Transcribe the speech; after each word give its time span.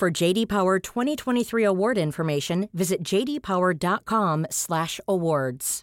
For 0.00 0.10
JD 0.10 0.48
Power 0.48 0.78
2023 0.78 1.62
award 1.62 1.98
information, 1.98 2.70
visit 2.72 3.02
jdpower.com/awards. 3.02 5.82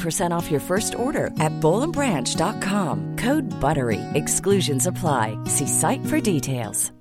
off 0.31 0.49
your 0.49 0.61
first 0.61 0.93
order 0.95 1.27
at 1.39 1.51
bowlandbranch.com. 1.59 3.17
Code 3.17 3.43
BUTTERY. 3.59 3.99
Exclusions 4.13 4.87
apply. 4.87 5.37
See 5.45 5.67
site 5.67 6.05
for 6.05 6.21
details. 6.21 6.93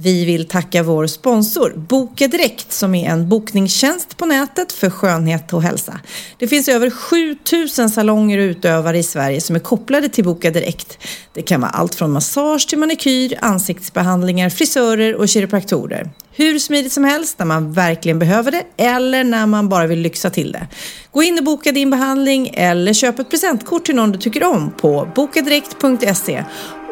Vi 0.00 0.24
vill 0.24 0.48
tacka 0.48 0.82
vår 0.82 1.06
sponsor 1.06 1.72
Boka 1.76 2.28
Direkt 2.28 2.72
som 2.72 2.94
är 2.94 3.10
en 3.10 3.28
bokningstjänst 3.28 4.16
på 4.16 4.26
nätet 4.26 4.72
för 4.72 4.90
skönhet 4.90 5.52
och 5.52 5.62
hälsa. 5.62 6.00
Det 6.38 6.48
finns 6.48 6.68
över 6.68 6.90
7000 6.90 7.90
salonger 7.90 8.38
och 8.38 8.42
utövare 8.42 8.98
i 8.98 9.02
Sverige 9.02 9.40
som 9.40 9.56
är 9.56 9.60
kopplade 9.60 10.08
till 10.08 10.24
Boka 10.24 10.50
Direkt. 10.50 10.98
Det 11.34 11.42
kan 11.42 11.60
vara 11.60 11.70
allt 11.70 11.94
från 11.94 12.12
massage 12.12 12.68
till 12.68 12.78
manikyr, 12.78 13.38
ansiktsbehandlingar, 13.40 14.50
frisörer 14.50 15.14
och 15.14 15.28
kiropraktorer. 15.28 16.10
Hur 16.38 16.58
smidigt 16.58 16.92
som 16.92 17.04
helst 17.04 17.38
när 17.38 17.46
man 17.46 17.72
verkligen 17.72 18.18
behöver 18.18 18.50
det 18.50 18.62
eller 18.76 19.24
när 19.24 19.46
man 19.46 19.68
bara 19.68 19.86
vill 19.86 20.00
lyxa 20.00 20.30
till 20.30 20.52
det. 20.52 20.66
Gå 21.12 21.22
in 21.22 21.38
och 21.38 21.44
boka 21.44 21.72
din 21.72 21.90
behandling 21.90 22.50
eller 22.54 22.92
köp 22.92 23.18
ett 23.18 23.30
presentkort 23.30 23.84
till 23.84 23.94
någon 23.94 24.12
du 24.12 24.18
tycker 24.18 24.44
om 24.44 24.72
på 24.80 25.08
bokadirekt.se 25.14 26.44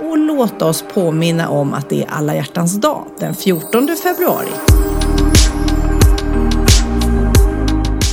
och 0.02 0.18
låt 0.18 0.62
oss 0.62 0.84
påminna 0.94 1.48
om 1.48 1.74
att 1.74 1.90
det 1.90 2.02
är 2.02 2.06
alla 2.08 2.34
hjärtans 2.34 2.80
dag 2.80 3.06
den 3.20 3.34
14 3.34 3.96
februari. 4.02 4.48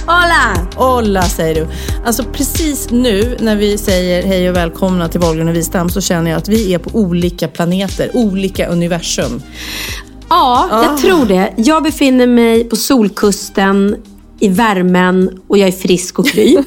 Hola! 0.06 0.68
Hola 0.76 1.22
säger 1.22 1.56
du. 1.56 1.68
Alltså 2.06 2.24
precis 2.24 2.92
nu 2.92 3.38
när 3.40 3.56
vi 3.56 3.78
säger 3.78 4.24
hej 4.24 4.50
och 4.50 4.56
välkomna 4.56 5.10
till 5.10 5.20
Wahlgren 5.20 5.48
och 5.48 5.56
Wistam 5.56 5.90
så 5.90 6.02
känner 6.02 6.32
jag 6.32 6.38
att 6.38 6.50
vi 6.50 6.74
är 6.74 6.80
på 6.80 6.90
olika 7.00 7.48
planeter, 7.48 8.12
olika 8.14 8.68
universum. 8.68 9.42
Ja, 10.30 10.70
jag 10.72 10.98
tror 10.98 11.26
det. 11.26 11.54
Jag 11.58 11.84
befinner 11.84 12.28
mig 12.28 12.64
på 12.64 12.76
Solkusten 12.76 13.96
i 14.40 14.48
värmen 14.48 15.42
och 15.48 15.58
jag 15.58 15.68
är 15.68 15.72
frisk 15.72 16.20
och 16.20 16.28
kry. 16.28 16.58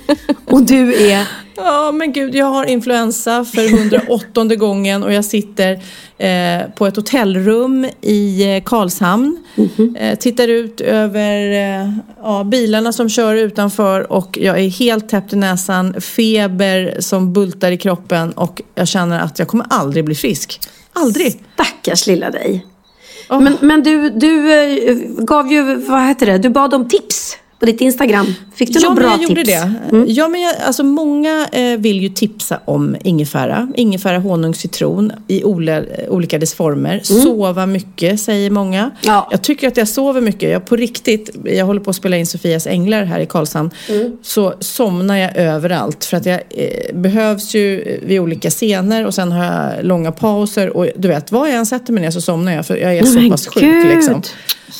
och 0.46 0.62
du 0.62 1.10
är? 1.10 1.28
Ja, 1.56 1.92
men 1.92 2.12
gud, 2.12 2.34
jag 2.34 2.46
har 2.46 2.64
influensa 2.64 3.44
för 3.44 3.74
108 3.74 4.44
gången 4.56 5.02
och 5.02 5.12
jag 5.12 5.24
sitter 5.24 5.72
eh, 6.18 6.70
på 6.74 6.86
ett 6.86 6.96
hotellrum 6.96 7.88
i 8.00 8.54
eh, 8.56 8.62
Karlshamn. 8.62 9.44
Mm 9.56 9.70
-hmm. 9.76 9.96
eh, 10.00 10.18
tittar 10.18 10.48
ut 10.48 10.80
över 10.80 11.50
eh, 11.50 11.92
ja, 12.22 12.44
bilarna 12.44 12.92
som 12.92 13.08
kör 13.08 13.34
utanför 13.34 14.12
och 14.12 14.38
jag 14.40 14.60
är 14.60 14.68
helt 14.68 15.08
täppt 15.08 15.32
i 15.32 15.36
näsan, 15.36 16.00
feber 16.00 16.96
som 17.00 17.32
bultar 17.32 17.72
i 17.72 17.76
kroppen 17.76 18.32
och 18.32 18.62
jag 18.74 18.88
känner 18.88 19.20
att 19.20 19.38
jag 19.38 19.48
kommer 19.48 19.66
aldrig 19.70 20.04
bli 20.04 20.14
frisk. 20.14 20.60
Aldrig! 20.92 21.42
Stackars 21.54 22.06
lilla 22.06 22.30
dig. 22.30 22.66
Oh. 23.28 23.40
Men, 23.40 23.58
men 23.60 23.82
du, 23.82 24.10
du 24.10 24.52
eh, 24.52 24.96
gav 25.18 25.52
ju, 25.52 25.74
vad 25.74 26.02
heter 26.02 26.26
det, 26.26 26.38
du 26.38 26.48
bad 26.48 26.74
om 26.74 26.88
tips 26.88 27.36
på 27.58 27.66
ditt 27.66 27.80
Instagram. 27.80 28.34
Fick 28.54 28.72
du 28.72 28.80
ja, 28.80 28.88
några 28.88 29.00
bra 29.00 29.10
jag 29.10 29.18
tips? 29.20 29.30
Gjorde 29.30 29.42
det. 29.42 29.72
Mm. 29.92 30.06
Ja, 30.08 30.28
men 30.28 30.40
jag, 30.40 30.54
alltså 30.66 30.84
många 30.84 31.48
eh, 31.52 31.78
vill 31.78 32.00
ju 32.00 32.08
tipsa 32.08 32.60
om 32.64 32.96
ingefära. 33.02 33.68
Ingefära, 33.74 34.18
honung, 34.18 34.54
citron 34.54 35.12
i 35.28 35.44
ola, 35.44 35.82
olika 36.08 36.38
dess 36.38 36.54
former. 36.54 36.90
Mm. 36.90 37.22
Sova 37.22 37.66
mycket, 37.66 38.20
säger 38.20 38.50
många. 38.50 38.90
Ja. 39.00 39.28
Jag 39.30 39.42
tycker 39.42 39.68
att 39.68 39.76
jag 39.76 39.88
sover 39.88 40.20
mycket. 40.20 40.50
Jag 40.50 40.64
på 40.64 40.76
riktigt, 40.76 41.36
jag 41.44 41.66
håller 41.66 41.80
på 41.80 41.90
att 41.90 41.96
spela 41.96 42.16
in 42.16 42.26
Sofias 42.26 42.66
Änglar 42.66 43.04
här 43.04 43.20
i 43.20 43.26
Karlshamn. 43.26 43.70
Mm. 43.88 44.16
Så 44.22 44.54
somnar 44.60 45.16
jag 45.16 45.36
överallt. 45.36 46.04
För 46.04 46.16
att 46.16 46.26
jag 46.26 46.40
eh, 46.50 46.94
behövs 46.94 47.54
ju 47.54 48.00
vid 48.02 48.20
olika 48.20 48.50
scener 48.50 49.06
och 49.06 49.14
sen 49.14 49.32
har 49.32 49.44
jag 49.44 49.84
långa 49.84 50.12
pauser. 50.12 50.76
Och 50.76 50.88
du 50.96 51.08
vet, 51.08 51.32
var 51.32 51.46
jag 51.46 51.56
än 51.56 51.66
sätter 51.66 51.92
mig 51.92 52.02
ner 52.02 52.10
så 52.10 52.20
somnar 52.20 52.52
jag. 52.52 52.66
För 52.66 52.76
jag 52.76 52.96
är 52.96 53.04
så 53.04 53.30
pass 53.30 53.46
sjuk 53.46 53.94
liksom. 53.94 54.22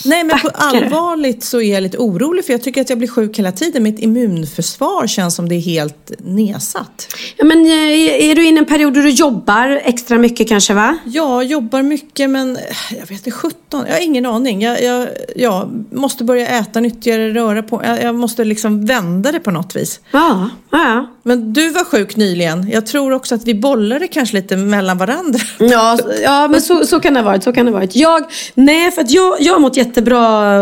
Nej 0.04 0.24
men 0.24 0.38
på 0.38 0.48
allvarligt 0.54 1.44
så 1.44 1.60
är 1.60 1.74
jag 1.74 1.82
lite 1.82 1.98
orolig 1.98 2.44
för 2.44 2.52
jag 2.52 2.62
tycker 2.62 2.80
att 2.80 2.90
jag 2.90 2.98
blir 2.98 3.08
sjuk 3.08 3.38
hela 3.38 3.52
tiden. 3.52 3.82
Mitt 3.82 3.98
immunförsvar 3.98 5.06
känns 5.06 5.34
som 5.34 5.48
det 5.48 5.54
är 5.54 5.60
helt 5.60 6.12
nedsatt. 6.18 7.08
Ja, 7.36 7.44
men 7.44 7.66
eh, 7.66 8.30
är 8.30 8.34
du 8.34 8.46
inne 8.46 8.56
i 8.56 8.58
en 8.58 8.64
period 8.64 8.94
då 8.94 9.00
du 9.00 9.10
jobbar 9.10 9.80
extra 9.84 10.18
mycket 10.18 10.48
kanske 10.48 10.74
va? 10.74 10.98
Ja, 11.04 11.42
jobbar 11.42 11.82
mycket 11.82 12.30
men 12.30 12.58
jag 12.90 13.00
vet 13.06 13.10
inte, 13.10 13.30
17, 13.30 13.84
jag 13.86 13.94
har 13.94 14.02
ingen 14.02 14.26
aning. 14.26 14.62
Jag, 14.62 14.82
jag, 14.82 15.08
jag 15.36 15.84
måste 15.90 16.24
börja 16.24 16.48
äta 16.48 16.80
nyttigare, 16.80 17.34
röra 17.34 17.62
på 17.62 17.82
jag, 17.84 18.02
jag 18.02 18.14
måste 18.14 18.44
liksom 18.44 18.86
vända 18.86 19.32
det 19.32 19.40
på 19.40 19.50
något 19.50 19.76
vis. 19.76 20.00
Ja, 20.10 20.50
ja. 20.70 21.06
Men 21.26 21.52
du 21.52 21.70
var 21.70 21.84
sjuk 21.84 22.16
nyligen. 22.16 22.70
Jag 22.70 22.86
tror 22.86 23.12
också 23.12 23.34
att 23.34 23.44
vi 23.44 23.54
bollade 23.54 24.08
kanske 24.08 24.36
lite 24.36 24.56
mellan 24.56 24.98
varandra. 24.98 25.40
Ja, 25.58 25.98
ja 26.22 26.48
men 26.48 26.60
så, 26.60 26.86
så 26.86 27.00
kan 27.00 27.14
det 27.14 27.20
ha 27.20 27.24
varit. 27.24 27.42
Så 27.42 27.52
kan 27.52 27.66
det 27.66 27.72
ha 27.72 27.78
varit. 27.78 27.96
Jag, 27.96 28.24
nej, 28.54 28.90
för 28.90 29.00
att 29.02 29.10
jag, 29.10 29.40
jag 29.40 29.52
har 29.52 29.60
mått 29.60 29.76
jättebra 29.76 30.58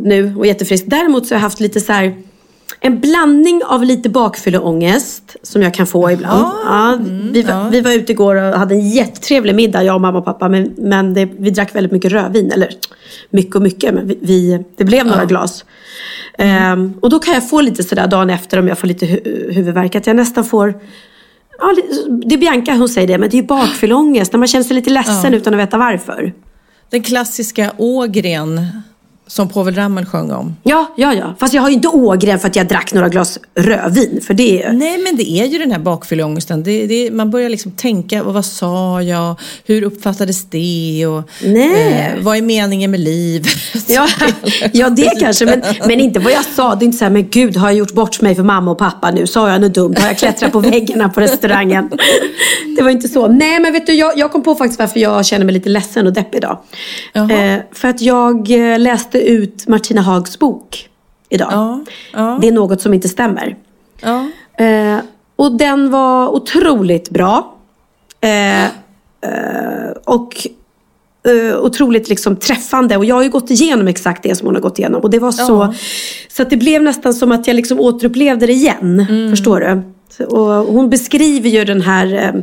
nu 0.00 0.34
och 0.38 0.46
jättefrisk. 0.46 0.84
Däremot 0.86 1.26
så 1.26 1.34
har 1.34 1.36
jag 1.36 1.42
haft 1.42 1.60
lite 1.60 1.80
så 1.80 1.92
här, 1.92 2.14
en 2.86 3.00
blandning 3.00 3.62
av 3.64 3.84
lite 3.84 4.08
bakfylleångest 4.08 5.36
som 5.42 5.62
jag 5.62 5.74
kan 5.74 5.86
få 5.86 6.10
ibland. 6.10 6.44
Ja, 6.64 6.92
mm, 6.92 7.32
vi, 7.32 7.42
var, 7.42 7.54
ja. 7.54 7.68
vi 7.68 7.80
var 7.80 7.92
ute 7.92 8.12
igår 8.12 8.36
och 8.36 8.58
hade 8.58 8.74
en 8.74 8.88
jättetrevlig 8.90 9.54
middag, 9.54 9.82
jag 9.82 9.94
och 9.94 10.00
mamma 10.00 10.18
och 10.18 10.24
pappa. 10.24 10.48
Men, 10.48 10.74
men 10.76 11.14
det, 11.14 11.28
vi 11.38 11.50
drack 11.50 11.74
väldigt 11.74 11.92
mycket 11.92 12.12
rödvin. 12.12 12.52
Eller 12.52 12.68
mycket 13.30 13.56
och 13.56 13.62
mycket, 13.62 13.94
men 13.94 14.06
vi, 14.06 14.18
vi 14.20 14.64
det 14.76 14.84
blev 14.84 15.06
några 15.06 15.20
ja. 15.20 15.24
glas. 15.24 15.64
Mm. 16.38 16.78
Um, 16.80 16.94
och 17.00 17.10
då 17.10 17.18
kan 17.18 17.34
jag 17.34 17.50
få 17.50 17.60
lite 17.60 17.82
sådär 17.82 18.06
dagen 18.06 18.30
efter 18.30 18.58
om 18.58 18.68
jag 18.68 18.78
får 18.78 18.88
lite 18.88 19.06
hu 19.06 19.52
huvudvärk. 19.52 19.94
Att 19.94 20.06
jag 20.06 20.16
nästan 20.16 20.44
får 20.44 20.74
Ja, 21.58 21.76
det 22.26 22.34
är 22.34 22.38
Bianca 22.38 22.74
hon 22.74 22.88
säger 22.88 23.08
det, 23.08 23.18
men 23.18 23.30
det 23.30 23.38
är 23.38 23.42
bakfylleångest. 23.42 24.32
När 24.32 24.38
man 24.38 24.48
känner 24.48 24.64
sig 24.64 24.76
lite 24.76 24.90
ledsen 24.90 25.34
utan 25.34 25.54
att 25.54 25.60
veta 25.60 25.78
varför. 25.78 26.32
Den 26.90 27.02
klassiska 27.02 27.72
ågren 27.76 28.60
som 29.26 29.48
Povel 29.48 29.74
Ramel 29.74 30.06
sjöng 30.06 30.30
om. 30.30 30.56
Ja, 30.62 30.94
ja, 30.96 31.14
ja. 31.14 31.34
Fast 31.38 31.54
jag 31.54 31.62
har 31.62 31.68
ju 31.68 31.74
inte 31.74 31.88
ågren 31.88 32.38
för 32.38 32.48
att 32.48 32.56
jag 32.56 32.68
drack 32.68 32.92
några 32.92 33.08
glas 33.08 33.38
rödvin. 33.54 34.20
För 34.26 34.34
det... 34.34 34.72
Nej, 34.72 34.98
men 34.98 35.16
det 35.16 35.30
är 35.30 35.46
ju 35.46 35.58
den 35.58 35.70
här 35.70 35.78
bakfylleångesten. 35.78 36.62
Det, 36.62 36.86
det, 36.86 37.10
man 37.10 37.30
börjar 37.30 37.48
liksom 37.48 37.72
tänka, 37.72 38.22
vad 38.22 38.44
sa 38.44 39.02
jag? 39.02 39.40
Hur 39.64 39.82
uppfattades 39.82 40.44
det? 40.50 41.06
Och, 41.06 41.22
Nej. 41.42 42.12
Eh, 42.16 42.22
vad 42.24 42.36
är 42.36 42.42
meningen 42.42 42.90
med 42.90 43.00
livet? 43.00 43.46
Ja, 43.88 44.08
ja, 44.72 44.90
det 44.90 45.20
kanske. 45.20 45.44
Men, 45.46 45.62
men 45.86 46.00
inte 46.00 46.20
vad 46.20 46.32
jag 46.32 46.44
sa. 46.44 46.74
Det 46.74 46.82
är 46.82 46.86
inte 46.86 46.98
så 46.98 47.04
här, 47.04 47.12
men 47.12 47.28
gud, 47.30 47.56
har 47.56 47.68
jag 47.68 47.78
gjort 47.78 47.92
bort 47.92 48.20
mig 48.20 48.34
för 48.34 48.42
mamma 48.42 48.70
och 48.70 48.78
pappa 48.78 49.10
nu? 49.10 49.26
Sa 49.26 49.50
jag 49.50 49.60
något 49.60 49.74
dumt? 49.74 49.94
Har 49.98 50.06
jag 50.06 50.18
klättrat 50.18 50.52
på 50.52 50.60
väggarna 50.60 51.08
på 51.08 51.20
restaurangen? 51.20 51.90
Det 52.76 52.82
var 52.82 52.90
inte 52.90 53.08
så. 53.08 53.28
Nej, 53.28 53.60
men 53.60 53.72
vet 53.72 53.86
du, 53.86 53.92
jag, 53.92 54.18
jag 54.18 54.32
kom 54.32 54.42
på 54.42 54.54
faktiskt 54.54 54.80
varför 54.80 55.00
jag 55.00 55.26
känner 55.26 55.44
mig 55.44 55.54
lite 55.54 55.68
ledsen 55.68 56.06
och 56.06 56.12
deppig 56.12 56.38
idag. 56.38 56.58
Eh, 57.14 57.60
för 57.72 57.88
att 57.88 58.00
jag 58.00 58.50
eh, 58.50 58.78
läste 59.14 59.30
ut 59.30 59.66
Martina 59.68 60.00
Hags 60.00 60.38
bok 60.38 60.88
idag. 61.28 61.48
Ja, 61.52 61.84
ja. 62.12 62.38
Det 62.40 62.48
är 62.48 62.52
något 62.52 62.80
som 62.80 62.94
inte 62.94 63.08
stämmer. 63.08 63.56
Ja. 64.00 64.26
Eh, 64.64 64.98
och 65.36 65.52
den 65.52 65.90
var 65.90 66.28
otroligt 66.28 67.10
bra. 67.10 67.54
Eh, 68.20 68.64
eh, 68.64 69.90
och 70.04 70.46
uh, 71.28 71.56
otroligt 71.58 72.08
liksom 72.08 72.36
träffande. 72.36 72.96
Och 72.96 73.04
jag 73.04 73.14
har 73.14 73.22
ju 73.22 73.30
gått 73.30 73.50
igenom 73.50 73.88
exakt 73.88 74.22
det 74.22 74.36
som 74.36 74.46
hon 74.46 74.54
har 74.54 74.62
gått 74.62 74.78
igenom. 74.78 75.00
Och 75.02 75.10
det 75.10 75.18
var 75.18 75.32
så, 75.32 75.74
så 76.28 76.42
att 76.42 76.50
det 76.50 76.56
blev 76.56 76.82
nästan 76.82 77.14
som 77.14 77.32
att 77.32 77.46
jag 77.46 77.56
liksom 77.56 77.80
återupplevde 77.80 78.46
det 78.46 78.52
igen. 78.52 79.06
Mm. 79.08 79.30
Förstår 79.30 79.60
du? 79.60 79.82
Och 80.24 80.72
hon 80.72 80.90
beskriver 80.90 81.48
ju 81.50 81.64
den 81.64 81.80
här, 81.80 82.14
eh, 82.14 82.42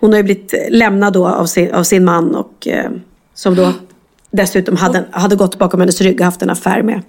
hon 0.00 0.10
har 0.10 0.16
ju 0.16 0.22
blivit 0.22 0.54
lämnad 0.70 1.12
då 1.12 1.26
av 1.26 1.46
sin, 1.46 1.72
av 1.72 1.82
sin 1.82 2.04
man 2.04 2.34
och 2.34 2.66
eh, 2.66 2.90
som 3.34 3.54
då 3.54 3.72
dessutom 4.30 4.76
hade, 4.76 5.04
hade 5.10 5.36
gått 5.36 5.58
bakom 5.58 5.80
hennes 5.80 6.00
rygg 6.00 6.20
och 6.20 6.24
haft 6.24 6.42
en 6.42 6.50
affär 6.50 6.82
med. 6.82 7.02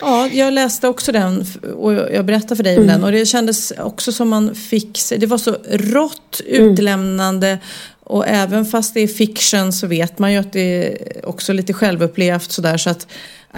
Ja, 0.00 0.28
jag 0.32 0.52
läste 0.52 0.88
också 0.88 1.12
den 1.12 1.44
och 1.76 1.92
jag 1.92 2.24
berättade 2.24 2.56
för 2.56 2.64
dig 2.64 2.76
om 2.76 2.82
mm. 2.82 2.94
den 2.94 3.04
och 3.04 3.12
det 3.12 3.26
kändes 3.26 3.72
också 3.78 4.12
som 4.12 4.28
man 4.28 4.54
fick, 4.54 5.00
det 5.18 5.26
var 5.26 5.38
så 5.38 5.56
rått, 5.70 6.40
utlämnande 6.46 7.58
och 8.00 8.28
även 8.28 8.64
fast 8.64 8.94
det 8.94 9.00
är 9.00 9.08
fiction 9.08 9.72
så 9.72 9.86
vet 9.86 10.18
man 10.18 10.32
ju 10.32 10.38
att 10.38 10.52
det 10.52 10.60
är 10.60 11.28
också 11.28 11.52
lite 11.52 11.72
självupplevt 11.72 12.52
sådär 12.52 12.76
så 12.76 12.90
att 12.90 13.06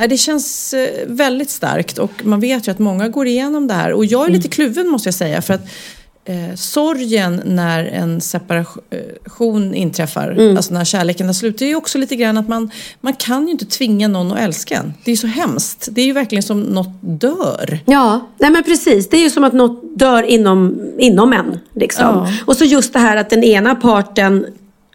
det 0.09 0.17
känns 0.17 0.75
eh, 0.75 0.89
väldigt 1.07 1.51
starkt 1.51 1.99
och 1.99 2.13
man 2.25 2.41
vet 2.41 2.69
ju 2.69 2.73
att 2.73 2.79
många 2.79 3.09
går 3.09 3.27
igenom 3.27 3.67
det 3.67 3.75
här 3.75 3.93
och 3.93 4.05
jag 4.05 4.27
är 4.27 4.33
lite 4.33 4.47
mm. 4.47 4.51
kluven 4.51 4.89
måste 4.89 5.07
jag 5.07 5.15
säga 5.15 5.43
för 5.43 5.55
att 5.55 5.69
eh, 6.31 6.55
sorgen 6.55 7.43
när 7.45 7.85
en 7.85 8.21
separation 8.21 9.75
inträffar, 9.75 10.31
mm. 10.31 10.57
alltså 10.57 10.75
när 10.75 10.85
kärleken 10.85 11.27
har 11.27 11.35
slut, 11.35 11.59
det 11.59 11.65
är 11.65 11.69
ju 11.69 11.75
också 11.75 11.99
lite 11.99 12.17
grann 12.17 12.39
att 12.39 12.49
man, 12.49 12.71
man 13.01 13.13
kan 13.13 13.47
ju 13.47 13.53
inte 13.53 13.65
tvinga 13.65 14.09
någon 14.09 14.33
att 14.33 14.39
älska 14.39 14.77
en. 14.77 14.95
Det 15.05 15.11
är 15.11 15.13
ju 15.13 15.17
så 15.17 15.27
hemskt. 15.27 15.89
Det 15.91 16.01
är 16.01 16.07
ju 16.07 16.13
verkligen 16.13 16.43
som 16.43 16.61
något 16.61 17.01
dör. 17.01 17.79
Ja, 17.87 18.29
nej 18.39 18.51
men 18.51 18.65
precis. 18.65 19.09
Det 19.09 19.17
är 19.17 19.23
ju 19.23 19.31
som 19.31 19.45
att 19.45 19.53
något 19.53 19.99
dör 19.99 20.23
inom, 20.23 20.81
inom 20.99 21.33
en. 21.33 21.59
Liksom. 21.75 22.05
Ja. 22.05 22.33
Och 22.47 22.57
så 22.57 22.65
just 22.65 22.93
det 22.93 22.99
här 22.99 23.17
att 23.17 23.31
den 23.31 23.45
ena 23.45 23.75
parten 23.75 24.47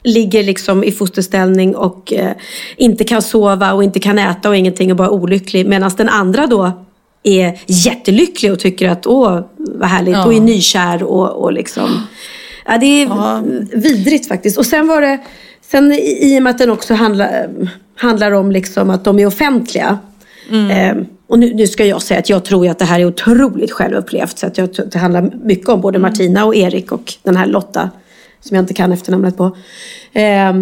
ligger 0.03 0.43
liksom 0.43 0.83
i 0.83 0.91
fosterställning 0.91 1.75
och 1.75 2.13
eh, 2.13 2.31
inte 2.77 3.03
kan 3.03 3.21
sova 3.21 3.73
och 3.73 3.83
inte 3.83 3.99
kan 3.99 4.19
äta 4.19 4.49
och 4.49 4.55
ingenting 4.55 4.91
och 4.91 4.97
bara 4.97 5.09
olycklig. 5.09 5.67
Medan 5.67 5.91
den 5.97 6.09
andra 6.09 6.47
då 6.47 6.85
är 7.25 7.59
jättelycklig 7.65 8.51
och 8.51 8.59
tycker 8.59 8.89
att 8.89 9.05
åh 9.05 9.39
vad 9.57 9.89
härligt 9.89 10.13
ja. 10.13 10.25
och 10.25 10.33
är 10.33 10.41
nykär 10.41 11.03
och, 11.03 11.43
och 11.43 11.53
liksom. 11.53 12.07
Ja, 12.65 12.77
det 12.77 12.85
är 12.85 13.05
ja. 13.05 13.43
vidrigt 13.73 14.27
faktiskt. 14.27 14.57
Och 14.57 14.65
sen 14.65 14.87
var 14.87 15.01
det, 15.01 15.19
sen 15.61 15.91
i 15.91 16.39
och 16.39 16.43
med 16.43 16.51
att 16.51 16.57
den 16.57 16.69
också 16.69 16.93
handlar, 16.93 17.49
handlar 17.95 18.31
om 18.31 18.51
liksom 18.51 18.89
att 18.89 19.03
de 19.03 19.19
är 19.19 19.25
offentliga. 19.25 19.99
Mm. 20.51 20.71
Eh, 20.71 21.05
och 21.27 21.39
nu, 21.39 21.53
nu, 21.53 21.67
ska 21.67 21.85
jag 21.85 22.01
säga 22.01 22.19
att 22.19 22.29
jag 22.29 22.45
tror 22.45 22.67
att 22.67 22.79
det 22.79 22.85
här 22.85 22.99
är 22.99 23.05
otroligt 23.05 23.71
självupplevt. 23.71 24.37
Så 24.37 24.47
att 24.47 24.57
jag, 24.57 24.69
det 24.91 24.99
handlar 24.99 25.31
mycket 25.43 25.69
om 25.69 25.81
både 25.81 25.97
mm. 25.97 26.11
Martina 26.11 26.45
och 26.45 26.55
Erik 26.55 26.91
och 26.91 27.13
den 27.23 27.37
här 27.37 27.45
Lotta 27.45 27.89
som 28.41 28.55
jag 28.55 28.63
inte 28.63 28.73
kan 28.73 28.91
efternamnet 28.91 29.37
på. 29.37 29.57
Eh, 30.13 30.49
eh, 30.49 30.53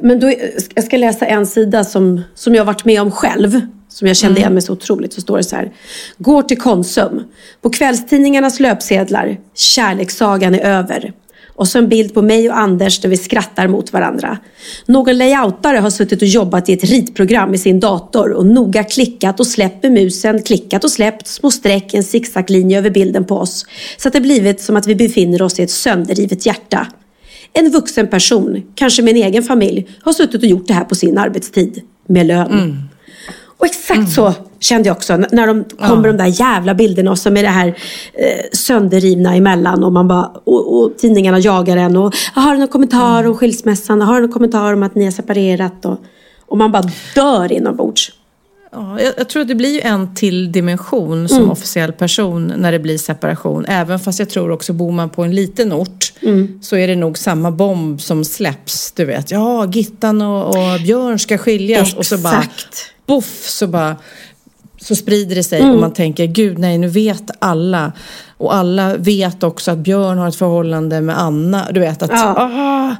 men 0.00 0.20
då, 0.20 0.32
jag 0.74 0.84
ska 0.84 0.96
läsa 0.96 1.26
en 1.26 1.46
sida 1.46 1.84
som, 1.84 2.22
som 2.34 2.54
jag 2.54 2.64
varit 2.64 2.84
med 2.84 3.02
om 3.02 3.10
själv. 3.10 3.60
Som 3.92 4.08
jag 4.08 4.16
kände 4.16 4.32
mm. 4.32 4.40
igen 4.40 4.52
mig 4.52 4.62
så 4.62 4.72
otroligt. 4.72 5.12
Så 5.12 5.20
står 5.20 5.36
det 5.36 5.44
så 5.44 5.56
här. 5.56 5.72
Går 6.18 6.42
till 6.42 6.58
Konsum. 6.58 7.24
På 7.60 7.70
kvällstidningarnas 7.70 8.60
löpsedlar. 8.60 9.38
Kärlekssagan 9.54 10.54
är 10.54 10.60
över. 10.60 11.12
Och 11.54 11.68
så 11.68 11.78
en 11.78 11.88
bild 11.88 12.14
på 12.14 12.22
mig 12.22 12.50
och 12.50 12.58
Anders 12.58 13.00
där 13.00 13.08
vi 13.08 13.16
skrattar 13.16 13.68
mot 13.68 13.92
varandra. 13.92 14.38
Någon 14.86 15.18
layoutare 15.18 15.78
har 15.78 15.90
suttit 15.90 16.22
och 16.22 16.28
jobbat 16.28 16.68
i 16.68 16.72
ett 16.72 16.84
ritprogram 16.84 17.54
i 17.54 17.58
sin 17.58 17.80
dator 17.80 18.32
och 18.32 18.46
noga 18.46 18.84
klickat 18.84 19.40
och 19.40 19.46
släppt 19.46 19.82
med 19.82 19.92
musen, 19.92 20.42
klickat 20.42 20.84
och 20.84 20.90
släppt 20.90 21.26
små 21.26 21.50
streck, 21.50 21.94
en 21.94 22.04
zigzaglinje 22.04 22.78
över 22.78 22.90
bilden 22.90 23.24
på 23.24 23.36
oss. 23.36 23.66
Så 23.96 24.08
att 24.08 24.14
det 24.14 24.20
blivit 24.20 24.60
som 24.60 24.76
att 24.76 24.86
vi 24.86 24.94
befinner 24.94 25.42
oss 25.42 25.60
i 25.60 25.62
ett 25.62 25.70
sönderrivet 25.70 26.46
hjärta. 26.46 26.86
En 27.52 27.70
vuxen 27.70 28.08
person, 28.08 28.62
kanske 28.74 29.02
med 29.02 29.16
en 29.16 29.22
egen 29.22 29.42
familj, 29.42 29.88
har 30.02 30.12
suttit 30.12 30.42
och 30.42 30.48
gjort 30.48 30.68
det 30.68 30.74
här 30.74 30.84
på 30.84 30.94
sin 30.94 31.18
arbetstid. 31.18 31.80
Med 32.06 32.26
lön. 32.26 32.52
Mm. 32.52 32.76
Och 33.62 33.66
exakt 33.66 33.96
mm. 33.96 34.06
så 34.06 34.34
kände 34.60 34.88
jag 34.88 34.96
också 34.96 35.16
när 35.16 35.46
de 35.46 35.64
kommer 35.64 36.08
ja. 36.08 36.12
de 36.12 36.16
där 36.16 36.40
jävla 36.40 36.74
bilderna 36.74 37.10
och 37.10 37.18
så 37.18 37.30
med 37.30 37.44
det 37.44 37.48
här 37.48 37.68
eh, 38.14 38.44
sönderrivna 38.52 39.34
emellan 39.34 39.84
och 39.84 39.92
man 39.92 40.08
bara 40.08 40.26
och, 40.44 40.76
och 40.76 40.98
tidningarna 40.98 41.38
jagar 41.38 41.76
en 41.76 41.96
och 41.96 42.14
har 42.34 42.52
du 42.52 42.58
någon 42.58 42.68
kommentar 42.68 43.18
mm. 43.18 43.30
om 43.30 43.38
skilsmässan? 43.38 44.00
Har 44.00 44.14
du 44.14 44.20
någon 44.20 44.32
kommentar 44.32 44.72
om 44.72 44.82
att 44.82 44.94
ni 44.94 45.04
har 45.04 45.12
separerat? 45.12 45.84
Och, 45.84 46.00
och 46.46 46.58
man 46.58 46.72
bara 46.72 46.82
dör 47.14 47.52
inombords. 47.52 48.12
Ja, 48.72 49.00
jag, 49.00 49.14
jag 49.16 49.28
tror 49.28 49.42
att 49.42 49.48
det 49.48 49.54
blir 49.54 49.74
ju 49.74 49.80
en 49.80 50.14
till 50.14 50.52
dimension 50.52 51.28
som 51.28 51.38
mm. 51.38 51.50
officiell 51.50 51.92
person 51.92 52.52
när 52.56 52.72
det 52.72 52.78
blir 52.78 52.98
separation. 52.98 53.64
Även 53.68 53.98
fast 53.98 54.18
jag 54.18 54.30
tror 54.30 54.50
också 54.50 54.72
bor 54.72 54.92
man 54.92 55.10
på 55.10 55.24
en 55.24 55.34
liten 55.34 55.72
ort 55.72 56.12
mm. 56.22 56.58
så 56.62 56.76
är 56.76 56.88
det 56.88 56.96
nog 56.96 57.18
samma 57.18 57.50
bomb 57.50 58.00
som 58.00 58.24
släpps. 58.24 58.92
Du 58.92 59.04
vet, 59.04 59.30
ja 59.30 59.66
Gittan 59.72 60.22
och, 60.22 60.46
och 60.46 60.80
Björn 60.80 61.18
ska 61.18 61.38
skiljas 61.38 61.80
Exakt. 61.80 61.98
och 61.98 62.06
så 62.06 62.18
bara 62.18 62.44
boff 63.06 63.48
så 63.48 63.66
bara 63.66 63.96
så 64.80 64.96
sprider 64.96 65.34
det 65.34 65.44
sig 65.44 65.60
mm. 65.60 65.74
och 65.74 65.80
man 65.80 65.92
tänker 65.92 66.26
gud 66.26 66.58
nej 66.58 66.78
nu 66.78 66.88
vet 66.88 67.30
alla 67.38 67.92
och 68.36 68.54
alla 68.54 68.96
vet 68.96 69.42
också 69.42 69.70
att 69.70 69.78
Björn 69.78 70.18
har 70.18 70.28
ett 70.28 70.36
förhållande 70.36 71.00
med 71.00 71.20
Anna. 71.20 71.68
Du 71.72 71.80
vet 71.80 72.02
att 72.02 72.10
ja. 72.10 72.34
ah, 72.38 72.96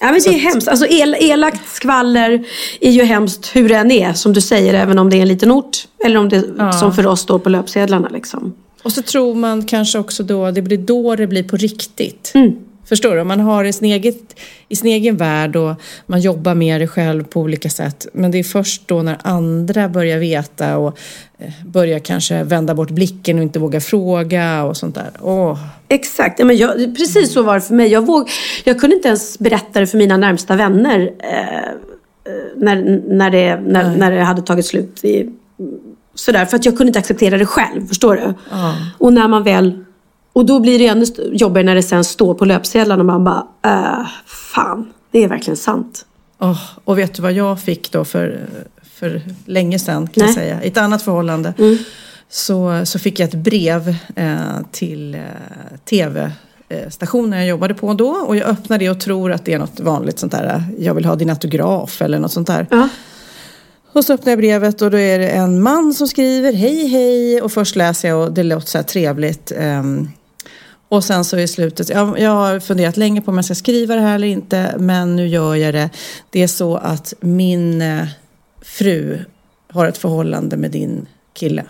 Ja, 0.00 0.06
men 0.06 0.20
det 0.24 0.28
är 0.28 0.38
hemskt. 0.38 0.68
Alltså 0.68 0.86
el, 0.86 1.16
elakt 1.20 1.68
skvaller 1.68 2.44
är 2.80 2.90
ju 2.90 3.02
hemskt 3.02 3.56
hur 3.56 3.68
det 3.68 3.74
än 3.74 3.90
är, 3.90 4.12
som 4.12 4.32
du 4.32 4.40
säger, 4.40 4.74
även 4.74 4.98
om 4.98 5.10
det 5.10 5.16
är 5.16 5.22
en 5.22 5.28
liten 5.28 5.52
ort. 5.52 5.76
Eller 6.04 6.18
om 6.18 6.28
det 6.28 6.44
ja. 6.58 6.72
som 6.72 6.94
för 6.94 7.06
oss 7.06 7.20
står 7.20 7.38
på 7.38 7.48
löpsedlarna. 7.48 8.08
Liksom. 8.08 8.54
Och 8.82 8.92
så 8.92 9.02
tror 9.02 9.34
man 9.34 9.64
kanske 9.64 9.98
också 9.98 10.22
då, 10.22 10.50
det 10.50 10.62
blir 10.62 10.78
då 10.78 11.16
det 11.16 11.26
blir 11.26 11.42
på 11.42 11.56
riktigt. 11.56 12.32
Mm. 12.34 12.56
Förstår 12.88 13.16
du? 13.16 13.24
Man 13.24 13.40
har 13.40 13.64
i 13.64 13.72
sin, 13.72 13.88
eget, 13.88 14.40
i 14.68 14.76
sin 14.76 14.86
egen 14.86 15.16
värld 15.16 15.56
och 15.56 15.74
man 16.06 16.20
jobbar 16.20 16.54
med 16.54 16.80
det 16.80 16.88
själv 16.88 17.24
på 17.24 17.40
olika 17.40 17.70
sätt. 17.70 18.06
Men 18.12 18.30
det 18.30 18.38
är 18.38 18.44
först 18.44 18.88
då 18.88 19.02
när 19.02 19.18
andra 19.22 19.88
börjar 19.88 20.18
veta 20.18 20.76
och 20.76 20.98
eh, 21.38 21.52
börjar 21.66 21.98
kanske 21.98 22.44
vända 22.44 22.74
bort 22.74 22.90
blicken 22.90 23.36
och 23.36 23.42
inte 23.42 23.58
våga 23.58 23.80
fråga 23.80 24.64
och 24.64 24.76
sånt 24.76 24.94
där. 24.94 25.10
Oh. 25.20 25.58
Exakt, 25.88 26.38
men 26.38 26.56
jag, 26.56 26.96
precis 26.96 27.32
så 27.32 27.42
var 27.42 27.54
det 27.54 27.60
för 27.60 27.74
mig. 27.74 27.88
Jag, 27.88 28.06
våg, 28.06 28.30
jag 28.64 28.80
kunde 28.80 28.96
inte 28.96 29.08
ens 29.08 29.38
berätta 29.38 29.80
det 29.80 29.86
för 29.86 29.98
mina 29.98 30.16
närmsta 30.16 30.56
vänner 30.56 31.12
eh, 31.18 31.58
eh 31.58 31.72
när, 32.56 33.00
när, 33.08 33.30
det, 33.30 33.60
när, 33.60 33.96
när 33.96 34.10
det 34.10 34.22
hade 34.22 34.42
tagit 34.42 34.66
slut. 34.66 35.04
I, 35.04 35.30
sådär, 36.14 36.44
för 36.44 36.56
att 36.56 36.64
jag 36.64 36.76
kunde 36.76 36.88
inte 36.88 36.98
acceptera 36.98 37.38
det 37.38 37.46
själv, 37.46 37.86
förstår 37.86 38.16
du? 38.16 38.22
Oh. 38.52 38.74
Och 38.98 39.12
när 39.12 39.28
man 39.28 39.42
väl 39.42 39.84
och 40.36 40.46
då 40.46 40.60
blir 40.60 40.78
det 40.78 40.86
ännu 40.86 41.04
jobbigare 41.32 41.66
när 41.66 41.74
det 41.74 41.82
sen 41.82 42.04
står 42.04 42.34
på 42.34 42.44
löpsedlarna 42.44 43.00
och 43.00 43.06
man 43.06 43.24
bara, 43.24 43.46
äh, 43.64 44.06
fan, 44.26 44.92
det 45.10 45.24
är 45.24 45.28
verkligen 45.28 45.56
sant. 45.56 46.06
Oh, 46.38 46.62
och 46.84 46.98
vet 46.98 47.14
du 47.14 47.22
vad 47.22 47.32
jag 47.32 47.60
fick 47.60 47.92
då 47.92 48.04
för, 48.04 48.46
för 48.82 49.22
länge 49.44 49.78
sedan 49.78 50.06
kan 50.06 50.12
Nej. 50.16 50.26
jag 50.26 50.34
säga, 50.34 50.64
i 50.64 50.68
ett 50.68 50.76
annat 50.76 51.02
förhållande. 51.02 51.54
Mm. 51.58 51.78
Så, 52.28 52.82
så 52.84 52.98
fick 52.98 53.20
jag 53.20 53.28
ett 53.28 53.34
brev 53.34 53.96
eh, 54.16 54.36
till 54.70 55.14
eh, 55.14 55.20
tv 55.84 56.32
stationen 56.88 57.38
jag 57.38 57.48
jobbade 57.48 57.74
på 57.74 57.94
då 57.94 58.08
och 58.08 58.36
jag 58.36 58.46
öppnar 58.46 58.78
det 58.78 58.90
och 58.90 59.00
tror 59.00 59.32
att 59.32 59.44
det 59.44 59.52
är 59.52 59.58
något 59.58 59.80
vanligt 59.80 60.18
sånt 60.18 60.32
där, 60.32 60.62
jag 60.78 60.94
vill 60.94 61.04
ha 61.04 61.16
din 61.16 61.30
autograf 61.30 62.02
eller 62.02 62.18
något 62.18 62.32
sånt 62.32 62.46
där. 62.46 62.66
Ja. 62.70 62.88
Och 63.92 64.04
så 64.04 64.12
öppnar 64.12 64.32
jag 64.32 64.38
brevet 64.38 64.82
och 64.82 64.90
då 64.90 64.98
är 64.98 65.18
det 65.18 65.28
en 65.28 65.62
man 65.62 65.94
som 65.94 66.08
skriver 66.08 66.52
hej 66.52 66.86
hej 66.86 67.42
och 67.42 67.52
först 67.52 67.76
läser 67.76 68.08
jag 68.08 68.26
och 68.26 68.32
det 68.32 68.42
låter 68.42 68.66
så 68.66 68.78
här 68.78 68.82
trevligt. 68.82 69.52
Um, 69.56 70.10
och 70.88 71.04
sen 71.04 71.24
så 71.24 71.38
i 71.38 71.48
slutet, 71.48 71.88
jag, 71.88 72.18
jag 72.18 72.30
har 72.30 72.60
funderat 72.60 72.96
länge 72.96 73.20
på 73.20 73.30
om 73.30 73.36
jag 73.36 73.44
ska 73.44 73.54
skriva 73.54 73.94
det 73.94 74.00
här 74.00 74.14
eller 74.14 74.28
inte, 74.28 74.74
men 74.78 75.16
nu 75.16 75.26
gör 75.26 75.54
jag 75.54 75.74
det. 75.74 75.90
Det 76.30 76.42
är 76.42 76.48
så 76.48 76.76
att 76.76 77.14
min 77.20 77.82
eh, 77.82 78.06
fru 78.62 79.24
har 79.72 79.86
ett 79.86 79.98
förhållande 79.98 80.56
med 80.56 80.70
din 80.70 81.06
kille. 81.34 81.64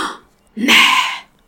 Nej! 0.54 0.68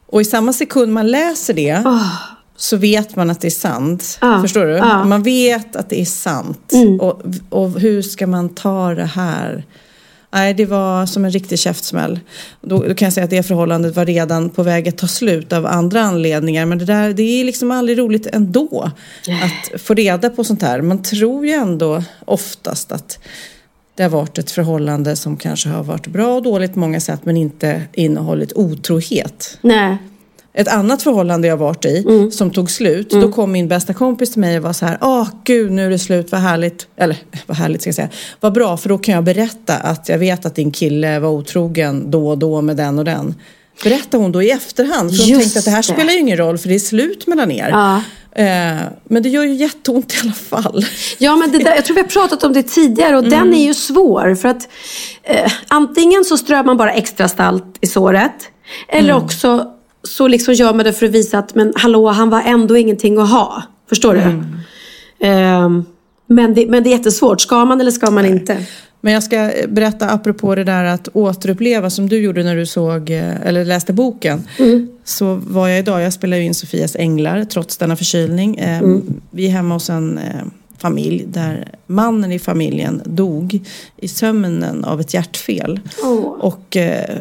Och 0.06 0.20
i 0.20 0.24
samma 0.24 0.52
sekund 0.52 0.92
man 0.92 1.06
läser 1.06 1.54
det 1.54 1.76
oh. 1.76 2.12
så 2.56 2.76
vet 2.76 3.16
man 3.16 3.30
att 3.30 3.40
det 3.40 3.48
är 3.48 3.50
sant. 3.50 4.18
Oh. 4.22 4.42
Förstår 4.42 4.64
du? 4.64 4.78
Oh. 4.78 5.04
Man 5.04 5.22
vet 5.22 5.76
att 5.76 5.88
det 5.88 6.00
är 6.00 6.04
sant. 6.04 6.72
Mm. 6.72 7.00
Och, 7.00 7.22
och 7.48 7.80
hur 7.80 8.02
ska 8.02 8.26
man 8.26 8.48
ta 8.48 8.94
det 8.94 9.04
här? 9.04 9.64
Nej, 10.32 10.54
det 10.54 10.66
var 10.66 11.06
som 11.06 11.24
en 11.24 11.30
riktig 11.30 11.58
käftsmäll. 11.58 12.20
Då, 12.60 12.82
då, 12.82 12.94
kan 12.94 13.06
jag 13.06 13.12
säga 13.12 13.24
att 13.24 13.30
det 13.30 13.42
förhållandet 13.42 13.96
var 13.96 14.06
redan 14.06 14.50
på 14.50 14.62
väg 14.62 14.88
att 14.88 14.98
ta 14.98 15.06
slut 15.06 15.52
av 15.52 15.66
andra 15.66 16.00
anledningar. 16.00 16.66
Men 16.66 16.78
det, 16.78 16.84
där, 16.84 17.12
det 17.12 17.22
är 17.22 17.44
liksom 17.44 17.70
aldrig 17.70 17.98
roligt 17.98 18.26
ändå 18.26 18.90
att 19.42 19.80
få 19.80 19.94
reda 19.94 20.30
på 20.30 20.44
sånt 20.44 20.62
här. 20.62 20.80
Man 20.80 21.02
tror 21.02 21.46
ju 21.46 21.52
ändå 21.52 22.02
oftast 22.24 22.92
att 22.92 23.18
det 23.94 24.02
har 24.02 24.10
varit 24.10 24.38
ett 24.38 24.50
förhållande 24.50 25.16
som 25.16 25.36
kanske 25.36 25.68
har 25.68 25.82
varit 25.82 26.06
bra 26.06 26.36
och 26.36 26.42
dåligt 26.42 26.72
på 26.74 26.78
många 26.78 27.00
sätt 27.00 27.20
men 27.24 27.36
inte 27.36 27.82
innehållit 27.92 28.52
otrohet. 28.52 29.58
Nej 29.60 29.98
ett 30.54 30.68
annat 30.68 31.02
förhållande 31.02 31.48
jag 31.48 31.56
varit 31.56 31.84
i 31.84 32.04
mm. 32.08 32.30
som 32.30 32.50
tog 32.50 32.70
slut. 32.70 33.12
Mm. 33.12 33.24
Då 33.24 33.32
kom 33.32 33.52
min 33.52 33.68
bästa 33.68 33.94
kompis 33.94 34.32
till 34.32 34.40
mig 34.40 34.56
och 34.56 34.62
var 34.62 34.72
så 34.72 34.86
här, 34.86 34.98
åh 35.00 35.28
gud 35.44 35.72
nu 35.72 35.86
är 35.86 35.90
det 35.90 35.98
slut, 35.98 36.32
vad 36.32 36.40
härligt. 36.40 36.86
Eller 36.96 37.16
vad 37.46 37.56
härligt 37.56 37.80
ska 37.80 37.88
jag 37.88 37.94
säga. 37.94 38.08
Vad 38.40 38.52
bra 38.52 38.76
för 38.76 38.88
då 38.88 38.98
kan 38.98 39.14
jag 39.14 39.24
berätta 39.24 39.74
att 39.74 40.08
jag 40.08 40.18
vet 40.18 40.46
att 40.46 40.54
din 40.54 40.70
kille 40.70 41.18
var 41.18 41.28
otrogen 41.28 42.10
då 42.10 42.28
och 42.28 42.38
då 42.38 42.60
med 42.60 42.76
den 42.76 42.98
och 42.98 43.04
den. 43.04 43.34
Berättade 43.84 44.22
hon 44.22 44.32
då 44.32 44.42
i 44.42 44.50
efterhand. 44.50 45.16
För 45.16 45.22
hon 45.22 45.28
Just 45.28 45.42
tänkte 45.42 45.58
att 45.58 45.64
det 45.64 45.70
här 45.70 45.82
spelar 45.82 46.12
ju 46.12 46.18
ingen 46.18 46.36
roll 46.36 46.58
för 46.58 46.68
det 46.68 46.74
är 46.74 46.78
slut 46.78 47.26
mellan 47.26 47.50
er. 47.50 47.68
Ja. 47.70 48.02
Eh, 48.32 48.78
men 49.04 49.22
det 49.22 49.28
gör 49.28 49.44
ju 49.44 49.54
jätteont 49.54 50.14
i 50.14 50.16
alla 50.22 50.32
fall. 50.32 50.84
Ja, 51.18 51.36
men 51.36 51.52
det 51.52 51.58
där, 51.58 51.74
jag 51.74 51.84
tror 51.84 51.94
vi 51.94 52.00
har 52.00 52.08
pratat 52.08 52.44
om 52.44 52.52
det 52.52 52.62
tidigare 52.62 53.16
och 53.16 53.24
mm. 53.24 53.38
den 53.38 53.54
är 53.54 53.64
ju 53.64 53.74
svår. 53.74 54.34
För 54.34 54.48
att 54.48 54.68
eh, 55.22 55.52
antingen 55.68 56.24
så 56.24 56.36
strör 56.36 56.64
man 56.64 56.76
bara 56.76 56.92
extra 56.92 57.28
salt 57.28 57.78
i 57.80 57.86
såret. 57.86 58.32
Eller 58.88 59.10
mm. 59.10 59.24
också 59.24 59.66
så 60.02 60.28
liksom 60.28 60.54
gör 60.54 60.74
man 60.74 60.84
det 60.84 60.92
för 60.92 61.06
att 61.06 61.12
visa 61.12 61.38
att 61.38 61.54
men 61.54 61.72
hallå, 61.76 62.08
han 62.08 62.30
var 62.30 62.42
ändå 62.42 62.76
ingenting 62.76 63.18
att 63.18 63.30
ha. 63.30 63.62
Förstår 63.88 64.14
du? 64.14 64.20
Mm. 64.20 65.64
Um, 65.64 65.86
men, 66.26 66.54
det, 66.54 66.66
men 66.66 66.82
det 66.82 66.88
är 66.88 66.96
jättesvårt. 66.96 67.40
Ska 67.40 67.64
man 67.64 67.80
eller 67.80 67.90
ska 67.90 68.10
man 68.10 68.24
Nej. 68.24 68.32
inte? 68.32 68.66
Men 69.00 69.12
jag 69.12 69.22
ska 69.22 69.50
berätta 69.68 70.10
apropå 70.10 70.54
det 70.54 70.64
där 70.64 70.84
att 70.84 71.08
återuppleva 71.12 71.90
som 71.90 72.08
du 72.08 72.18
gjorde 72.18 72.42
när 72.42 72.56
du 72.56 72.66
såg 72.66 73.10
eh, 73.10 73.46
eller 73.46 73.64
läste 73.64 73.92
boken. 73.92 74.42
Mm. 74.58 74.88
Så 75.04 75.34
var 75.34 75.68
jag 75.68 75.78
idag, 75.78 76.02
jag 76.02 76.12
spelar 76.12 76.36
ju 76.36 76.42
in 76.42 76.54
Sofias 76.54 76.96
Änglar 76.96 77.44
trots 77.44 77.76
denna 77.76 77.96
förkylning. 77.96 78.56
Ehm, 78.58 78.84
mm. 78.84 79.20
Vi 79.30 79.46
är 79.46 79.50
hemma 79.50 79.74
hos 79.74 79.90
en 79.90 80.18
eh, 80.18 80.44
familj 80.80 81.24
där 81.28 81.68
mannen 81.86 82.32
i 82.32 82.38
familjen 82.38 83.02
dog 83.04 83.60
i 83.96 84.08
sömnen 84.08 84.84
av 84.84 85.00
ett 85.00 85.14
hjärtfel. 85.14 85.80
Oh. 86.02 86.24
Och 86.24 86.76
eh, 86.76 87.16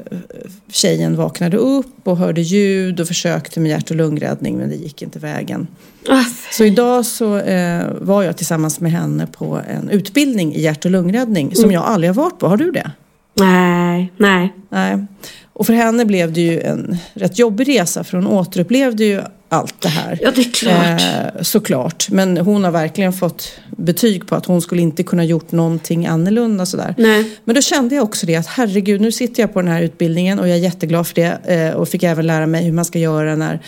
tjejen 0.71 1.15
vaknade 1.15 1.57
upp 1.57 2.07
och 2.07 2.17
hörde 2.17 2.41
ljud 2.41 2.99
och 2.99 3.07
försökte 3.07 3.59
med 3.59 3.69
hjärt 3.69 3.89
och 3.89 3.95
lungräddning 3.95 4.57
men 4.57 4.69
det 4.69 4.75
gick 4.75 5.01
inte 5.01 5.19
vägen. 5.19 5.67
Oh. 6.09 6.27
Så 6.51 6.63
idag 6.63 7.05
så 7.05 7.37
eh, 7.37 7.85
var 8.01 8.23
jag 8.23 8.37
tillsammans 8.37 8.79
med 8.79 8.91
henne 8.91 9.27
på 9.27 9.61
en 9.69 9.89
utbildning 9.89 10.55
i 10.55 10.61
hjärt 10.61 10.85
och 10.85 10.91
lungräddning 10.91 11.45
mm. 11.45 11.55
som 11.55 11.71
jag 11.71 11.83
aldrig 11.83 12.09
har 12.09 12.15
varit 12.15 12.39
på. 12.39 12.47
Har 12.47 12.57
du 12.57 12.71
det? 12.71 12.91
Nej, 13.33 14.13
nej. 14.17 14.53
nej. 14.69 15.05
Och 15.53 15.65
för 15.65 15.73
henne 15.73 16.05
blev 16.05 16.33
det 16.33 16.41
ju 16.41 16.61
en 16.61 16.97
rätt 17.13 17.39
jobbig 17.39 17.67
resa 17.67 18.03
för 18.03 18.17
hon 18.17 18.27
återupplevde 18.27 19.05
ju 19.05 19.21
allt 19.50 19.82
det 19.82 19.89
här. 19.89 20.20
Ja, 20.22 20.32
det 20.36 20.41
är 20.41 20.51
klart. 20.51 21.01
Eh, 21.36 21.41
såklart. 21.41 22.10
Men 22.10 22.38
hon 22.38 22.63
har 22.63 22.72
verkligen 22.72 23.13
fått 23.13 23.51
betyg 23.77 24.27
på 24.27 24.36
att 24.36 24.46
hon 24.46 24.62
skulle 24.62 24.82
inte 24.82 25.03
kunna 25.03 25.24
gjort 25.24 25.51
någonting 25.51 26.08
annorlunda 26.08 26.65
sådär. 26.65 26.96
Nej. 26.98 27.32
Men 27.44 27.56
då 27.56 27.62
kände 27.62 27.96
jag 27.96 28.03
också 28.03 28.25
det 28.25 28.36
att 28.36 28.48
herregud, 28.48 29.01
nu 29.01 29.12
sitter 29.12 29.44
jag 29.44 29.53
på 29.53 29.62
den 29.62 29.72
här 29.72 29.82
utbildningen 29.82 30.39
och 30.39 30.48
jag 30.48 30.58
är 30.58 30.62
jätteglad 30.62 31.08
för 31.08 31.15
det. 31.15 31.39
Eh, 31.46 31.75
och 31.75 31.89
fick 31.89 32.03
även 32.03 32.27
lära 32.27 32.48
mig 32.48 32.63
hur 32.63 32.72
man 32.72 32.86
ska 32.86 33.00
göra 33.00 33.36
när 33.36 33.60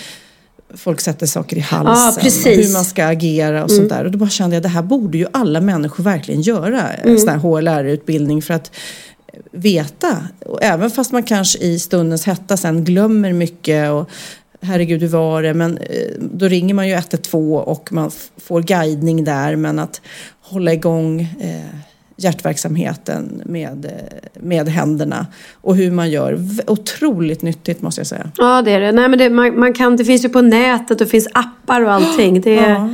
folk 0.73 1.01
sätter 1.01 1.25
saker 1.25 1.57
i 1.57 1.59
halsen. 1.59 2.23
Ah, 2.27 2.55
hur 2.55 2.73
man 2.73 2.85
ska 2.85 3.05
agera 3.05 3.63
och 3.63 3.69
mm. 3.69 3.79
sånt 3.79 3.89
där. 3.89 4.05
Och 4.05 4.11
då 4.11 4.17
bara 4.17 4.29
kände 4.29 4.55
jag, 4.55 4.63
det 4.63 4.69
här 4.69 4.81
borde 4.81 5.17
ju 5.17 5.25
alla 5.33 5.61
människor 5.61 6.03
verkligen 6.03 6.41
göra. 6.41 6.89
Mm. 6.89 7.11
En 7.11 7.19
sån 7.19 7.29
här 7.29 7.37
HLR-utbildning 7.37 8.41
för 8.41 8.53
att 8.53 8.71
veta. 9.51 10.27
Och 10.45 10.63
även 10.63 10.91
fast 10.91 11.11
man 11.11 11.23
kanske 11.23 11.59
i 11.59 11.79
stundens 11.79 12.25
hetta 12.25 12.57
sen 12.57 12.83
glömmer 12.83 13.33
mycket 13.33 13.91
och 13.91 14.09
herregud 14.61 15.01
hur 15.01 15.07
var 15.07 15.43
det? 15.43 15.53
Men 15.53 15.77
eh, 15.77 16.11
då 16.19 16.47
ringer 16.47 16.73
man 16.73 16.87
ju 16.87 16.93
112 16.93 17.53
och 17.53 17.93
man 17.93 18.11
får 18.37 18.61
guidning 18.61 19.23
där. 19.23 19.55
Men 19.55 19.79
att 19.79 20.01
hålla 20.41 20.73
igång 20.73 21.21
eh, 21.21 21.75
hjärtverksamheten 22.23 23.41
med, 23.45 23.91
med 24.33 24.69
händerna 24.69 25.27
och 25.61 25.75
hur 25.75 25.91
man 25.91 26.11
gör. 26.11 26.39
Otroligt 26.67 27.41
nyttigt 27.41 27.81
måste 27.81 28.01
jag 28.01 28.07
säga. 28.07 28.31
Ja 28.37 28.61
det 28.61 28.71
är 28.71 28.79
det. 28.79 28.91
Nej, 28.91 29.09
men 29.09 29.19
det, 29.19 29.29
man, 29.29 29.59
man 29.59 29.73
kan, 29.73 29.97
det 29.97 30.05
finns 30.05 30.25
ju 30.25 30.29
på 30.29 30.41
nätet 30.41 30.91
och 30.91 30.97
det 30.97 31.11
finns 31.11 31.27
appar 31.33 31.81
och 31.81 31.91
allting. 31.91 32.41
Det, 32.41 32.53
ja. 32.53 32.89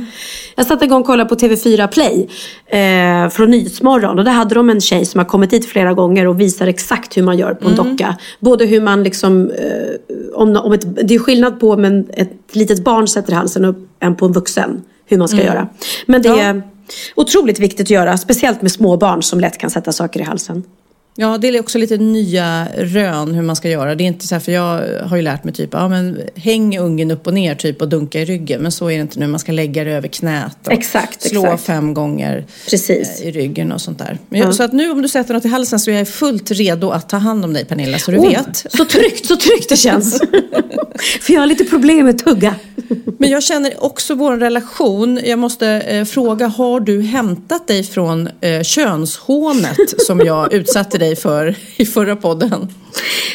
Jag 0.56 0.66
satte 0.66 0.84
igång 0.84 1.00
och 1.00 1.06
kollade 1.06 1.28
på 1.28 1.34
TV4 1.34 1.86
Play 1.86 2.28
eh, 2.66 3.30
från 3.30 3.50
Nyhetsmorgon 3.50 4.18
och 4.18 4.24
där 4.24 4.32
hade 4.32 4.54
de 4.54 4.70
en 4.70 4.80
tjej 4.80 5.04
som 5.04 5.18
har 5.18 5.24
kommit 5.24 5.50
dit 5.50 5.66
flera 5.66 5.94
gånger 5.94 6.26
och 6.26 6.40
visar 6.40 6.66
exakt 6.66 7.16
hur 7.16 7.22
man 7.22 7.38
gör 7.38 7.54
på 7.54 7.68
en 7.68 7.74
mm. 7.74 7.90
docka. 7.90 8.16
Både 8.40 8.66
hur 8.66 8.80
man 8.80 9.02
liksom, 9.02 9.50
eh, 9.50 10.34
om, 10.34 10.56
om 10.56 10.72
ett, 10.72 11.08
det 11.08 11.14
är 11.14 11.18
skillnad 11.18 11.60
på 11.60 11.70
om 11.70 11.84
ett 12.12 12.32
litet 12.52 12.84
barn 12.84 13.08
sätter 13.08 13.32
halsen 13.32 13.64
upp 13.64 13.88
än 14.00 14.16
på 14.16 14.26
en 14.26 14.32
vuxen. 14.32 14.82
Hur 15.06 15.18
man 15.18 15.28
ska 15.28 15.40
mm. 15.40 15.46
göra. 15.46 15.68
Men 16.06 16.22
det 16.22 16.28
är 16.28 16.62
otroligt 17.14 17.58
viktigt 17.58 17.86
att 17.86 17.90
göra, 17.90 18.16
speciellt 18.16 18.62
med 18.62 18.72
små 18.72 18.96
barn 18.96 19.22
som 19.22 19.40
lätt 19.40 19.58
kan 19.58 19.70
sätta 19.70 19.92
saker 19.92 20.20
i 20.20 20.22
halsen. 20.22 20.64
Ja, 21.20 21.38
det 21.38 21.48
är 21.48 21.60
också 21.60 21.78
lite 21.78 21.96
nya 21.96 22.68
rön 22.76 23.34
hur 23.34 23.42
man 23.42 23.56
ska 23.56 23.68
göra. 23.68 23.94
Det 23.94 24.04
är 24.04 24.06
inte 24.06 24.26
så 24.26 24.34
här, 24.34 24.40
för 24.40 24.52
jag 24.52 25.02
har 25.02 25.16
ju 25.16 25.22
lärt 25.22 25.44
mig 25.44 25.54
typ, 25.54 25.70
ja 25.72 25.88
men 25.88 26.20
häng 26.34 26.78
ungen 26.78 27.10
upp 27.10 27.26
och 27.26 27.34
ner 27.34 27.54
typ 27.54 27.82
och 27.82 27.88
dunka 27.88 28.20
i 28.20 28.24
ryggen. 28.24 28.62
Men 28.62 28.72
så 28.72 28.90
är 28.90 28.94
det 28.94 29.00
inte 29.00 29.18
nu, 29.18 29.26
man 29.26 29.40
ska 29.40 29.52
lägga 29.52 29.84
det 29.84 29.90
över 29.90 30.08
knät 30.08 30.66
och 30.66 30.72
exakt, 30.72 31.22
slå 31.22 31.44
exakt. 31.44 31.62
fem 31.62 31.94
gånger 31.94 32.46
Precis. 32.70 33.20
Eh, 33.20 33.28
i 33.28 33.30
ryggen 33.30 33.72
och 33.72 33.80
sånt 33.80 33.98
där. 33.98 34.18
Men, 34.28 34.40
ja. 34.40 34.52
Så 34.52 34.62
att 34.62 34.72
nu 34.72 34.90
om 34.90 35.02
du 35.02 35.08
sätter 35.08 35.34
något 35.34 35.44
i 35.44 35.48
halsen 35.48 35.80
så 35.80 35.90
är 35.90 35.94
jag 35.94 36.08
fullt 36.08 36.50
redo 36.50 36.90
att 36.90 37.08
ta 37.08 37.16
hand 37.16 37.44
om 37.44 37.52
dig 37.52 37.64
Pernilla, 37.64 37.98
så 37.98 38.10
du 38.10 38.18
oh, 38.18 38.28
vet. 38.28 38.56
Så 38.56 38.84
tryggt, 38.84 39.26
så 39.26 39.36
tryggt 39.36 39.68
det 39.68 39.76
känns. 39.76 40.18
för 41.20 41.32
jag 41.32 41.40
har 41.40 41.46
lite 41.46 41.64
problem 41.64 42.06
med 42.06 42.24
tugga. 42.24 42.54
Men 43.18 43.30
jag 43.30 43.42
känner 43.42 43.84
också 43.84 44.14
vår 44.14 44.36
relation, 44.36 45.20
jag 45.24 45.38
måste 45.38 45.68
eh, 45.68 46.04
fråga, 46.04 46.46
har 46.46 46.80
du 46.80 47.02
hämtat 47.02 47.66
dig 47.66 47.84
från 47.84 48.28
eh, 48.40 48.62
könshånet 48.62 50.00
som 50.06 50.20
jag 50.20 50.52
utsatte 50.52 50.98
dig 50.98 51.07
för 51.16 51.54
i 51.76 51.86
förra 51.86 52.16
podden? 52.16 52.68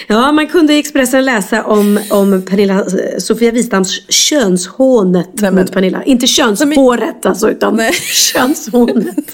Ja, 0.07 0.31
man 0.31 0.47
kunde 0.47 0.73
i 0.73 0.79
Expressen 0.79 1.25
läsa 1.25 1.63
om, 1.63 1.99
om 2.09 2.41
Pernilla, 2.41 2.85
Sofia 3.17 3.51
Wistams 3.51 4.01
könshånet 4.09 5.29
Nej, 5.33 5.51
men, 5.51 5.63
mot 5.63 5.71
Pernilla. 5.71 6.03
Inte 6.03 6.27
könshåret 6.27 7.25
alltså, 7.25 7.49
utan 7.49 7.75
Nej. 7.75 7.93
könshånet. 7.93 9.33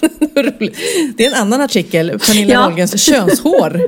det 1.16 1.26
är 1.26 1.28
en 1.28 1.34
annan 1.34 1.60
artikel, 1.60 2.18
Pernilla 2.26 2.52
ja. 2.52 2.60
Wahlgrens 2.60 3.02
könshår. 3.02 3.80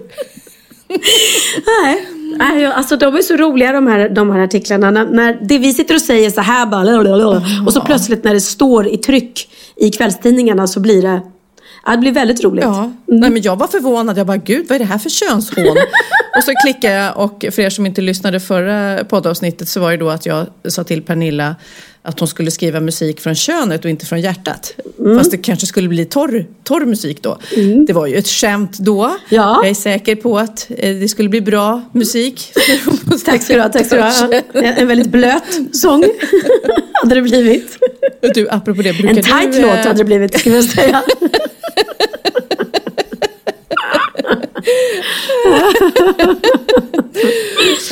Nej. 1.84 2.06
Nej, 2.38 2.66
alltså 2.66 2.96
de 2.96 3.16
är 3.16 3.22
så 3.22 3.36
roliga 3.36 3.72
de 3.72 3.86
här, 3.86 4.08
de 4.08 4.30
här 4.30 4.40
artiklarna. 4.40 4.90
När, 4.90 5.06
när 5.06 5.38
det 5.42 5.58
vi 5.58 5.72
sitter 5.72 5.94
och 5.94 6.00
säger 6.00 6.30
så 6.30 6.40
här 6.40 6.66
bara, 6.66 7.66
och 7.66 7.72
så 7.72 7.80
plötsligt 7.80 8.24
när 8.24 8.34
det 8.34 8.40
står 8.40 8.88
i 8.88 8.96
tryck 8.96 9.48
i 9.76 9.90
kvällstidningarna 9.90 10.66
så 10.66 10.80
blir 10.80 11.02
det 11.02 11.20
det 11.90 11.98
blir 11.98 12.12
väldigt 12.12 12.44
roligt. 12.44 12.64
Ja. 12.64 12.78
Mm. 12.78 12.96
Nej, 13.06 13.30
men 13.30 13.42
jag 13.42 13.56
var 13.56 13.66
förvånad. 13.66 14.18
Jag 14.18 14.26
bara, 14.26 14.36
gud 14.36 14.66
vad 14.68 14.76
är 14.76 14.78
det 14.78 14.84
här 14.84 14.98
för 14.98 15.10
könshån? 15.10 15.76
och 16.36 16.44
så 16.44 16.52
klickade 16.64 16.94
jag 16.94 17.16
och 17.16 17.44
för 17.50 17.62
er 17.62 17.70
som 17.70 17.86
inte 17.86 18.00
lyssnade 18.00 18.40
förra 18.40 19.04
poddavsnittet 19.04 19.68
så 19.68 19.80
var 19.80 19.90
det 19.90 19.96
då 19.96 20.10
att 20.10 20.26
jag 20.26 20.46
sa 20.68 20.84
till 20.84 21.02
Pernilla 21.02 21.56
att 22.02 22.18
hon 22.18 22.28
skulle 22.28 22.50
skriva 22.50 22.80
musik 22.80 23.20
från 23.20 23.34
könet 23.34 23.84
och 23.84 23.90
inte 23.90 24.06
från 24.06 24.20
hjärtat. 24.20 24.74
Mm. 24.98 25.18
Fast 25.18 25.30
det 25.30 25.36
kanske 25.36 25.66
skulle 25.66 25.88
bli 25.88 26.04
torr, 26.04 26.46
torr 26.64 26.84
musik 26.84 27.22
då. 27.22 27.38
Mm. 27.56 27.86
Det 27.86 27.92
var 27.92 28.06
ju 28.06 28.16
ett 28.16 28.28
skämt 28.28 28.78
då. 28.78 29.16
Ja. 29.28 29.60
Jag 29.62 29.70
är 29.70 29.74
säker 29.74 30.16
på 30.16 30.38
att 30.38 30.70
eh, 30.78 30.94
det 30.94 31.08
skulle 31.08 31.28
bli 31.28 31.40
bra 31.40 31.82
musik. 31.92 32.52
tack 33.24 33.42
ska 33.42 33.54
du 33.54 33.60
ha. 33.60 33.68
Tack 33.68 33.86
ska 33.86 33.96
du 33.96 34.02
ha. 34.02 34.42
En 34.62 34.88
väldigt 34.88 35.10
blöt 35.10 35.60
sång 35.72 36.04
hade 37.02 37.14
det 37.14 37.22
blivit. 37.22 37.78
Du, 38.34 38.48
apropå 38.50 38.82
det, 38.82 38.92
brukar 38.92 39.08
en 39.08 39.22
tight 39.22 39.52
du, 39.52 39.62
låt 39.62 39.70
hade 39.70 39.94
det 39.94 40.04
blivit, 40.04 40.38
ska 40.38 40.50
jag 40.50 40.64
säga. 40.64 41.02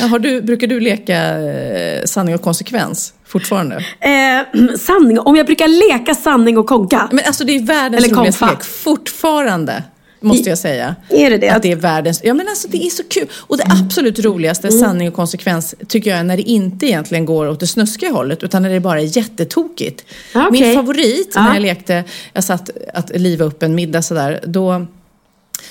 Har 0.09 0.19
du, 0.19 0.41
brukar 0.41 0.67
du 0.67 0.79
leka 0.79 1.39
eh, 1.39 2.03
sanning 2.05 2.35
och 2.35 2.41
konsekvens 2.41 3.13
fortfarande? 3.25 3.75
Eh, 3.99 4.75
sanning, 4.77 5.19
om 5.19 5.35
jag 5.35 5.45
brukar 5.45 5.67
leka 5.67 6.15
sanning 6.15 6.57
och 6.57 6.67
konka? 6.67 7.09
Men 7.11 7.25
alltså 7.25 7.43
det 7.43 7.55
är 7.55 7.63
världens 7.63 8.07
roligaste 8.11 8.45
lek 8.45 8.63
fortfarande. 8.63 9.83
Måste 10.23 10.49
jag 10.49 10.57
säga. 10.57 10.95
Är 11.09 11.29
det 11.29 11.37
det? 11.37 11.49
Att 11.49 11.61
det 11.61 11.71
är 11.71 11.75
världens... 11.75 12.21
Ja 12.23 12.33
men 12.33 12.47
alltså 12.47 12.67
det 12.67 12.85
är 12.85 12.89
så 12.89 13.03
kul. 13.03 13.27
Och 13.33 13.57
det 13.57 13.63
absolut 13.67 14.19
roligaste, 14.19 14.67
mm. 14.67 14.79
sanning 14.79 15.07
och 15.07 15.13
konsekvens, 15.13 15.75
tycker 15.87 16.09
jag 16.09 16.19
är 16.19 16.23
när 16.23 16.37
det 16.37 16.43
inte 16.43 16.85
egentligen 16.85 17.25
går 17.25 17.47
åt 17.47 17.59
det 17.59 17.67
snuskiga 17.67 18.11
hållet. 18.11 18.43
Utan 18.43 18.61
när 18.61 18.69
det 18.69 18.79
bara 18.79 19.01
är 19.01 19.17
jättetokigt. 19.17 20.05
Okay. 20.29 20.51
Min 20.51 20.75
favorit 20.75 21.35
när 21.35 21.53
jag 21.53 21.61
lekte, 21.61 22.03
jag 22.33 22.43
satt 22.43 22.69
att 22.93 23.09
liva 23.19 23.45
upp 23.45 23.63
en 23.63 23.75
middag 23.75 24.01
sådär. 24.01 24.43
Då 24.47 24.85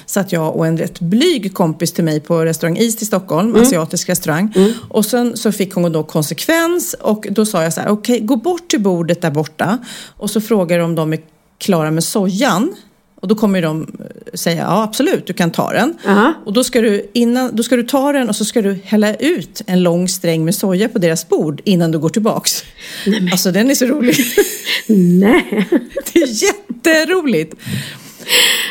satt 0.07 0.33
jag 0.33 0.57
och 0.57 0.67
en 0.67 0.79
rätt 0.79 1.01
blyg 1.01 1.55
kompis 1.55 1.93
till 1.93 2.05
mig 2.05 2.21
på 2.21 2.45
restaurang 2.45 2.79
East 2.79 3.03
i 3.03 3.05
Stockholm, 3.05 3.51
mm. 3.51 3.63
asiatisk 3.63 4.09
restaurang. 4.09 4.53
Mm. 4.57 4.73
Och 4.89 5.05
sen 5.05 5.37
så 5.37 5.53
fick 5.53 5.75
hon 5.75 5.93
då 5.93 6.03
konsekvens 6.03 6.95
och 7.01 7.27
då 7.31 7.47
sa 7.47 7.63
jag 7.63 7.73
så 7.73 7.81
här, 7.81 7.89
okej 7.89 8.15
okay, 8.15 8.27
gå 8.27 8.37
bort 8.37 8.69
till 8.69 8.81
bordet 8.81 9.23
där 9.23 9.31
borta 9.31 9.79
och 10.17 10.31
så 10.31 10.41
frågar 10.41 10.79
de 10.79 10.85
om 10.85 10.95
de 10.95 11.13
är 11.13 11.21
klara 11.59 11.91
med 11.91 12.05
sojan. 12.05 12.75
Och 13.21 13.29
då 13.29 13.35
kommer 13.35 13.63
de 13.63 13.87
säga 14.35 14.63
ja 14.63 14.83
absolut 14.83 15.27
du 15.27 15.33
kan 15.33 15.51
ta 15.51 15.73
den. 15.73 15.95
Uh-huh. 16.05 16.33
Och 16.45 16.53
då 16.53 16.65
ska, 16.65 16.81
du 16.81 17.11
innan, 17.13 17.57
då 17.57 17.63
ska 17.63 17.77
du 17.77 17.83
ta 17.83 18.13
den 18.13 18.29
och 18.29 18.37
så 18.37 18.45
ska 18.45 18.63
du 18.63 18.79
hälla 18.85 19.15
ut 19.15 19.63
en 19.67 19.83
lång 19.83 20.09
sträng 20.09 20.45
med 20.45 20.55
soja 20.55 20.89
på 20.89 20.99
deras 20.99 21.29
bord 21.29 21.61
innan 21.65 21.91
du 21.91 21.99
går 21.99 22.09
tillbaks. 22.09 22.65
Nej, 23.07 23.21
men... 23.21 23.33
Alltså 23.33 23.53
den 23.53 23.71
är 23.71 23.75
så 23.75 23.87
rolig. 23.87 24.17
Nej. 25.21 25.69
Det 26.13 26.23
är 26.23 26.45
jätteroligt. 26.45 27.55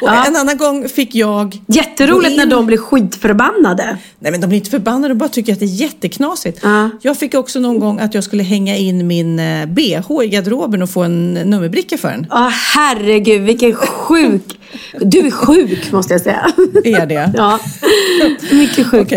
Och 0.02 0.08
ja. 0.08 0.26
en 0.28 0.36
annan 0.36 0.58
gång 0.58 0.90
fick 0.90 1.16
jag... 1.16 1.58
Jätteroligt 1.68 2.38
när 2.38 2.46
de 2.46 2.66
blir 2.66 2.78
skitförbannade. 2.78 3.98
Nej 4.20 4.32
men 4.32 4.42
de 4.42 4.48
blir 4.48 4.58
inte 4.58 4.70
förbannade, 4.70 5.08
de 5.08 5.18
bara 5.18 5.30
tycker 5.30 5.54
att 5.54 5.60
det 5.60 5.66
är 5.66 5.82
jätteknasigt. 5.82 6.60
Ja. 6.64 6.90
Jag 7.02 7.18
fick 7.18 7.34
också 7.34 7.60
någon 7.60 7.80
gång 7.80 8.00
att 8.00 8.14
jag 8.14 8.24
skulle 8.24 8.44
hänga 8.44 8.78
in 8.78 9.08
min 9.08 9.40
eh, 9.40 9.66
bh 9.66 10.24
i 10.24 10.28
garderoben 10.28 10.82
och 10.82 10.90
få 10.90 11.04
en 11.04 11.34
nummerbricka 11.34 11.98
för 11.98 12.10
den. 12.10 12.28
Ja 12.30 12.52
herregud 12.76 13.42
vilken 13.42 13.76
sjuk... 13.76 14.60
Du 15.00 15.20
är 15.20 15.32
sjuk 15.32 15.92
måste 15.92 16.14
jag 16.14 16.22
säga. 16.22 16.48
Är 16.84 17.06
det? 17.06 17.32
Ja, 17.36 17.60
mycket 18.52 18.88
sjuk 18.88 19.14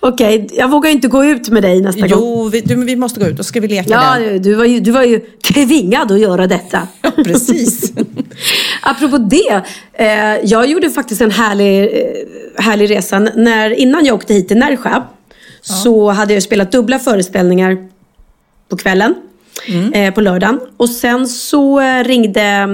Okej, 0.00 0.44
okay. 0.44 0.46
jag 0.52 0.70
vågar 0.70 0.90
inte 0.90 1.08
gå 1.08 1.24
ut 1.24 1.48
med 1.48 1.62
dig 1.62 1.80
nästa 1.80 2.06
jo, 2.06 2.16
gång. 2.16 2.28
Jo, 2.28 2.48
vi, 2.48 2.84
vi 2.84 2.96
måste 2.96 3.20
gå 3.20 3.26
ut 3.26 3.38
och 3.38 3.46
ska 3.46 3.60
vi 3.60 3.68
leka 3.68 3.90
ja, 3.90 4.18
den. 4.18 4.42
Du 4.42 4.54
var, 4.54 4.64
ju, 4.64 4.80
du 4.80 4.90
var 4.90 5.02
ju 5.02 5.20
tvingad 5.52 6.12
att 6.12 6.20
göra 6.20 6.46
detta. 6.46 6.88
Ja, 7.02 7.10
precis. 7.10 7.92
Apropå 8.82 9.18
det, 9.18 9.61
eh, 9.92 10.08
jag 10.44 10.66
gjorde 10.66 10.90
faktiskt 10.90 11.20
en 11.20 11.30
härlig, 11.30 11.82
eh, 11.84 12.64
härlig 12.64 12.90
resa. 12.90 13.18
När, 13.18 13.70
innan 13.70 14.04
jag 14.04 14.14
åkte 14.14 14.34
hit 14.34 14.48
till 14.48 14.56
Närsjö 14.56 15.02
så 15.60 16.10
hade 16.10 16.34
jag 16.34 16.42
spelat 16.42 16.72
dubbla 16.72 16.98
föreställningar 16.98 17.88
på 18.68 18.76
kvällen. 18.76 19.14
Mm. 19.68 19.92
Eh, 19.92 20.14
på 20.14 20.20
lördagen. 20.20 20.60
Och 20.76 20.88
sen 20.88 21.28
så 21.28 21.80
ringde 21.80 22.66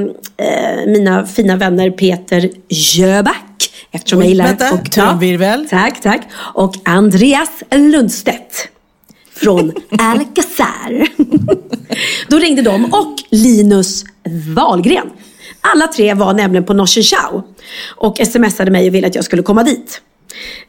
mina 0.87 1.27
fina 1.27 1.57
vänner 1.57 1.91
Peter 1.91 2.51
Jöback. 2.69 3.71
Eftersom 3.91 4.19
Oj, 4.19 4.25
jag 4.25 4.29
gillar... 4.29 4.47
Vänta, 4.47 4.73
och, 4.75 4.91
trumvirvel. 4.91 5.69
Ja, 5.71 5.79
tack, 5.79 6.01
tack. 6.01 6.23
Och 6.55 6.75
Andreas 6.85 7.63
Lundstedt. 7.71 8.69
Från 9.35 9.73
Alcazar. 9.99 11.09
Då 12.29 12.39
ringde 12.39 12.63
de 12.63 12.85
och 12.85 13.15
Linus 13.31 14.05
Wahlgren. 14.57 15.11
Alla 15.61 15.87
tre 15.87 16.15
var 16.15 16.35
nämligen 16.35 16.65
på 16.65 16.75
Norsen 16.75 17.03
Chow 17.03 17.43
och 17.97 18.17
smsade 18.27 18.71
mig 18.71 18.89
och 18.89 18.95
ville 18.95 19.07
att 19.07 19.15
jag 19.15 19.25
skulle 19.25 19.43
komma 19.43 19.63
dit. 19.63 20.01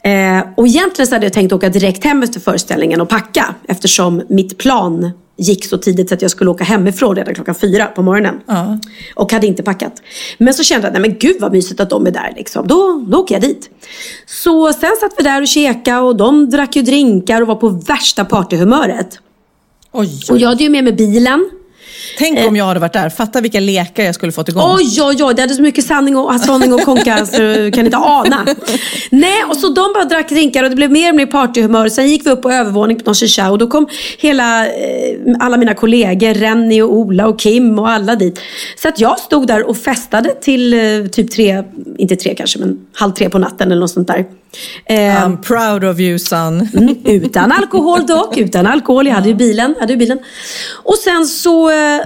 Eh, 0.03 0.41
och 0.57 0.67
egentligen 0.67 1.07
så 1.07 1.15
hade 1.15 1.25
jag 1.25 1.33
tänkt 1.33 1.53
åka 1.53 1.69
direkt 1.69 2.03
hem 2.03 2.23
efter 2.23 2.39
föreställningen 2.39 3.01
och 3.01 3.09
packa 3.09 3.55
eftersom 3.67 4.21
mitt 4.29 4.57
plan 4.57 5.11
gick 5.37 5.65
så 5.65 5.77
tidigt 5.77 6.09
så 6.09 6.15
att 6.15 6.21
jag 6.21 6.31
skulle 6.31 6.49
åka 6.49 6.63
hemifrån 6.63 7.15
redan 7.15 7.35
klockan 7.35 7.55
fyra 7.55 7.85
på 7.85 8.01
morgonen. 8.01 8.39
Ja. 8.45 8.79
Och 9.15 9.31
hade 9.31 9.47
inte 9.47 9.63
packat. 9.63 9.93
Men 10.37 10.53
så 10.53 10.63
kände 10.63 10.87
jag, 10.87 10.93
nej 10.93 11.01
men 11.01 11.17
gud 11.19 11.35
vad 11.39 11.51
mysigt 11.51 11.79
att 11.79 11.89
de 11.89 12.07
är 12.07 12.11
där 12.11 12.33
liksom. 12.35 12.67
Då, 12.67 13.05
då 13.07 13.17
åker 13.17 13.35
jag 13.35 13.41
dit. 13.41 13.69
Så 14.25 14.73
sen 14.73 14.91
satt 15.01 15.13
vi 15.17 15.23
där 15.23 15.41
och 15.41 15.47
käkade 15.47 15.99
och 15.99 16.15
de 16.15 16.49
drack 16.49 16.75
ju 16.75 16.81
drinkar 16.81 17.41
och 17.41 17.47
var 17.47 17.55
på 17.55 17.69
värsta 17.69 18.25
partyhumöret. 18.25 19.19
Oj. 19.91 20.21
Och 20.29 20.37
jag 20.37 20.49
hade 20.49 20.63
ju 20.63 20.69
med 20.69 20.83
mig 20.83 20.93
bilen. 20.93 21.49
Tänk 22.19 22.47
om 22.47 22.55
jag 22.55 22.65
hade 22.65 22.79
varit 22.79 22.93
där. 22.93 23.09
Fatta 23.09 23.41
vilka 23.41 23.59
lekar 23.59 24.03
jag 24.03 24.15
skulle 24.15 24.31
fått 24.31 24.49
igång. 24.49 24.75
Oj, 24.75 25.01
oj, 25.01 25.23
oj. 25.23 25.35
Det 25.35 25.41
hade 25.41 25.53
så 25.53 25.61
mycket 25.61 25.85
sanning 25.85 26.17
och, 26.17 26.39
sanning 26.39 26.73
och 26.73 26.81
konka 26.81 27.25
så 27.25 27.37
du 27.37 27.71
kan 27.71 27.85
inte 27.85 27.97
ana. 27.97 28.45
Nej, 29.09 29.43
och 29.49 29.55
så 29.57 29.67
de 29.67 29.93
bara 29.93 30.05
drack 30.05 30.29
drinkar 30.29 30.63
och 30.63 30.69
det 30.69 30.75
blev 30.75 30.91
mer 30.91 31.09
och 31.09 31.15
mer 31.15 31.25
partyhumör. 31.25 31.89
Sen 31.89 32.09
gick 32.09 32.25
vi 32.25 32.29
upp 32.29 32.41
på 32.41 32.51
övervåning 32.51 32.99
på 32.99 33.09
Norsen 33.09 33.51
och 33.51 33.57
då 33.57 33.67
kom 33.67 33.87
hela, 34.17 34.65
eh, 34.65 34.71
alla 35.39 35.57
mina 35.57 35.73
kollegor, 35.73 36.33
Renny 36.33 36.81
och 36.81 36.93
Ola 36.93 37.27
och 37.27 37.39
Kim 37.39 37.79
och 37.79 37.89
alla 37.89 38.15
dit. 38.15 38.39
Så 38.81 38.87
att 38.87 38.99
jag 38.99 39.19
stod 39.19 39.47
där 39.47 39.69
och 39.69 39.77
festade 39.77 40.35
till 40.41 40.73
eh, 40.73 41.07
typ 41.11 41.31
tre, 41.31 41.63
inte 41.97 42.15
tre 42.15 42.35
kanske, 42.35 42.59
men 42.59 42.77
halv 42.93 43.11
tre 43.11 43.29
på 43.29 43.39
natten 43.39 43.71
eller 43.71 43.81
något 43.81 43.91
sånt 43.91 44.07
där. 44.07 44.25
Eh, 44.85 44.95
I'm 44.95 45.37
proud 45.37 45.83
of 45.83 45.99
you 45.99 46.19
son. 46.19 46.69
Mm, 46.73 46.95
utan 47.05 47.51
alkohol 47.51 48.05
dock, 48.05 48.37
utan 48.37 48.67
alkohol. 48.67 49.07
Jag 49.07 49.13
hade 49.13 49.29
ju 49.29 49.35
bilen. 49.35 49.75
hade 49.79 49.93
ju 49.93 49.99
bilen. 49.99 50.19
Och 50.83 50.95
sen 50.95 51.25
så 51.25 51.69
eh, 51.69 52.01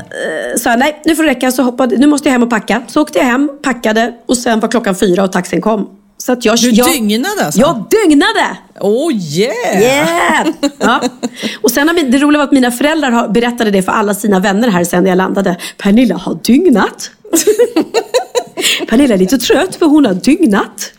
sa 0.58 0.70
jag, 0.70 0.80
nej 0.80 1.02
nu 1.06 1.16
får 1.16 1.24
det 1.24 1.30
räcka. 1.30 1.52
Så 1.52 1.64
hoppade, 1.64 1.98
nu 1.98 2.08
måste 2.08 2.30
jag 2.30 2.34
hem 2.34 2.44
och 2.44 2.50
packa. 2.50 2.82
Så 2.88 3.02
åkte 3.02 3.18
jag 3.20 3.26
hem, 3.26 3.50
packade 3.62 4.14
och 4.26 4.38
sen 4.38 4.60
var 4.60 4.70
klockan 4.70 4.96
fyra 4.96 5.24
och 5.24 5.32
taxin 5.32 5.62
kom. 5.62 5.90
Så 6.18 6.32
att 6.32 6.46
jag, 6.46 6.58
du 6.58 6.70
jag, 6.70 6.88
dygnade 6.88 7.46
alltså? 7.46 7.62
Jag 7.62 7.86
dygnade! 7.90 8.58
Oh 8.80 9.14
yeah! 9.14 9.82
Yeah! 9.82 10.48
Ja. 10.80 11.02
Och 11.62 11.72
sen 11.72 11.88
har 11.88 12.12
det 12.12 12.18
roliga 12.18 12.38
var 12.38 12.46
att 12.46 12.52
mina 12.52 12.72
föräldrar 12.72 13.28
berättade 13.28 13.72
det 13.72 13.82
för 13.82 13.92
alla 13.92 14.14
sina 14.14 14.40
vänner 14.40 14.68
här 14.68 14.84
sen 14.84 15.04
när 15.04 15.10
jag 15.10 15.18
landade. 15.18 15.58
Pernilla 15.78 16.16
har 16.16 16.40
dygnat. 16.44 17.12
Pernilla 18.90 19.14
är 19.14 19.18
lite 19.18 19.38
trött 19.38 19.76
för 19.76 19.86
hon 19.86 20.06
har 20.06 20.14
dygnat. 20.14 20.94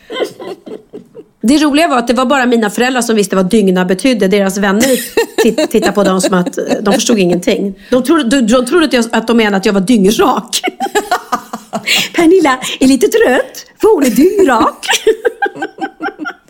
Det 1.46 1.58
roliga 1.58 1.88
var 1.88 1.98
att 1.98 2.06
det 2.06 2.14
var 2.14 2.26
bara 2.26 2.46
mina 2.46 2.70
föräldrar 2.70 3.02
som 3.02 3.16
visste 3.16 3.36
vad 3.36 3.50
dygna 3.50 3.84
betydde. 3.84 4.28
Deras 4.28 4.58
vänner 4.58 5.00
tittade 5.66 5.92
på 5.92 6.04
dem 6.04 6.20
som 6.20 6.34
att 6.34 6.58
de 6.80 6.94
förstod 6.94 7.18
ingenting. 7.18 7.74
De 7.90 8.02
trodde, 8.02 8.40
de 8.40 8.66
trodde 8.66 8.84
att, 8.84 8.92
jag, 8.92 9.04
att 9.12 9.26
de 9.26 9.36
menade 9.36 9.56
att 9.56 9.66
jag 9.66 9.72
var 9.72 9.80
dyngrak. 9.80 10.60
Pernilla 12.16 12.58
är 12.80 12.86
lite 12.86 13.08
trött 13.08 13.66
för 13.80 13.94
hon 13.94 14.04
är 14.04 14.10
dyngrak. 14.10 14.86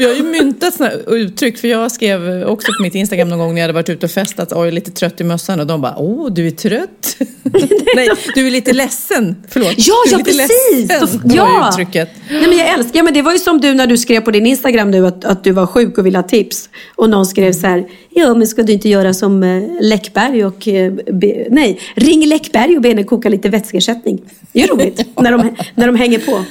Jag 0.00 0.08
har 0.08 0.14
ju 0.14 0.22
myntat 0.22 0.74
sådana 0.74 0.94
uttryck 1.06 1.58
för 1.58 1.68
jag 1.68 1.92
skrev 1.92 2.44
också 2.46 2.72
på 2.78 2.82
mitt 2.82 2.94
Instagram 2.94 3.28
någon 3.28 3.38
gång 3.38 3.54
när 3.54 3.60
jag 3.60 3.64
hade 3.64 3.72
varit 3.72 3.88
ute 3.88 4.06
och 4.06 4.12
festat 4.12 4.52
oj, 4.52 4.70
lite 4.70 4.90
trött 4.90 5.20
i 5.20 5.24
mössan 5.24 5.60
och 5.60 5.66
de 5.66 5.80
bara 5.80 5.96
åh, 5.98 6.32
du 6.32 6.46
är 6.46 6.50
trött. 6.50 7.16
Nej, 7.96 8.08
du 8.34 8.46
är 8.46 8.50
lite 8.50 8.72
ledsen. 8.72 9.36
Förlåt. 9.48 9.74
Ja, 9.76 9.94
ja 10.10 10.18
precis. 10.18 10.88
Ledsen, 10.88 11.20
ja. 11.24 11.68
uttrycket. 11.70 12.10
Nej, 12.30 12.48
men 12.48 12.58
jag 12.58 12.68
älskar, 12.68 12.96
ja, 12.96 13.02
men 13.02 13.14
det 13.14 13.22
var 13.22 13.32
ju 13.32 13.38
som 13.38 13.60
du 13.60 13.74
när 13.74 13.86
du 13.86 13.98
skrev 13.98 14.20
på 14.20 14.30
din 14.30 14.46
Instagram 14.46 14.90
nu 14.90 15.06
att, 15.06 15.24
att 15.24 15.44
du 15.44 15.52
var 15.52 15.66
sjuk 15.66 15.98
och 15.98 16.06
ville 16.06 16.18
ha 16.18 16.22
tips. 16.22 16.68
Och 16.96 17.10
någon 17.10 17.26
skrev 17.26 17.52
så 17.52 17.66
här, 17.66 17.84
ja 18.10 18.34
men 18.34 18.46
ska 18.46 18.62
du 18.62 18.72
inte 18.72 18.88
göra 18.88 19.14
som 19.14 19.42
eh, 19.42 19.62
Läckberg 19.80 20.44
och, 20.44 20.68
eh, 20.68 20.92
be, 20.92 21.46
nej, 21.50 21.80
ring 21.94 22.26
Läckberg 22.26 22.76
och 22.76 22.82
be 22.82 22.88
henne 22.88 23.04
koka 23.04 23.28
lite 23.28 23.48
vätskeersättning. 23.48 24.20
Det 24.52 24.62
är 24.62 24.68
roligt 24.68 25.06
när, 25.20 25.32
de, 25.32 25.56
när 25.74 25.86
de 25.86 25.96
hänger 25.96 26.18
på. 26.18 26.44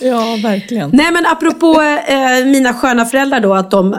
Ja, 0.00 0.38
verkligen. 0.42 0.90
Nej, 0.92 1.12
men 1.12 1.26
apropå 1.26 1.82
eh, 2.08 2.25
mina 2.44 2.74
sköna 2.74 3.06
föräldrar 3.06 3.40
då, 3.40 3.54
att 3.54 3.70
de 3.70 3.94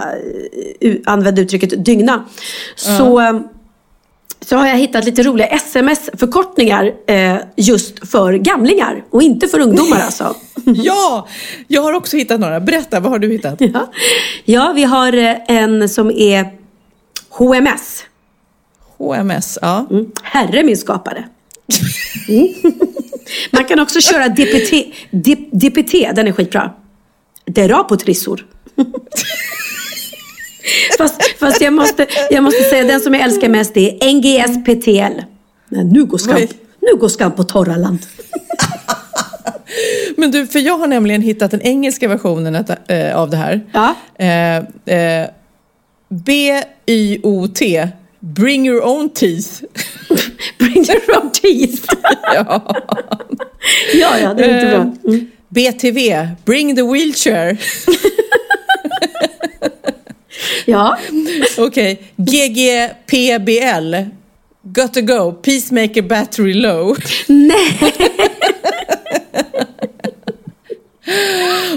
eh, 0.79 0.95
använde 1.05 1.41
uttrycket 1.41 1.85
dygna. 1.85 2.25
Så, 2.75 3.21
uh. 3.21 3.39
så 4.41 4.55
har 4.57 4.67
jag 4.67 4.75
hittat 4.75 5.05
lite 5.05 5.23
roliga 5.23 5.47
sms-förkortningar 5.47 6.93
eh, 7.07 7.35
just 7.55 8.09
för 8.09 8.33
gamlingar 8.33 9.03
och 9.09 9.21
inte 9.21 9.47
för 9.47 9.59
ungdomar 9.59 9.99
alltså. 9.99 10.35
ja, 10.65 11.27
jag 11.67 11.81
har 11.81 11.93
också 11.93 12.17
hittat 12.17 12.39
några. 12.39 12.59
Berätta, 12.59 12.99
vad 12.99 13.11
har 13.11 13.19
du 13.19 13.31
hittat? 13.31 13.61
Ja, 13.61 13.91
ja 14.45 14.73
vi 14.75 14.83
har 14.83 15.13
eh, 15.13 15.35
en 15.47 15.89
som 15.89 16.11
är 16.11 16.49
HMS. 17.29 18.03
HMS, 18.97 19.57
ja. 19.61 19.87
Mm. 19.91 20.11
Herre 20.23 20.63
min 20.63 20.77
skapare. 20.77 21.23
Mm. 22.29 22.47
Man 23.51 23.65
kan 23.65 23.79
också 23.79 24.01
köra 24.01 24.27
DPT, 24.27 24.73
DPT 25.51 25.91
den 26.15 26.27
är 26.27 26.31
skitbra. 26.31 26.71
Dra 27.47 27.83
på 27.83 27.97
trissor. 27.97 28.45
fast, 30.97 31.39
fast 31.39 31.61
jag, 31.61 31.73
måste, 31.73 32.07
jag 32.29 32.43
måste 32.43 32.63
säga 32.63 32.83
den 32.83 32.99
som 32.99 33.13
jag 33.13 33.23
älskar 33.23 33.49
mest 33.49 33.77
är 33.77 34.13
NGSPTL. 34.13 35.21
Nu 35.69 36.05
går 36.05 36.17
skam, 36.17 36.47
nu 36.79 36.95
går 36.99 37.09
skam 37.09 37.31
på 37.31 37.43
torra 37.43 37.75
land. 37.75 37.99
Men 40.17 40.31
du, 40.31 40.47
för 40.47 40.59
jag 40.59 40.77
har 40.77 40.87
nämligen 40.87 41.21
hittat 41.21 41.51
den 41.51 41.61
engelska 41.61 42.07
versionen 42.07 42.55
av 43.15 43.29
det 43.29 43.37
här. 43.37 43.65
Ja. 43.71 43.95
Eh, 44.25 44.57
eh, 44.97 45.27
B-Y-O-T 46.09 47.87
Bring 48.19 48.65
your 48.65 48.83
own 48.83 49.09
teeth. 49.09 49.63
Bring 50.57 50.85
your 50.85 51.17
own 51.17 51.31
teeth. 51.31 51.85
ja. 52.23 52.61
ja, 53.93 54.19
ja, 54.19 54.33
det 54.33 54.43
är 54.43 54.55
inte 54.55 54.67
bra. 54.67 55.13
Mm. 55.13 55.31
BTV, 55.49 56.27
bring 56.45 56.75
the 56.75 56.81
wheelchair. 56.81 57.57
ja. 60.65 60.97
Okej, 61.57 61.65
okay. 61.65 61.97
GGPBL, 62.17 63.95
got 64.63 64.93
to 64.93 65.01
go, 65.01 65.31
peacemaker 65.31 66.01
battery 66.01 66.53
low. 66.53 66.97
Nej. 67.27 67.79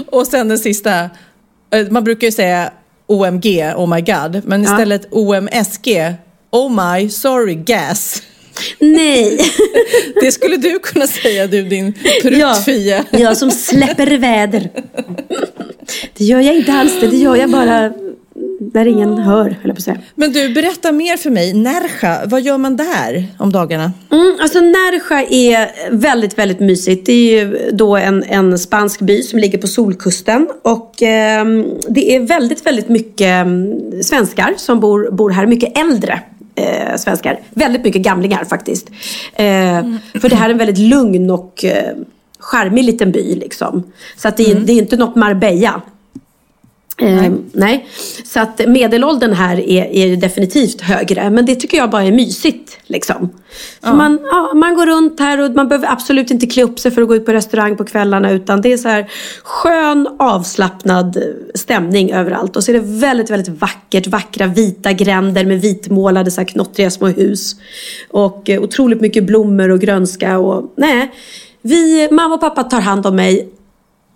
Och 0.07 0.27
sen 0.27 0.47
den 0.47 0.59
sista, 0.59 1.09
eh, 1.71 1.87
man 1.89 2.03
brukar 2.03 2.27
ju 2.27 2.31
säga 2.31 2.71
OMG, 3.07 3.73
oh 3.75 3.95
my 3.95 4.01
god, 4.01 4.45
men 4.45 4.63
istället 4.63 5.07
ja. 5.11 5.17
OMSG, 5.17 6.15
Oh 6.53 6.69
my, 6.69 7.09
sorry, 7.09 7.55
gas. 7.55 8.21
Nej. 8.79 9.39
Det 10.21 10.31
skulle 10.31 10.57
du 10.57 10.79
kunna 10.79 11.07
säga 11.07 11.47
du 11.47 11.61
din 11.63 11.93
pruttfia. 12.21 13.05
Ja, 13.11 13.19
jag 13.19 13.37
som 13.37 13.51
släpper 13.51 14.17
väder. 14.17 14.69
Det 16.17 16.25
gör 16.25 16.39
jag 16.39 16.55
inte 16.55 16.73
alls 16.73 16.99
det, 17.01 17.07
det 17.07 17.17
gör 17.17 17.35
jag 17.35 17.49
bara 17.49 17.93
där 18.61 18.85
ingen 18.85 19.17
hör, 19.17 19.43
höll 19.43 19.55
jag 19.63 19.75
på 19.75 19.79
att 19.79 19.81
säga. 19.81 19.97
Men 20.15 20.31
du, 20.31 20.53
berätta 20.53 20.91
mer 20.91 21.17
för 21.17 21.29
mig. 21.29 21.53
Nerja, 21.53 22.21
vad 22.25 22.41
gör 22.41 22.57
man 22.57 22.77
där 22.77 23.27
om 23.37 23.51
dagarna? 23.51 23.91
Mm, 24.11 24.37
alltså 24.41 24.59
Nerja 24.59 25.27
är 25.29 25.71
väldigt, 25.91 26.37
väldigt 26.37 26.59
mysigt. 26.59 27.05
Det 27.05 27.13
är 27.13 27.43
ju 27.43 27.69
då 27.71 27.95
en, 27.95 28.23
en 28.23 28.59
spansk 28.59 28.99
by 28.99 29.23
som 29.23 29.39
ligger 29.39 29.57
på 29.57 29.67
solkusten. 29.67 30.47
Och 30.61 31.03
eh, 31.03 31.45
det 31.89 32.15
är 32.15 32.19
väldigt, 32.19 32.65
väldigt 32.65 32.89
mycket 32.89 33.27
mm, 33.27 34.03
svenskar 34.03 34.53
som 34.57 34.79
bor, 34.79 35.11
bor 35.11 35.29
här. 35.29 35.45
Mycket 35.45 35.77
äldre 35.77 36.19
eh, 36.55 36.95
svenskar. 36.97 37.39
Väldigt 37.49 37.83
mycket 37.83 38.01
gamlingar 38.01 38.43
faktiskt. 38.43 38.89
Eh, 39.33 39.45
mm. 39.45 39.99
För 40.21 40.29
det 40.29 40.35
här 40.35 40.49
är 40.49 40.51
en 40.51 40.57
väldigt 40.57 40.77
lugn 40.77 41.29
och 41.29 41.65
eh, 41.65 41.95
charmig 42.39 42.83
liten 42.83 43.11
by. 43.11 43.35
Liksom. 43.35 43.83
Så 44.17 44.27
att 44.27 44.37
det, 44.37 44.51
mm. 44.51 44.65
det 44.65 44.73
är 44.73 44.77
inte 44.77 44.97
något 44.97 45.15
Marbella. 45.15 45.81
Eh, 46.97 47.31
nej. 47.51 47.87
Så 48.25 48.39
att 48.39 48.67
medelåldern 48.67 49.33
här 49.33 49.59
är, 49.59 49.85
är 49.85 50.15
definitivt 50.15 50.81
högre. 50.81 51.29
Men 51.29 51.45
det 51.45 51.55
tycker 51.55 51.77
jag 51.77 51.89
bara 51.89 52.03
är 52.03 52.11
mysigt. 52.11 52.77
Liksom. 52.83 53.29
Ja. 53.81 53.93
Man, 53.93 54.19
ja, 54.31 54.53
man 54.53 54.75
går 54.75 54.85
runt 54.85 55.19
här 55.19 55.41
och 55.41 55.51
man 55.51 55.67
behöver 55.67 55.91
absolut 55.91 56.31
inte 56.31 56.45
klä 56.45 56.63
upp 56.63 56.79
sig 56.79 56.91
för 56.91 57.01
att 57.01 57.07
gå 57.07 57.15
ut 57.15 57.25
på 57.25 57.33
restaurang 57.33 57.77
på 57.77 57.85
kvällarna. 57.85 58.31
Utan 58.31 58.61
det 58.61 58.73
är 58.73 58.77
så 58.77 58.87
här 58.87 59.11
skön 59.43 60.07
avslappnad 60.19 61.23
stämning 61.55 62.11
överallt. 62.11 62.55
Och 62.55 62.63
så 62.63 62.71
är 62.71 62.73
det 62.73 62.85
väldigt, 62.85 63.29
väldigt 63.29 63.61
vackert. 63.61 64.07
Vackra 64.07 64.47
vita 64.47 64.93
gränder 64.93 65.45
med 65.45 65.61
vitmålade 65.61 66.31
så 66.31 66.41
här 66.41 66.47
knottriga 66.47 66.91
små 66.91 67.07
hus. 67.07 67.55
Och 68.09 68.49
eh, 68.49 68.61
otroligt 68.61 69.01
mycket 69.01 69.23
blommor 69.23 69.69
och 69.69 69.79
grönska. 69.79 70.37
Och, 70.37 70.73
nej, 70.77 71.11
vi, 71.61 72.07
mamma 72.11 72.35
och 72.35 72.41
pappa 72.41 72.63
tar 72.63 72.81
hand 72.81 73.05
om 73.05 73.15
mig 73.15 73.49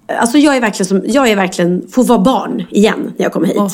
Alltså 0.07 0.37
jag 0.37 0.55
är 0.55 0.61
verkligen, 0.61 0.85
som, 0.85 1.01
jag 1.05 1.27
är 1.29 1.35
verkligen 1.35 1.87
får 1.91 2.03
vara 2.03 2.19
barn 2.19 2.63
igen 2.69 3.13
när 3.17 3.25
jag 3.25 3.33
kommer 3.33 3.47
hit. 3.47 3.57
Oh. 3.57 3.71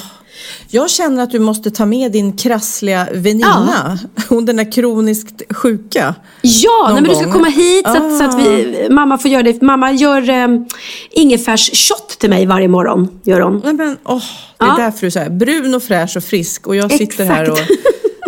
Jag 0.69 0.89
känner 0.89 1.23
att 1.23 1.31
du 1.31 1.39
måste 1.39 1.71
ta 1.71 1.85
med 1.85 2.11
din 2.11 2.37
krassliga 2.37 3.07
väninna. 3.13 3.97
Ja. 4.15 4.23
Hon 4.29 4.45
den 4.45 4.55
där 4.55 4.71
kroniskt 4.71 5.41
sjuka. 5.49 6.15
Ja, 6.41 6.89
nej, 6.93 7.01
men 7.01 7.03
du 7.03 7.15
ska 7.15 7.31
komma 7.31 7.47
hit 7.47 7.85
så, 7.85 7.97
att, 7.97 8.17
så 8.17 8.23
att 8.23 8.39
vi, 8.39 8.77
ah. 8.89 8.93
mamma 8.93 9.17
får 9.17 9.31
göra 9.31 9.43
det. 9.43 9.61
Mamma 9.61 9.91
gör 9.91 10.29
um, 10.29 10.67
ingefärs-shot 11.11 12.17
till 12.19 12.29
mig 12.29 12.45
varje 12.45 12.67
morgon. 12.67 13.19
Gör 13.23 13.39
hon. 13.39 13.61
Nej, 13.63 13.73
men, 13.73 13.97
oh, 14.03 14.23
det 14.57 14.65
är 14.65 14.67
ja. 14.67 14.75
därför 14.77 15.01
du 15.01 15.07
är 15.07 15.11
så 15.11 15.19
här, 15.19 15.29
brun 15.29 15.75
och 15.75 15.83
fräsch 15.83 16.17
och 16.17 16.23
frisk. 16.23 16.67
Och 16.67 16.75
jag 16.75 16.91
sitter 16.91 17.23
Exakt. 17.23 17.29
här 17.29 17.51
och 17.51 17.59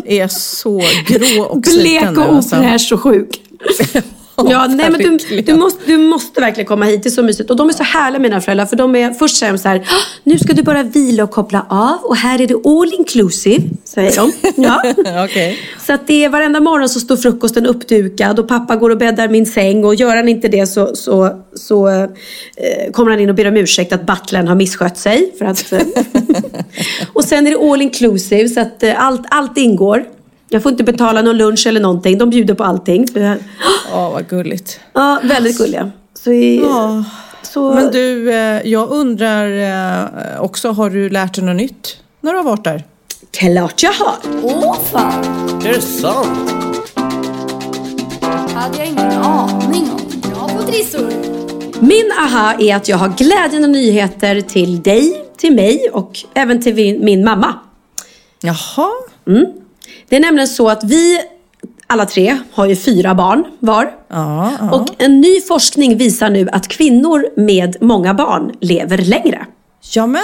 är 0.05 0.27
så 0.27 0.81
grå 1.07 1.43
och 1.43 1.61
Blek 1.61 2.17
och 2.17 2.23
alltså. 2.23 2.55
ofräsch 2.55 2.93
och 2.93 3.01
sjuk. 3.01 3.41
Ja, 4.35 4.67
nej, 4.67 4.91
men 4.91 5.01
du, 5.01 5.41
du, 5.41 5.53
måste, 5.53 5.85
du 5.85 5.97
måste 5.97 6.41
verkligen 6.41 6.67
komma 6.67 6.85
hit. 6.85 7.03
Det 7.03 7.09
är 7.09 7.11
så 7.11 7.23
mysigt. 7.23 7.49
Och 7.49 7.55
de 7.55 7.69
är 7.69 7.73
så 7.73 7.83
härliga 7.83 8.19
mina 8.19 8.41
föräldrar. 8.41 8.65
För 8.65 8.75
de 8.75 8.95
är, 8.95 9.11
först 9.11 9.37
säger 9.37 9.53
de 9.53 9.59
så 9.59 9.67
här, 9.67 9.87
nu 10.23 10.37
ska 10.37 10.53
du 10.53 10.63
bara 10.63 10.83
vila 10.83 11.23
och 11.23 11.31
koppla 11.31 11.65
av. 11.69 11.97
Och 12.03 12.15
här 12.15 12.41
är 12.41 12.47
det 12.47 12.69
all 12.69 12.93
inclusive, 12.97 13.63
säger 13.85 14.15
de. 14.15 14.31
Ja. 14.55 14.83
okay. 15.25 15.55
Så 15.87 15.93
att 15.93 16.07
det 16.07 16.23
är 16.23 16.29
varenda 16.29 16.59
morgon 16.59 16.89
så 16.89 16.99
står 16.99 17.17
frukosten 17.17 17.65
uppdukad. 17.65 18.39
Och 18.39 18.47
pappa 18.47 18.75
går 18.75 18.89
och 18.89 18.97
bäddar 18.97 19.27
min 19.27 19.45
säng. 19.45 19.85
Och 19.85 19.95
gör 19.95 20.15
han 20.15 20.29
inte 20.29 20.47
det 20.47 20.67
så, 20.67 20.95
så, 20.95 21.43
så 21.53 21.87
eh, 21.87 22.91
kommer 22.91 23.11
han 23.11 23.19
in 23.19 23.29
och 23.29 23.35
ber 23.35 23.47
om 23.47 23.57
ursäkt 23.57 23.93
att 23.93 24.05
butlern 24.05 24.47
har 24.47 24.55
misskött 24.55 24.97
sig. 24.97 25.33
För 25.37 25.45
att, 25.45 25.71
eh, 25.73 25.79
och 27.13 27.23
sen 27.23 27.47
är 27.47 27.51
det 27.51 27.71
all 27.71 27.81
inclusive. 27.81 28.49
Så 28.49 28.59
att 28.59 28.83
eh, 28.83 29.05
allt, 29.05 29.21
allt 29.29 29.57
ingår. 29.57 30.05
Jag 30.53 30.63
får 30.63 30.71
inte 30.71 30.83
betala 30.83 31.21
någon 31.21 31.37
lunch 31.37 31.67
eller 31.67 31.79
någonting. 31.79 32.17
De 32.17 32.29
bjuder 32.29 32.53
på 32.53 32.63
allting. 32.63 33.07
Ja, 33.13 33.35
oh, 33.93 34.13
vad 34.13 34.27
gulligt. 34.27 34.79
Ja, 34.93 35.19
väldigt 35.23 35.57
gulliga. 35.57 35.91
Så, 36.13 36.31
i, 36.31 36.61
oh. 36.61 37.01
så... 37.41 37.73
Men 37.73 37.91
du, 37.91 38.33
eh, 38.33 38.61
jag 38.67 38.89
undrar 38.89 39.59
eh, 40.33 40.41
också, 40.41 40.71
har 40.71 40.89
du 40.89 41.09
lärt 41.09 41.35
dig 41.35 41.43
något 41.43 41.55
nytt 41.55 41.97
när 42.21 42.31
du 42.31 42.37
har 42.37 42.43
varit 42.43 42.63
där? 42.63 42.83
Klart 43.31 43.83
jag 43.83 43.91
har! 43.91 44.15
Åh 44.43 44.77
fan! 44.91 45.23
Är 45.65 45.73
det 45.73 45.81
sant? 45.81 46.51
hade 48.55 48.77
jag 48.77 48.87
ingen 48.87 49.11
aning 49.11 49.91
om. 49.91 49.99
Jag 50.29 50.35
har 50.35 50.49
fått 50.49 50.67
trissor. 50.67 51.09
Min 51.81 52.11
aha 52.19 52.53
är 52.59 52.75
att 52.75 52.87
jag 52.87 52.97
har 52.97 53.09
glädjande 53.09 53.67
nyheter 53.67 54.41
till 54.41 54.81
dig, 54.81 55.25
till 55.37 55.55
mig 55.55 55.89
och 55.93 56.19
även 56.33 56.61
till 56.61 56.99
min 56.99 57.23
mamma. 57.23 57.53
Jaha? 58.41 58.89
Mm. 59.27 59.45
Det 60.09 60.15
är 60.15 60.19
nämligen 60.19 60.47
så 60.47 60.69
att 60.69 60.83
vi 60.83 61.19
alla 61.87 62.05
tre 62.05 62.37
har 62.53 62.65
ju 62.65 62.75
fyra 62.75 63.15
barn 63.15 63.43
var. 63.59 63.91
Ja, 64.07 64.51
ja. 64.59 64.71
Och 64.71 64.87
en 64.97 65.21
ny 65.21 65.41
forskning 65.41 65.97
visar 65.97 66.29
nu 66.29 66.49
att 66.51 66.67
kvinnor 66.67 67.25
med 67.35 67.77
många 67.81 68.13
barn 68.13 68.51
lever 68.59 68.97
längre. 68.97 69.45
Ja 69.93 70.07
men, 70.07 70.21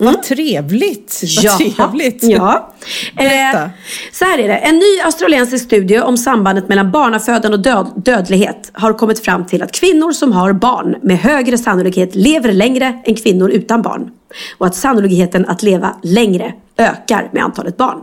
vad 0.00 0.08
mm. 0.08 0.22
trevligt! 0.22 1.22
Vad 1.22 1.44
ja, 1.44 1.58
trevligt! 1.58 2.22
Ja. 2.22 2.66
Eh, 3.16 3.68
så 4.12 4.24
här 4.24 4.38
är 4.38 4.48
det. 4.48 4.56
En 4.56 4.74
ny 4.74 5.00
australiensisk 5.04 5.64
studie 5.64 6.00
om 6.00 6.16
sambandet 6.16 6.68
mellan 6.68 6.90
barnafödande 6.90 7.56
och 7.56 7.62
död, 7.62 7.92
dödlighet 7.96 8.70
har 8.72 8.92
kommit 8.92 9.24
fram 9.24 9.46
till 9.46 9.62
att 9.62 9.72
kvinnor 9.72 10.12
som 10.12 10.32
har 10.32 10.52
barn 10.52 10.96
med 11.02 11.18
högre 11.18 11.58
sannolikhet 11.58 12.14
lever 12.14 12.52
längre 12.52 13.02
än 13.04 13.14
kvinnor 13.14 13.50
utan 13.50 13.82
barn. 13.82 14.10
Och 14.58 14.66
att 14.66 14.74
sannolikheten 14.74 15.46
att 15.46 15.62
leva 15.62 15.96
längre 16.02 16.54
ökar 16.76 17.28
med 17.32 17.44
antalet 17.44 17.76
barn. 17.76 17.98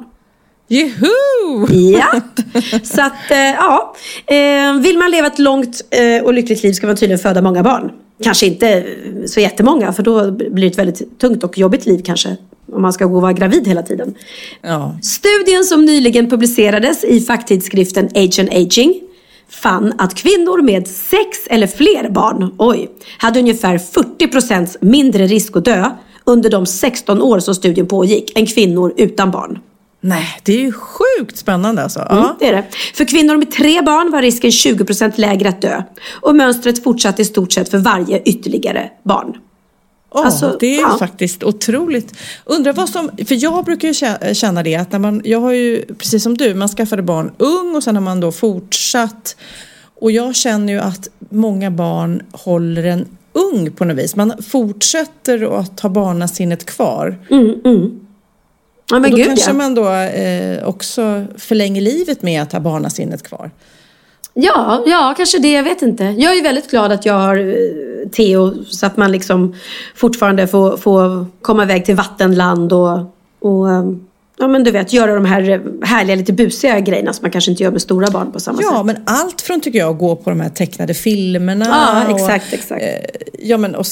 Juhu! 0.67 1.91
Ja, 1.99 2.21
så 2.83 3.01
att 3.01 3.31
eh, 3.31 3.37
ja. 3.37 3.95
Eh, 4.25 4.79
vill 4.81 4.97
man 4.97 5.11
leva 5.11 5.27
ett 5.27 5.39
långt 5.39 5.81
eh, 5.89 6.25
och 6.25 6.33
lyckligt 6.33 6.63
liv 6.63 6.73
ska 6.73 6.87
man 6.87 6.95
tydligen 6.95 7.19
föda 7.19 7.41
många 7.41 7.63
barn. 7.63 7.91
Kanske 8.23 8.45
inte 8.45 8.85
så 9.25 9.39
jättemånga 9.39 9.93
för 9.93 10.03
då 10.03 10.31
blir 10.31 10.61
det 10.61 10.67
ett 10.67 10.77
väldigt 10.77 11.19
tungt 11.19 11.43
och 11.43 11.57
jobbigt 11.57 11.85
liv 11.85 12.01
kanske. 12.05 12.37
Om 12.73 12.81
man 12.81 12.93
ska 12.93 13.05
gå 13.05 13.15
och 13.15 13.21
vara 13.21 13.33
gravid 13.33 13.67
hela 13.67 13.81
tiden. 13.81 14.15
Ja. 14.61 14.99
Studien 15.01 15.63
som 15.63 15.85
nyligen 15.85 16.29
publicerades 16.29 17.03
i 17.03 17.21
facktidskriften 17.21 18.05
Age 18.05 18.39
and 18.39 18.49
Aging 18.49 19.01
fann 19.49 19.93
att 19.97 20.15
kvinnor 20.15 20.61
med 20.61 20.87
sex 20.87 21.37
eller 21.49 21.67
fler 21.67 22.09
barn, 22.09 22.55
oj, 22.57 22.89
hade 23.17 23.39
ungefär 23.39 23.77
40% 23.77 24.75
mindre 24.81 25.25
risk 25.27 25.57
att 25.57 25.65
dö 25.65 25.91
under 26.23 26.49
de 26.49 26.65
16 26.65 27.21
år 27.21 27.39
som 27.39 27.55
studien 27.55 27.87
pågick 27.87 28.37
än 28.37 28.45
kvinnor 28.45 28.93
utan 28.97 29.31
barn. 29.31 29.59
Nej, 30.01 30.39
det 30.43 30.53
är 30.53 30.59
ju 30.59 30.71
sjukt 30.71 31.37
spännande 31.37 31.83
alltså. 31.83 31.99
Mm, 31.99 32.23
ja. 32.23 32.35
det 32.39 32.47
är 32.47 32.53
det. 32.53 32.65
För 32.93 33.05
kvinnor 33.05 33.37
med 33.37 33.51
tre 33.51 33.81
barn 33.81 34.11
var 34.11 34.21
risken 34.21 34.51
20% 34.51 35.13
lägre 35.15 35.49
att 35.49 35.61
dö. 35.61 35.83
Och 36.21 36.35
mönstret 36.35 36.83
fortsatte 36.83 37.21
i 37.21 37.25
stort 37.25 37.51
sett 37.51 37.69
för 37.69 37.77
varje 37.77 38.21
ytterligare 38.21 38.89
barn. 39.03 39.37
Oh, 40.09 40.25
alltså, 40.25 40.57
det 40.59 40.77
är 40.77 40.81
ja. 40.81 40.97
faktiskt 40.99 41.43
otroligt. 41.43 42.13
Undrar 42.45 42.73
vad 42.73 42.89
som, 42.89 43.09
för 43.27 43.43
jag 43.43 43.65
brukar 43.65 43.87
ju 43.87 43.93
känna 44.33 44.63
det 44.63 44.75
att 44.75 44.91
när 44.91 44.99
man, 44.99 45.21
jag 45.25 45.39
har 45.39 45.51
ju 45.51 45.85
precis 45.85 46.23
som 46.23 46.37
du, 46.37 46.53
man 46.53 46.67
skaffade 46.67 47.01
barn 47.01 47.31
ung 47.37 47.75
och 47.75 47.83
sen 47.83 47.95
har 47.95 48.03
man 48.03 48.19
då 48.19 48.31
fortsatt. 48.31 49.35
Och 49.99 50.11
jag 50.11 50.35
känner 50.35 50.73
ju 50.73 50.79
att 50.79 51.07
många 51.29 51.71
barn 51.71 52.21
håller 52.31 52.83
en 52.83 53.05
ung 53.33 53.71
på 53.71 53.85
något 53.85 53.97
vis. 53.97 54.15
Man 54.15 54.33
fortsätter 54.47 55.59
att 55.59 55.79
ha 55.79 55.89
barnasinnet 55.89 56.65
kvar. 56.65 57.17
Mm, 57.29 57.61
mm. 57.65 58.06
Ja, 58.89 58.99
men 58.99 59.03
och 59.03 59.09
då 59.11 59.17
gud, 59.17 59.25
kanske 59.25 59.49
ja. 59.49 59.53
man 59.53 59.75
då 59.75 59.91
eh, 59.91 60.67
också 60.67 61.25
förlänger 61.37 61.81
livet 61.81 62.21
med 62.21 62.41
att 62.41 62.51
ha 62.51 62.59
barnasinnet 62.59 63.23
kvar. 63.23 63.51
Ja, 64.33 64.83
ja, 64.87 65.13
kanske 65.17 65.39
det. 65.39 65.51
Jag 65.51 65.63
vet 65.63 65.81
inte. 65.81 66.03
Jag 66.03 66.37
är 66.37 66.43
väldigt 66.43 66.69
glad 66.69 66.91
att 66.91 67.05
jag 67.05 67.13
har 67.13 67.37
eh, 67.37 68.09
Theo 68.09 68.63
så 68.65 68.85
att 68.85 68.97
man 68.97 69.11
liksom 69.11 69.55
fortfarande 69.95 70.47
får, 70.47 70.77
får 70.77 71.25
komma 71.41 71.63
iväg 71.63 71.85
till 71.85 71.95
vattenland 71.95 72.73
och, 72.73 72.99
och 73.39 73.71
eh, 73.71 73.83
ja, 74.37 74.47
men 74.47 74.63
du 74.63 74.71
vet, 74.71 74.93
göra 74.93 75.15
de 75.15 75.25
här 75.25 75.41
härliga, 75.85 76.15
lite 76.15 76.33
busiga 76.33 76.79
grejerna 76.79 77.13
som 77.13 77.23
man 77.23 77.31
kanske 77.31 77.51
inte 77.51 77.63
gör 77.63 77.71
med 77.71 77.81
stora 77.81 78.07
barn 78.11 78.31
på 78.31 78.39
samma 78.39 78.61
ja, 78.61 78.67
sätt. 78.67 78.77
Ja, 78.77 78.83
men 78.83 78.97
allt 79.05 79.41
från 79.41 79.61
tycker 79.61 79.79
jag 79.79 79.89
att 79.89 79.99
gå 79.99 80.15
på 80.15 80.29
de 80.29 80.39
här 80.39 80.49
tecknade 80.49 80.93
filmerna. 80.93 81.65
Ja, 81.65 82.15
exakt, 82.15 82.47
och, 82.47 82.53
exakt. 82.53 82.83
Eh, 82.83 83.21
ja, 83.39 83.57
men 83.57 83.75
och 83.75 83.85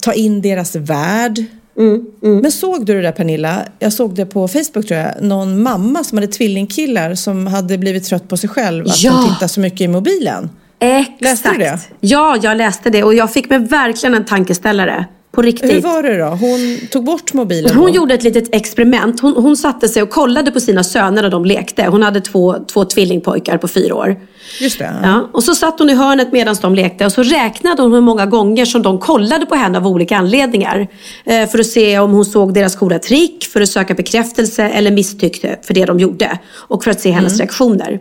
ta 0.00 0.12
in 0.12 0.42
deras 0.42 0.76
värld. 0.76 1.44
Mm, 1.78 2.04
mm. 2.22 2.38
Men 2.38 2.52
såg 2.52 2.86
du 2.86 2.94
det 2.94 3.02
där 3.02 3.12
Pernilla? 3.12 3.62
Jag 3.78 3.92
såg 3.92 4.14
det 4.14 4.26
på 4.26 4.48
Facebook 4.48 4.86
tror 4.86 5.00
jag. 5.00 5.22
Någon 5.22 5.62
mamma 5.62 6.04
som 6.04 6.18
hade 6.18 6.28
tvillingkillar 6.32 7.14
som 7.14 7.46
hade 7.46 7.78
blivit 7.78 8.04
trött 8.04 8.28
på 8.28 8.36
sig 8.36 8.48
själv. 8.48 8.86
Att 8.86 9.02
ja. 9.02 9.12
de 9.12 9.28
tittar 9.28 9.46
så 9.46 9.60
mycket 9.60 9.80
i 9.80 9.88
mobilen. 9.88 10.50
Exakt. 10.78 11.22
Läste 11.22 11.50
du 11.50 11.58
det? 11.58 11.78
Ja, 12.00 12.38
jag 12.42 12.56
läste 12.56 12.90
det 12.90 13.04
och 13.04 13.14
jag 13.14 13.32
fick 13.32 13.50
mig 13.50 13.58
verkligen 13.58 14.14
en 14.14 14.24
tankeställare. 14.24 15.06
På 15.36 15.42
riktigt. 15.42 15.72
Hur 15.72 15.80
var 15.80 16.02
det 16.02 16.18
då? 16.18 16.24
Hon 16.26 16.78
tog 16.90 17.04
bort 17.04 17.32
mobilen? 17.32 17.76
Hon 17.76 17.86
då? 17.86 17.92
gjorde 17.92 18.14
ett 18.14 18.22
litet 18.22 18.54
experiment. 18.54 19.20
Hon, 19.20 19.32
hon 19.36 19.56
satte 19.56 19.88
sig 19.88 20.02
och 20.02 20.10
kollade 20.10 20.50
på 20.50 20.60
sina 20.60 20.84
söner 20.84 21.22
när 21.22 21.30
de 21.30 21.44
lekte. 21.44 21.86
Hon 21.86 22.02
hade 22.02 22.20
två, 22.20 22.56
två 22.72 22.84
tvillingpojkar 22.84 23.58
på 23.58 23.68
fyra 23.68 23.94
år. 23.94 24.16
Just 24.60 24.78
det. 24.78 24.94
Ja. 25.02 25.28
Och 25.32 25.44
så 25.44 25.54
satt 25.54 25.78
hon 25.78 25.90
i 25.90 25.94
hörnet 25.94 26.32
medan 26.32 26.56
de 26.62 26.74
lekte 26.74 27.06
och 27.06 27.12
så 27.12 27.22
räknade 27.22 27.82
hon 27.82 27.92
hur 27.92 28.00
många 28.00 28.26
gånger 28.26 28.64
som 28.64 28.82
de 28.82 28.98
kollade 28.98 29.46
på 29.46 29.54
henne 29.54 29.78
av 29.78 29.86
olika 29.86 30.16
anledningar. 30.16 30.88
Eh, 31.24 31.48
för 31.48 31.58
att 31.58 31.66
se 31.66 31.98
om 31.98 32.10
hon 32.10 32.24
såg 32.24 32.54
deras 32.54 32.76
coola 32.76 32.98
trick, 32.98 33.44
för 33.52 33.60
att 33.60 33.68
söka 33.68 33.94
bekräftelse 33.94 34.62
eller 34.62 34.90
misstyckte 34.90 35.58
för 35.62 35.74
det 35.74 35.84
de 35.84 35.98
gjorde. 35.98 36.38
Och 36.52 36.84
för 36.84 36.90
att 36.90 37.00
se 37.00 37.10
hennes 37.10 37.32
mm. 37.32 37.38
reaktioner. 37.38 38.00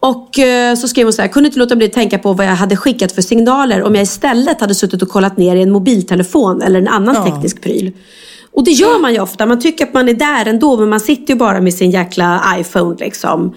Och 0.00 0.38
eh, 0.38 0.74
så 0.74 0.88
skrev 0.88 1.06
hon 1.06 1.12
så 1.12 1.22
här, 1.22 1.28
kunde 1.28 1.46
inte 1.46 1.58
låta 1.58 1.76
bli 1.76 1.86
att 1.86 1.92
tänka 1.92 2.18
på 2.18 2.32
vad 2.32 2.46
jag 2.46 2.52
hade 2.52 2.76
skickat 2.76 3.12
för 3.12 3.22
signaler 3.22 3.82
om 3.82 3.94
jag 3.94 4.02
istället 4.02 4.60
hade 4.60 4.74
suttit 4.74 5.02
och 5.02 5.08
kollat 5.08 5.36
ner 5.36 5.56
i 5.56 5.62
en 5.62 5.70
mobiltelefon 5.70 6.62
eller 6.62 6.80
en 6.80 6.88
annan 6.88 7.14
ja. 7.14 7.24
teknisk 7.24 7.62
pryl. 7.62 7.92
Och 8.52 8.64
det 8.64 8.70
gör 8.70 8.98
man 8.98 9.12
ju 9.12 9.20
ofta, 9.20 9.46
man 9.46 9.60
tycker 9.60 9.86
att 9.86 9.94
man 9.94 10.08
är 10.08 10.14
där 10.14 10.46
ändå 10.46 10.76
men 10.76 10.88
man 10.88 11.00
sitter 11.00 11.32
ju 11.32 11.38
bara 11.38 11.60
med 11.60 11.74
sin 11.74 11.90
jäkla 11.90 12.56
iPhone 12.58 12.96
liksom. 12.98 13.54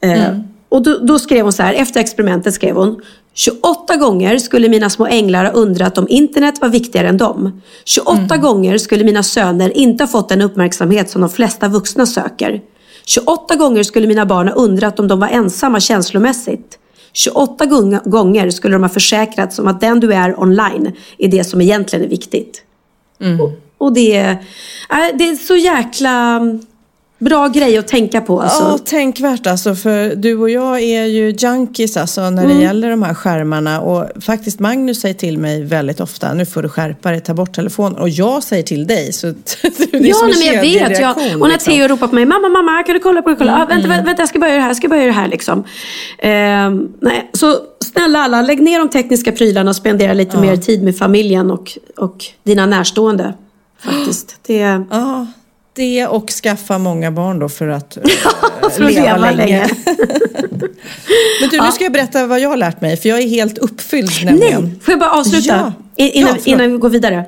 Eh, 0.00 0.28
mm. 0.28 0.42
Och 0.68 0.82
då, 0.82 0.98
då, 0.98 1.18
skrev 1.18 1.42
hon 1.42 1.52
så 1.52 1.62
här, 1.62 1.74
efter 1.74 2.00
experimentet 2.00 2.54
skrev 2.54 2.76
hon 2.76 3.02
28 3.34 3.96
gånger 3.96 4.38
skulle 4.38 4.68
mina 4.68 4.90
små 4.90 5.06
änglar 5.06 5.44
ha 5.44 5.52
undrat 5.52 5.98
om 5.98 6.06
internet 6.08 6.60
var 6.60 6.68
viktigare 6.68 7.08
än 7.08 7.16
dem. 7.16 7.60
28 7.84 8.18
mm. 8.18 8.40
gånger 8.40 8.78
skulle 8.78 9.04
mina 9.04 9.22
söner 9.22 9.76
inte 9.76 10.04
ha 10.04 10.08
fått 10.08 10.28
den 10.28 10.42
uppmärksamhet 10.42 11.10
som 11.10 11.20
de 11.20 11.30
flesta 11.30 11.68
vuxna 11.68 12.06
söker. 12.06 12.60
28 13.08 13.56
gånger 13.56 13.82
skulle 13.82 14.06
mina 14.06 14.26
barn 14.26 14.48
ha 14.48 14.54
undrat 14.54 15.00
om 15.00 15.08
de 15.08 15.20
var 15.20 15.28
ensamma 15.28 15.80
känslomässigt. 15.80 16.78
28 17.12 17.66
gånger 18.04 18.50
skulle 18.50 18.74
de 18.74 18.82
ha 18.82 18.88
försäkrats 18.88 19.58
om 19.58 19.66
att 19.66 19.80
den 19.80 20.00
du 20.00 20.14
är 20.14 20.40
online 20.40 20.92
är 21.18 21.28
det 21.28 21.44
som 21.44 21.60
egentligen 21.60 22.04
är 22.04 22.08
viktigt. 22.08 22.62
Mm. 23.20 23.40
Och, 23.40 23.52
och, 23.78 23.92
det, 23.92 24.16
är, 24.16 24.38
det 25.18 25.28
är 25.28 25.34
så 25.34 25.56
jäkla 25.56 26.40
Bra 27.18 27.48
grej 27.48 27.78
att 27.78 27.88
tänka 27.88 28.20
på 28.20 28.40
alltså. 28.40 28.62
Ja, 28.62 28.78
tänkvärt 28.78 29.46
alltså. 29.46 29.74
För 29.74 30.14
du 30.16 30.36
och 30.38 30.50
jag 30.50 30.80
är 30.80 31.04
ju 31.04 31.34
junkies 31.38 31.96
alltså 31.96 32.30
när 32.30 32.42
det 32.42 32.50
mm. 32.52 32.62
gäller 32.62 32.90
de 32.90 33.02
här 33.02 33.14
skärmarna. 33.14 33.80
Och 33.80 34.22
faktiskt 34.22 34.60
Magnus 34.60 35.00
säger 35.00 35.14
till 35.14 35.38
mig 35.38 35.64
väldigt 35.64 36.00
ofta, 36.00 36.34
nu 36.34 36.46
får 36.46 36.62
du 36.62 36.68
skärpa 36.68 37.10
dig, 37.10 37.20
ta 37.20 37.34
bort 37.34 37.52
telefonen. 37.52 37.98
Och 37.98 38.08
jag 38.08 38.42
säger 38.42 38.62
till 38.62 38.86
dig. 38.86 39.12
Så 39.12 39.26
det 39.62 39.96
är 39.96 40.06
ja, 40.06 40.14
som 40.14 40.28
nej, 40.28 40.38
men 40.38 40.72
jag 40.72 40.88
vet. 40.88 41.00
Jag, 41.00 41.16
och 41.16 41.48
när 41.48 41.48
liksom. 41.48 41.72
Theo 41.72 41.88
ropar 41.88 42.08
på 42.08 42.14
mig, 42.14 42.26
mamma, 42.26 42.48
mamma, 42.48 42.82
kan 42.82 42.94
du 42.94 43.00
kolla 43.00 43.22
på 43.22 43.30
det? 43.30 43.36
Kolla. 43.36 43.52
Mm. 43.52 43.62
Ah, 43.62 43.66
vänta, 43.66 43.88
vänta, 43.88 44.04
vänta, 44.04 44.22
jag 44.22 44.28
ska 44.28 44.38
börja 44.38 44.54
det 44.54 44.60
här, 44.60 44.68
jag 44.68 44.76
ska 44.76 44.88
börja 44.88 45.06
det 45.06 45.12
här 45.12 45.28
liksom. 45.28 45.64
Eh, 46.18 46.30
nej, 47.00 47.30
så 47.32 47.56
snälla 47.92 48.18
alla, 48.18 48.42
lägg 48.42 48.62
ner 48.62 48.78
de 48.78 48.88
tekniska 48.88 49.32
prylarna 49.32 49.70
och 49.70 49.76
spendera 49.76 50.12
lite 50.12 50.36
ja. 50.36 50.40
mer 50.40 50.56
tid 50.56 50.82
med 50.82 50.98
familjen 50.98 51.50
och, 51.50 51.78
och 51.96 52.24
dina 52.42 52.66
närstående. 52.66 53.34
Faktiskt. 53.80 54.36
Det... 54.46 54.84
Ja 54.90 55.26
det 55.78 56.06
och 56.06 56.30
skaffa 56.30 56.78
många 56.78 57.10
barn 57.10 57.38
då 57.38 57.48
för 57.48 57.68
att, 57.68 57.98
för 58.76 58.84
att 58.84 58.94
leva, 58.94 59.16
länge. 59.16 59.36
länge. 59.36 59.68
Men 61.40 61.50
du, 61.50 61.60
nu 61.60 61.72
ska 61.72 61.84
jag 61.84 61.92
berätta 61.92 62.26
vad 62.26 62.40
jag 62.40 62.48
har 62.48 62.56
lärt 62.56 62.80
mig, 62.80 62.96
för 62.96 63.08
jag 63.08 63.18
är 63.18 63.28
helt 63.28 63.58
uppfylld 63.58 64.10
nämligen. 64.24 64.62
Nej, 64.62 64.80
får 64.82 64.92
jag 64.92 65.00
bara 65.00 65.10
avsluta 65.10 65.72
ja. 65.96 66.04
innan, 66.06 66.34
ja, 66.34 66.40
innan 66.44 66.72
vi 66.72 66.78
går 66.78 66.88
vidare? 66.88 67.24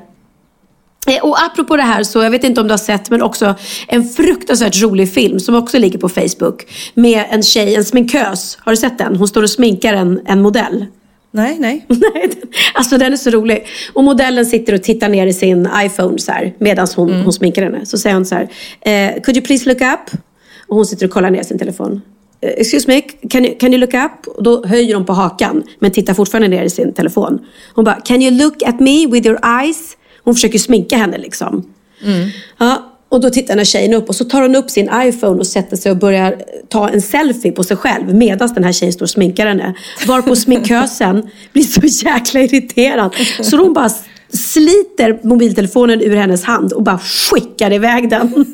Eh, 1.07 1.23
och 1.23 1.43
apropå 1.43 1.75
det 1.77 1.83
här 1.83 2.03
så, 2.03 2.23
jag 2.23 2.31
vet 2.31 2.43
inte 2.43 2.61
om 2.61 2.67
du 2.67 2.73
har 2.73 2.77
sett, 2.77 3.09
men 3.09 3.21
också 3.21 3.55
en 3.87 4.09
fruktansvärt 4.09 4.81
rolig 4.81 5.13
film 5.13 5.39
som 5.39 5.55
också 5.55 5.77
ligger 5.77 5.99
på 5.99 6.09
Facebook. 6.09 6.65
Med 6.93 7.25
en 7.29 7.43
tjej, 7.43 7.75
en 7.75 7.85
sminkös. 7.85 8.57
Har 8.61 8.71
du 8.71 8.77
sett 8.77 8.97
den? 8.97 9.15
Hon 9.15 9.27
står 9.27 9.43
och 9.43 9.49
sminkar 9.49 9.93
en, 9.93 10.21
en 10.25 10.41
modell. 10.41 10.85
Nej, 11.31 11.57
nej. 11.59 11.85
alltså 12.73 12.97
den 12.97 13.13
är 13.13 13.17
så 13.17 13.29
rolig. 13.29 13.65
Och 13.93 14.03
modellen 14.03 14.45
sitter 14.45 14.73
och 14.73 14.83
tittar 14.83 15.09
ner 15.09 15.27
i 15.27 15.33
sin 15.33 15.69
iPhone 15.75 16.19
så 16.19 16.31
här, 16.31 16.53
medan 16.57 16.87
hon, 16.95 17.09
mm. 17.09 17.23
hon 17.23 17.33
sminkar 17.33 17.63
henne. 17.63 17.85
Så 17.85 17.97
säger 17.97 18.15
hon 18.15 18.25
så 18.25 18.35
här, 18.35 18.49
eh, 18.81 19.21
could 19.21 19.37
you 19.37 19.45
please 19.45 19.69
look 19.69 19.81
up? 19.81 20.21
Och 20.67 20.75
hon 20.75 20.85
sitter 20.85 21.05
och 21.05 21.11
kollar 21.11 21.29
ner 21.29 21.43
sin 21.43 21.59
telefon. 21.59 22.01
Eh, 22.41 22.49
excuse 22.49 22.87
me, 22.87 23.01
can 23.01 23.45
you, 23.45 23.57
can 23.59 23.73
you 23.73 23.79
look 23.79 23.93
up? 23.93 24.27
Och 24.27 24.43
då 24.43 24.65
höjer 24.65 24.95
hon 24.95 25.05
på 25.05 25.13
hakan, 25.13 25.63
men 25.79 25.91
tittar 25.91 26.13
fortfarande 26.13 26.47
ner 26.47 26.63
i 26.63 26.69
sin 26.69 26.93
telefon. 26.93 27.39
Hon 27.73 27.85
bara, 27.85 27.95
can 27.95 28.21
you 28.21 28.31
look 28.31 28.63
at 28.63 28.79
me 28.79 29.07
with 29.07 29.27
your 29.27 29.39
eyes? 29.61 29.97
Hon 30.23 30.33
försöker 30.33 30.59
sminka 30.59 30.97
henne 30.97 31.17
liksom. 31.17 31.73
Mm. 32.03 32.29
Ja, 32.57 32.90
och 33.11 33.21
då 33.21 33.29
tittar 33.29 33.47
den 33.47 33.57
här 33.57 33.65
tjejen 33.65 33.93
upp 33.93 34.09
och 34.09 34.15
så 34.15 34.25
tar 34.25 34.41
hon 34.41 34.55
upp 34.55 34.69
sin 34.69 34.89
iPhone 34.93 35.39
och 35.39 35.47
sätter 35.47 35.77
sig 35.77 35.91
och 35.91 35.97
börjar 35.97 36.31
eh, 36.31 36.37
ta 36.69 36.89
en 36.89 37.01
selfie 37.01 37.51
på 37.51 37.63
sig 37.63 37.77
själv 37.77 38.15
medan 38.15 38.53
den 38.53 38.63
här 38.63 38.71
tjejen 38.71 38.93
står 38.93 39.05
och 39.05 39.09
sminkar 39.09 39.47
henne. 39.47 39.73
Varpå 40.07 40.35
sminkösen 40.35 41.29
blir 41.53 41.63
så 41.63 42.05
jäkla 42.05 42.41
irriterad. 42.41 43.15
Så 43.41 43.57
hon 43.57 43.73
bara 43.73 43.89
sliter 44.33 45.27
mobiltelefonen 45.27 46.01
ur 46.01 46.15
hennes 46.15 46.43
hand 46.43 46.73
och 46.73 46.83
bara 46.83 46.99
skickar 46.99 47.73
iväg 47.73 48.09
den. 48.09 48.33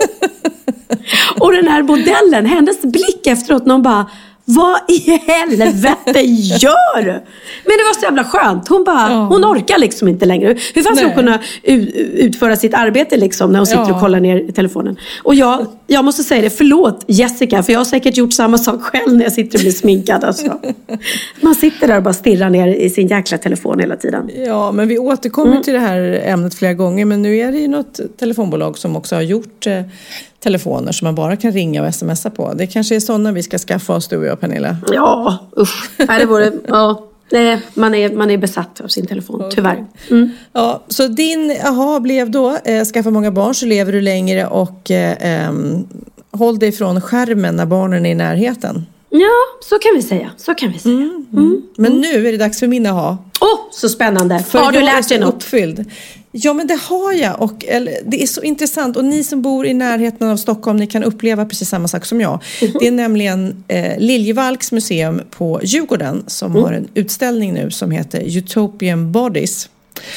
Och 1.40 1.52
den 1.52 1.68
här 1.68 1.84
modellen, 1.84 2.46
hennes 2.46 2.82
blick 2.82 3.28
efteråt 3.28 3.66
när 3.66 3.74
hon 3.74 3.84
bara 3.84 4.06
vad 4.50 4.78
i 4.88 5.12
helvete 5.28 6.22
gör 6.30 7.02
du? 7.02 7.12
Men 7.66 7.78
det 7.78 7.84
var 7.84 7.94
så 8.00 8.06
jävla 8.06 8.24
skönt. 8.24 8.68
Hon, 8.68 8.84
bara, 8.84 9.12
ja. 9.12 9.26
hon 9.26 9.46
orkar 9.46 9.78
liksom 9.78 10.08
inte 10.08 10.26
längre. 10.26 10.58
Hur 10.74 10.84
fan 10.84 10.96
ska 10.96 11.06
hon 11.06 11.16
kunna 11.16 11.40
utföra 11.64 12.56
sitt 12.56 12.74
arbete 12.74 13.18
liksom 13.18 13.52
när 13.52 13.60
hon 13.60 13.66
sitter 13.66 13.82
ja. 13.82 13.94
och 13.94 14.00
kollar 14.00 14.20
ner 14.20 14.50
i 14.50 14.52
telefonen? 14.52 14.98
Och 15.24 15.36
jag, 15.36 15.66
jag 15.88 16.06
måste 16.06 16.24
säga 16.24 16.42
det, 16.42 16.50
förlåt 16.50 17.04
Jessica, 17.08 17.64
för 17.64 17.74
jag 17.74 17.80
har 17.80 17.86
säkert 17.86 18.18
gjort 18.18 18.34
samma 18.34 18.58
sak 18.58 18.82
själv 18.82 19.14
när 19.18 19.24
jag 19.24 19.34
sitter 19.34 19.58
och 19.58 19.62
blir 19.62 19.72
sminkad. 19.72 20.24
Alltså. 20.24 20.60
Man 21.42 21.56
sitter 21.56 21.88
där 21.88 21.98
och 21.98 22.04
bara 22.04 22.14
stirrar 22.14 22.50
ner 22.50 22.68
i 22.68 22.90
sin 22.90 23.08
jäkla 23.08 23.38
telefon 23.38 23.80
hela 23.80 23.96
tiden. 23.96 24.30
Ja, 24.46 24.72
men 24.72 24.88
vi 24.88 24.98
återkommer 24.98 25.52
mm. 25.52 25.64
till 25.64 25.74
det 25.74 25.80
här 25.80 26.22
ämnet 26.26 26.56
flera 26.56 26.74
gånger. 26.74 27.06
Men 27.06 27.22
nu 27.22 27.38
är 27.38 27.52
det 27.52 27.58
ju 27.58 27.68
något 27.68 28.00
telefonbolag 28.20 28.78
som 28.78 28.96
också 28.96 29.16
har 29.16 29.22
gjort 29.22 29.68
eh, 29.68 29.82
telefoner 30.48 30.92
som 30.92 31.06
man 31.06 31.16
bara 31.16 31.36
kan 31.36 31.52
ringa 31.52 31.88
och 31.88 31.96
smsa 31.96 32.30
på. 32.30 32.54
Det 32.54 32.68
kanske 32.68 32.96
är 32.96 33.00
sådana 33.00 33.32
vi 33.32 33.44
ska 33.44 33.58
skaffa 33.58 33.96
oss 33.96 34.08
du 34.08 34.18
och 34.18 34.26
jag 34.26 34.40
Pernilla? 34.40 34.78
Ja, 34.92 35.38
usch. 35.58 35.90
Nej, 35.98 36.20
det 36.20 36.26
vore, 36.26 36.52
ja. 36.68 37.04
Det, 37.30 37.60
man, 37.74 37.96
är, 37.96 38.10
man 38.16 38.32
är 38.32 38.38
besatt 38.38 38.82
av 38.82 38.88
sin 38.88 39.08
telefon, 39.08 39.36
okay. 39.36 39.52
tyvärr. 39.52 39.86
Mm. 40.10 40.30
Ja, 40.54 40.84
så 40.88 41.08
din 41.08 41.58
aha 41.66 42.00
blev 42.00 42.32
då, 42.32 42.58
eh, 42.66 42.84
skaffa 42.86 43.10
många 43.10 43.32
barn 43.32 43.56
så 43.56 43.66
lever 43.66 43.92
du 43.92 44.02
längre 44.02 44.48
och 44.48 44.92
eh, 44.92 45.48
eh, 45.48 45.54
håll 46.32 46.60
dig 46.60 46.72
från 46.72 47.02
skärmen 47.02 47.56
när 47.56 47.66
barnen 47.66 48.06
är 48.06 48.12
i 48.12 48.16
närheten. 48.16 48.86
Ja, 49.10 49.68
så 49.70 49.80
kan 49.80 49.92
vi 49.96 50.02
säga. 50.02 50.32
Så 50.38 50.54
kan 50.54 50.72
vi 50.72 50.80
säga. 50.80 50.96
Mm, 50.96 51.26
mm. 51.34 51.46
mm. 51.46 51.62
Men 51.78 51.94
nu 51.94 52.28
är 52.28 52.32
det 52.32 52.38
dags 52.38 52.60
för 52.60 52.68
min 52.68 52.86
aha. 52.86 53.18
Åh, 53.42 53.48
oh, 53.48 53.60
så 53.72 53.90
spännande! 53.90 54.40
För 54.40 54.60
har 54.60 54.72
du 54.72 54.82
lärt 54.82 55.10
dig 55.10 55.20
något? 55.20 55.36
Uppfylld. 55.36 55.86
Ja, 56.32 56.54
men 56.54 56.68
det 56.68 56.80
har 56.82 57.14
jag. 57.14 57.42
Och, 57.42 57.66
eller, 57.66 57.94
det 58.06 58.24
är 58.24 58.28
så 58.28 58.42
intressant. 58.42 58.98
Och 58.98 59.06
ni 59.06 59.24
som 59.24 59.42
bor 59.42 59.66
i 59.66 59.74
närheten 59.74 60.30
av 60.30 60.38
Stockholm, 60.38 60.78
ni 60.78 60.88
kan 60.88 61.04
uppleva 61.04 61.46
precis 61.46 61.70
samma 61.70 61.88
sak 61.88 62.06
som 62.06 62.22
jag. 62.22 62.44
Mm. 62.62 62.74
Det 62.80 62.88
är 62.88 62.92
nämligen 62.92 63.64
eh, 63.68 64.00
Liljevalchs 64.00 64.72
museum 64.72 65.22
på 65.32 65.60
Djurgården 65.64 66.24
som 66.28 66.52
mm. 66.52 66.64
har 66.64 66.74
en 66.74 66.88
utställning 66.94 67.54
nu 67.54 67.72
som 67.72 67.92
heter 67.92 68.38
Utopian 68.38 69.12
Bodies. 69.12 69.70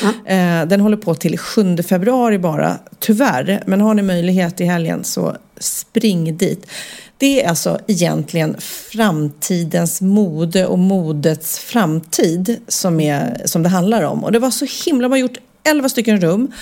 Mm. 0.02 0.62
Eh, 0.62 0.68
den 0.68 0.80
håller 0.80 0.96
på 0.96 1.14
till 1.14 1.38
7 1.38 1.76
februari 1.76 2.38
bara, 2.38 2.78
tyvärr. 2.98 3.62
Men 3.66 3.80
har 3.80 3.94
ni 3.94 4.02
möjlighet 4.02 4.60
i 4.60 4.64
helgen 4.64 5.04
så 5.04 5.36
spring 5.58 6.36
dit. 6.36 6.66
Det 7.18 7.44
är 7.44 7.48
alltså 7.48 7.78
egentligen 7.86 8.56
framtidens 8.60 10.00
mode 10.00 10.66
och 10.66 10.78
modets 10.78 11.58
framtid 11.58 12.60
som, 12.68 13.00
är, 13.00 13.42
som 13.44 13.62
det 13.62 13.68
handlar 13.68 14.02
om. 14.02 14.24
Och 14.24 14.32
det 14.32 14.38
var 14.38 14.50
så 14.50 14.66
himla, 14.84 15.02
de 15.02 15.12
har 15.12 15.18
gjort 15.18 15.38
11 15.64 15.88
stycken 15.88 16.20
rum. 16.20 16.52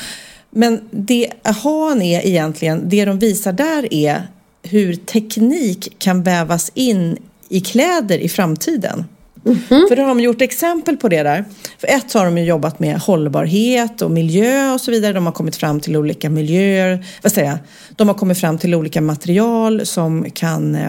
Men 0.50 0.80
det 0.90 1.30
ahan 1.42 2.02
är 2.02 2.26
egentligen, 2.26 2.88
det 2.88 3.04
de 3.04 3.18
visar 3.18 3.52
där 3.52 3.94
är 3.94 4.22
hur 4.62 4.94
teknik 4.94 5.98
kan 5.98 6.22
vävas 6.22 6.72
in 6.74 7.16
i 7.48 7.60
kläder 7.60 8.18
i 8.18 8.28
framtiden. 8.28 9.04
Mm 9.46 9.58
-hmm. 9.58 9.88
För 9.88 9.96
då 9.96 10.02
har 10.02 10.08
de 10.08 10.20
gjort 10.20 10.42
exempel 10.42 10.96
på 10.96 11.08
det 11.08 11.22
där. 11.22 11.44
För 11.78 11.88
ett 11.88 12.12
har 12.12 12.24
de 12.24 12.38
jobbat 12.38 12.78
med 12.78 12.98
hållbarhet 12.98 14.02
och 14.02 14.10
miljö 14.10 14.72
och 14.72 14.80
så 14.80 14.90
vidare. 14.90 15.12
De 15.12 15.26
har 15.26 15.32
kommit 15.32 15.56
fram 15.56 15.80
till 15.80 15.96
olika 15.96 16.30
miljöer, 16.30 17.06
vad 17.22 17.32
säger 17.32 17.48
jag? 17.48 17.58
De 17.96 18.08
har 18.08 18.14
kommit 18.14 18.38
fram 18.38 18.58
till 18.58 18.74
olika 18.74 19.00
material 19.00 19.86
som 19.86 20.30
kan 20.30 20.74
eh, 20.74 20.88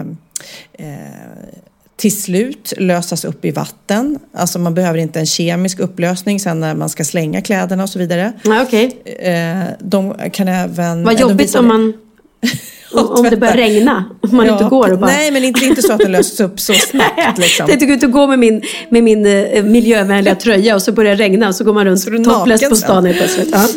eh 0.72 1.69
till 2.00 2.22
slut 2.22 2.72
lösas 2.76 3.24
upp 3.24 3.44
i 3.44 3.50
vatten. 3.50 4.18
Alltså 4.34 4.58
man 4.58 4.74
behöver 4.74 4.98
inte 4.98 5.18
en 5.20 5.26
kemisk 5.26 5.80
upplösning 5.80 6.40
sen 6.40 6.60
när 6.60 6.74
man 6.74 6.88
ska 6.88 7.04
slänga 7.04 7.40
kläderna 7.40 7.82
och 7.82 7.88
så 7.88 7.98
vidare. 7.98 8.32
Ja, 8.42 8.62
okay. 8.62 8.90
Eh, 9.04 9.58
de 9.78 10.14
kan 10.32 10.48
även... 10.48 11.04
Vad 11.04 11.20
jobbigt 11.20 11.54
om 11.54 11.68
man... 11.68 11.92
om 12.92 13.26
det 13.30 13.36
börjar 13.36 13.56
regna, 13.56 14.04
om 14.20 14.36
man 14.36 14.46
ja, 14.46 14.52
inte 14.52 14.64
går 14.64 14.92
och 14.92 14.98
bara... 14.98 15.10
Nej, 15.10 15.30
men 15.30 15.44
inte, 15.44 15.64
inte 15.64 15.82
så 15.82 15.92
att 15.92 15.98
det 15.98 16.08
löses 16.08 16.40
upp 16.40 16.60
så 16.60 16.74
snabbt. 16.90 17.38
Liksom. 17.38 17.66
Jag 17.68 17.80
tycker 17.80 17.94
inte 17.94 18.06
att 18.06 18.12
gå 18.12 18.26
med 18.26 18.38
min, 18.38 18.62
med 18.88 19.04
min 19.04 19.26
eh, 19.26 19.62
miljövänliga 19.62 20.34
tröja 20.34 20.74
och 20.74 20.82
så 20.82 20.92
börjar 20.92 21.16
det 21.16 21.24
regna 21.24 21.48
och 21.48 21.54
så 21.54 21.64
går 21.64 21.72
man 21.72 21.86
runt 21.86 22.24
topless 22.24 22.68
på 22.68 22.76
stan 22.76 23.04
helt 23.04 23.18
plötsligt. 23.18 23.50
Ja. 23.52 23.68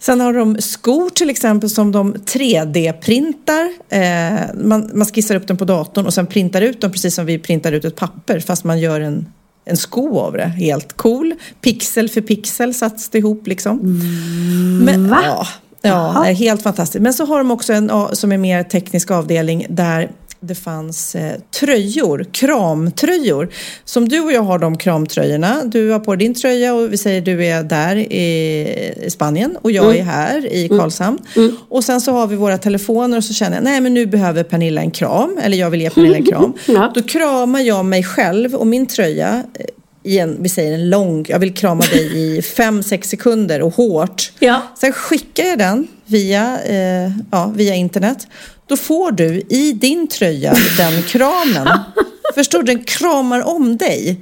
Sen 0.00 0.20
har 0.20 0.32
de 0.32 0.56
skor 0.60 1.10
till 1.10 1.30
exempel 1.30 1.70
som 1.70 1.92
de 1.92 2.14
3D-printar. 2.14 3.72
Eh, 3.88 4.54
man, 4.54 4.90
man 4.94 5.06
skissar 5.06 5.34
upp 5.34 5.46
dem 5.46 5.56
på 5.56 5.64
datorn 5.64 6.06
och 6.06 6.14
sen 6.14 6.26
printar 6.26 6.60
ut 6.60 6.80
dem 6.80 6.92
precis 6.92 7.14
som 7.14 7.26
vi 7.26 7.38
printar 7.38 7.72
ut 7.72 7.84
ett 7.84 7.96
papper 7.96 8.40
fast 8.40 8.64
man 8.64 8.80
gör 8.80 9.00
en, 9.00 9.26
en 9.64 9.76
sko 9.76 10.18
av 10.18 10.32
det. 10.32 10.46
Helt 10.46 10.96
cool. 10.96 11.34
Pixel 11.60 12.08
för 12.08 12.20
pixel 12.20 12.74
satts 12.74 13.08
det 13.08 13.18
ihop 13.18 13.46
liksom. 13.46 13.78
Mm, 13.80 14.78
Men, 14.84 15.10
va? 15.10 15.22
Ja, 15.24 15.46
ja 15.82 16.22
helt 16.22 16.62
fantastiskt. 16.62 17.02
Men 17.02 17.14
så 17.14 17.24
har 17.24 17.38
de 17.38 17.50
också 17.50 17.72
en 17.72 17.90
som 18.12 18.32
är 18.32 18.38
mer 18.38 18.62
teknisk 18.62 19.10
avdelning 19.10 19.66
där 19.68 20.10
det 20.40 20.54
fanns 20.54 21.14
eh, 21.14 21.40
tröjor, 21.60 22.26
kramtröjor. 22.32 23.48
Som 23.84 24.08
du 24.08 24.20
och 24.20 24.32
jag 24.32 24.42
har 24.42 24.58
de 24.58 24.78
kramtröjorna. 24.78 25.64
Du 25.64 25.90
har 25.90 25.98
på 25.98 26.16
din 26.16 26.34
tröja 26.34 26.74
och 26.74 26.92
vi 26.92 26.96
säger 26.96 27.20
du 27.20 27.46
är 27.46 27.62
där 27.62 27.96
i 27.96 29.08
Spanien 29.08 29.56
och 29.62 29.70
jag 29.70 29.84
mm. 29.84 29.98
är 29.98 30.02
här 30.02 30.52
i 30.52 30.66
mm. 30.66 30.78
Karlshamn. 30.78 31.18
Mm. 31.36 31.56
Och 31.68 31.84
sen 31.84 32.00
så 32.00 32.12
har 32.12 32.26
vi 32.26 32.36
våra 32.36 32.58
telefoner 32.58 33.16
och 33.16 33.24
så 33.24 33.34
känner 33.34 33.56
jag, 33.56 33.64
nej 33.64 33.80
men 33.80 33.94
nu 33.94 34.06
behöver 34.06 34.42
Pernilla 34.42 34.80
en 34.80 34.90
kram. 34.90 35.38
Eller 35.42 35.58
jag 35.58 35.70
vill 35.70 35.80
ge 35.80 35.90
Pernilla 35.90 36.16
en 36.16 36.26
kram. 36.26 36.52
ja. 36.66 36.92
Då 36.94 37.02
kramar 37.02 37.60
jag 37.60 37.84
mig 37.84 38.04
själv 38.04 38.54
och 38.54 38.66
min 38.66 38.86
tröja 38.86 39.44
eh, 39.54 39.64
i 40.02 40.18
en, 40.18 40.42
vi 40.42 40.48
säger 40.48 40.74
en 40.74 40.90
lång, 40.90 41.24
jag 41.28 41.38
vill 41.38 41.54
krama 41.54 41.82
dig 41.82 42.36
i 42.36 42.42
fem, 42.56 42.82
sex 42.82 43.08
sekunder 43.08 43.62
och 43.62 43.74
hårt. 43.74 44.32
Ja. 44.38 44.62
Sen 44.78 44.92
skickar 44.92 45.44
jag 45.44 45.58
den 45.58 45.88
via, 46.06 46.58
eh, 46.64 47.10
ja, 47.30 47.52
via 47.56 47.74
internet. 47.74 48.26
Då 48.70 48.76
får 48.76 49.12
du 49.12 49.42
i 49.48 49.72
din 49.72 50.08
tröja 50.08 50.54
den 50.76 51.02
kramen. 51.02 51.68
Förstår 52.34 52.58
du? 52.58 52.64
Den 52.64 52.84
kramar 52.84 53.40
om 53.40 53.76
dig. 53.76 54.20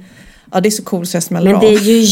Ja, 0.51 0.61
det 0.61 0.69
är 0.69 0.71
så 0.71 0.83
coolt 0.83 1.09
så 1.09 1.15
jag 1.15 1.23
smäller. 1.23 1.51
Men 1.51 1.59
det 1.59 1.67
är 1.67 1.79
ju 1.79 2.05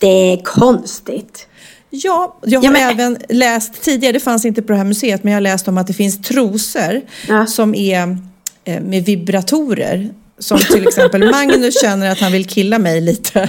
jättekonstigt. 0.00 1.46
Ja, 1.90 2.38
jag 2.44 2.60
har 2.60 2.64
ja, 2.64 2.70
men... 2.70 2.90
även 2.90 3.18
läst 3.28 3.82
tidigare, 3.82 4.12
det 4.12 4.20
fanns 4.20 4.44
inte 4.44 4.62
på 4.62 4.72
det 4.72 4.78
här 4.78 4.84
museet, 4.84 5.24
men 5.24 5.32
jag 5.32 5.36
har 5.36 5.40
läst 5.40 5.68
om 5.68 5.78
att 5.78 5.86
det 5.86 5.92
finns 5.92 6.22
trosor 6.22 7.00
ja. 7.28 7.46
som 7.46 7.74
är 7.74 8.18
eh, 8.64 8.80
med 8.80 9.04
vibratorer 9.04 10.10
som 10.38 10.58
till 10.58 10.88
exempel 10.88 11.30
Magnus 11.30 11.80
känner 11.80 12.10
att 12.10 12.18
han 12.20 12.32
vill 12.32 12.44
killa 12.46 12.78
mig 12.78 13.00
lite 13.00 13.48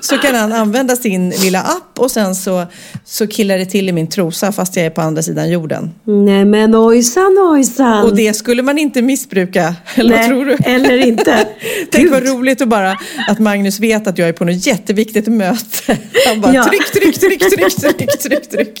så 0.00 0.18
kan 0.18 0.34
han 0.34 0.52
använda 0.52 0.96
sin 0.96 1.30
lilla 1.30 1.60
app 1.62 1.98
och 1.98 2.10
sen 2.10 2.34
så, 2.34 2.66
så 3.04 3.26
killar 3.26 3.58
det 3.58 3.64
till 3.66 3.88
i 3.88 3.92
min 3.92 4.06
trosa 4.06 4.52
fast 4.52 4.76
jag 4.76 4.86
är 4.86 4.90
på 4.90 5.00
andra 5.00 5.22
sidan 5.22 5.50
jorden. 5.50 5.90
Nej 6.04 6.44
men 6.44 6.74
ojsan 6.76 7.36
ojsan. 7.52 8.04
Och 8.04 8.16
det 8.16 8.34
skulle 8.34 8.62
man 8.62 8.78
inte 8.78 9.02
missbruka, 9.02 9.74
eller 9.94 10.16
Nej, 10.16 10.28
tror 10.28 10.44
du? 10.44 10.56
eller 10.64 11.06
inte. 11.06 11.46
Tänk 11.90 12.10
vad 12.10 12.26
roligt 12.28 12.62
att 12.62 12.68
bara 12.68 12.96
att 13.28 13.38
Magnus 13.38 13.80
vet 13.80 14.06
att 14.06 14.18
jag 14.18 14.28
är 14.28 14.32
på 14.32 14.44
något 14.44 14.66
jätteviktigt 14.66 15.26
möte. 15.26 15.98
Han 16.28 16.40
bara 16.40 16.54
Ja. 16.54 16.64
tryck, 16.64 16.92
tryck, 16.92 17.20
tryck, 17.20 17.40
tryck, 17.40 17.76
tryck, 17.96 18.18
tryck, 18.20 18.50
tryck. 18.50 18.78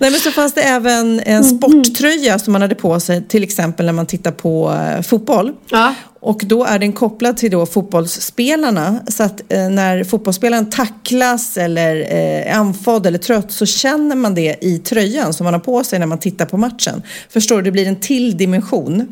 Nej 0.00 0.10
men 0.10 0.20
så 0.20 0.30
fanns 0.30 0.54
det 0.54 0.60
även 0.62 1.20
en 1.20 1.44
sporttröja 1.44 2.38
som 2.38 2.52
man 2.52 2.62
hade 2.62 2.74
på 2.74 3.00
sig 3.00 3.28
till 3.28 3.42
exempel 3.42 3.86
när 3.86 3.92
man 3.92 4.06
tittar 4.06 4.30
på 4.32 4.72
eh, 4.96 5.02
fotboll. 5.02 5.52
Ja. 5.70 5.94
Och 6.28 6.42
då 6.46 6.64
är 6.64 6.78
den 6.78 6.92
kopplad 6.92 7.36
till 7.36 7.50
då 7.50 7.66
fotbollsspelarna. 7.66 9.00
Så 9.08 9.22
att 9.22 9.52
eh, 9.52 9.70
när 9.70 10.04
fotbollsspelaren 10.04 10.70
tacklas 10.70 11.56
eller 11.56 11.96
eh, 11.96 12.52
är 12.52 12.54
andfådd 12.54 13.06
eller 13.06 13.18
trött 13.18 13.52
så 13.52 13.66
känner 13.66 14.16
man 14.16 14.34
det 14.34 14.56
i 14.60 14.78
tröjan 14.78 15.32
som 15.32 15.44
man 15.44 15.54
har 15.54 15.60
på 15.60 15.84
sig 15.84 15.98
när 15.98 16.06
man 16.06 16.18
tittar 16.18 16.46
på 16.46 16.56
matchen. 16.56 17.02
Förstår 17.30 17.56
du? 17.56 17.62
Det 17.62 17.70
blir 17.70 17.86
en 17.86 18.00
till 18.00 18.36
dimension. 18.36 19.06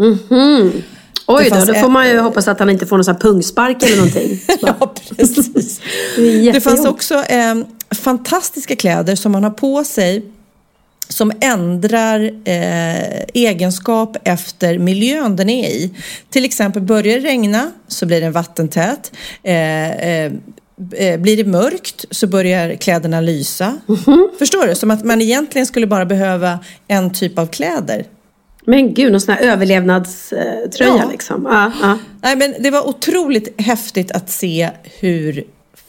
Oj 1.26 1.50
Det 1.50 1.60
då, 1.60 1.64
då 1.64 1.74
får 1.74 1.88
man 1.88 2.08
ju 2.08 2.18
hoppas 2.18 2.48
att 2.48 2.58
han 2.58 2.70
inte 2.70 2.86
får 2.86 2.96
någon 2.96 3.04
sån 3.04 3.14
här 3.14 3.20
pungspark 3.20 3.82
eller 3.82 3.96
någonting. 3.96 4.40
ja, 4.60 4.94
precis. 5.16 5.80
Det 6.16 6.52
Det 6.52 6.60
fanns 6.60 6.86
också 6.86 7.14
eh, 7.14 7.54
fantastiska 7.94 8.76
kläder 8.76 9.16
som 9.16 9.32
man 9.32 9.44
har 9.44 9.50
på 9.50 9.84
sig 9.84 10.32
som 11.08 11.32
ändrar 11.40 12.20
eh, 12.44 13.20
egenskap 13.34 14.16
efter 14.24 14.78
miljön 14.78 15.36
den 15.36 15.50
är 15.50 15.68
i. 15.68 15.90
Till 16.30 16.44
exempel 16.44 16.82
börjar 16.82 17.20
det 17.20 17.28
regna 17.28 17.70
så 17.88 18.06
blir 18.06 18.20
den 18.20 18.32
vattentät. 18.32 19.12
Eh, 19.42 19.90
eh, 19.90 20.32
eh, 20.92 21.20
blir 21.20 21.36
det 21.36 21.44
mörkt 21.44 22.04
så 22.10 22.26
börjar 22.26 22.74
kläderna 22.74 23.20
lysa. 23.20 23.78
Förstår 24.38 24.66
du? 24.66 24.74
Som 24.74 24.90
att 24.90 25.04
man 25.04 25.22
egentligen 25.22 25.66
skulle 25.66 25.86
bara 25.86 26.04
behöva 26.04 26.58
en 26.88 27.12
typ 27.12 27.38
av 27.38 27.46
kläder. 27.46 28.04
Men 28.68 28.94
gud, 28.94 29.12
någon 29.12 29.20
sån 29.20 29.34
här 29.34 29.42
överlevnadströja 29.42 30.68
Ja. 30.78 31.08
liksom. 31.12 31.46
Ja, 31.50 31.72
ja. 31.82 31.98
Nej, 32.22 32.36
men 32.36 32.54
det 32.58 32.70
var 32.70 32.88
otroligt 32.88 33.60
häftigt 33.60 34.10
att 34.12 34.30
se 34.30 34.70
hur 35.00 35.44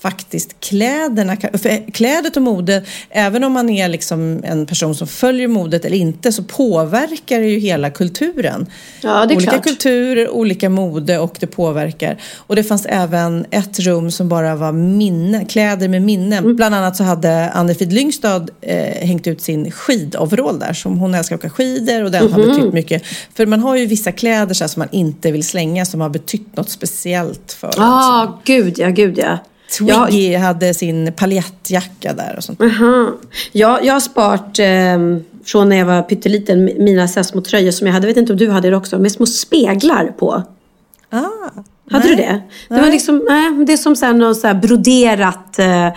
faktiskt 0.07 0.59
kläderna 0.59 1.35
för 1.53 1.91
klädet 1.91 2.35
och 2.37 2.41
mode, 2.41 2.83
även 3.09 3.43
om 3.43 3.53
man 3.53 3.69
är 3.69 3.87
liksom 3.87 4.41
en 4.43 4.65
person 4.65 4.95
som 4.95 5.07
följer 5.07 5.47
modet 5.47 5.85
eller 5.85 5.97
inte 5.97 6.31
så 6.31 6.43
påverkar 6.43 7.39
det 7.39 7.47
ju 7.47 7.59
hela 7.59 7.89
kulturen. 7.89 8.65
Ja, 9.01 9.25
det 9.25 9.33
är 9.33 9.35
olika 9.35 9.51
klart. 9.51 9.63
kulturer, 9.63 10.29
olika 10.29 10.69
mode 10.69 11.19
och 11.19 11.37
det 11.39 11.47
påverkar. 11.47 12.17
Och 12.47 12.55
det 12.55 12.63
fanns 12.63 12.85
även 12.85 13.45
ett 13.51 13.79
rum 13.79 14.11
som 14.11 14.29
bara 14.29 14.55
var 14.55 14.71
minne, 14.71 15.45
kläder 15.45 15.87
med 15.87 16.01
minnen. 16.01 16.43
Mm. 16.43 16.55
Bland 16.55 16.75
annat 16.75 16.95
så 16.95 17.03
hade 17.03 17.49
Anne-Frid 17.49 17.93
Lyngstad 17.93 18.45
eh, 18.61 19.07
hängt 19.07 19.27
ut 19.27 19.41
sin 19.41 19.71
skidoverall 19.71 20.59
där 20.59 20.73
som 20.73 20.97
hon 20.99 21.13
älskar 21.15 21.35
att 21.35 21.41
åka 21.41 21.49
skidor 21.49 22.03
och 22.03 22.11
den 22.11 22.31
har 22.31 22.39
Mhm. 22.39 22.49
betytt 22.49 22.73
mycket. 22.73 23.03
För 23.35 23.45
man 23.45 23.59
har 23.59 23.75
ju 23.75 23.85
vissa 23.85 24.11
kläder 24.11 24.53
så 24.53 24.63
här, 24.63 24.69
som 24.69 24.79
man 24.79 24.89
inte 24.91 25.31
vill 25.31 25.43
slänga 25.43 25.85
som 25.85 26.01
har 26.01 26.09
betytt 26.09 26.55
något 26.57 26.69
speciellt 26.69 27.51
för 27.59 27.67
en. 27.67 27.83
Ah, 27.83 28.39
gud 28.43 28.79
ja, 28.79 28.89
gud 28.89 29.17
ja. 29.17 29.37
Twiggy 29.69 30.35
hade 30.35 30.73
sin 30.73 31.13
paljettjacka 31.13 32.13
där 32.13 32.33
och 32.37 32.43
sånt. 32.43 32.61
aha. 32.61 33.11
ja, 33.51 33.79
jag 33.83 33.93
har 33.93 33.99
sparat 33.99 34.59
eh, 34.59 35.23
från 35.45 35.69
när 35.69 35.75
jag 35.75 35.85
var 35.85 36.01
pytteliten 36.01 36.65
mina 36.65 37.07
små 37.07 37.41
tröjor 37.41 37.71
som 37.71 37.87
jag 37.87 37.93
hade, 37.93 38.07
jag 38.07 38.13
vet 38.13 38.17
inte 38.17 38.33
om 38.33 38.39
du 38.39 38.49
hade 38.49 38.69
det 38.69 38.77
också, 38.77 38.99
med 38.99 39.11
små 39.11 39.25
speglar 39.25 40.05
på. 40.19 40.43
Ah, 41.09 41.63
Hade 41.91 42.05
nej. 42.05 42.15
du 42.15 42.21
det? 42.21 42.41
Det 42.75 42.81
var 42.81 42.89
liksom, 42.91 43.25
nej, 43.29 43.65
det 43.65 43.73
är 43.73 43.77
som 43.77 43.95
så 43.95 44.05
här, 44.05 44.13
någon 44.13 44.35
så 44.35 44.53
broderat 44.53 45.59
eh, 45.59 45.87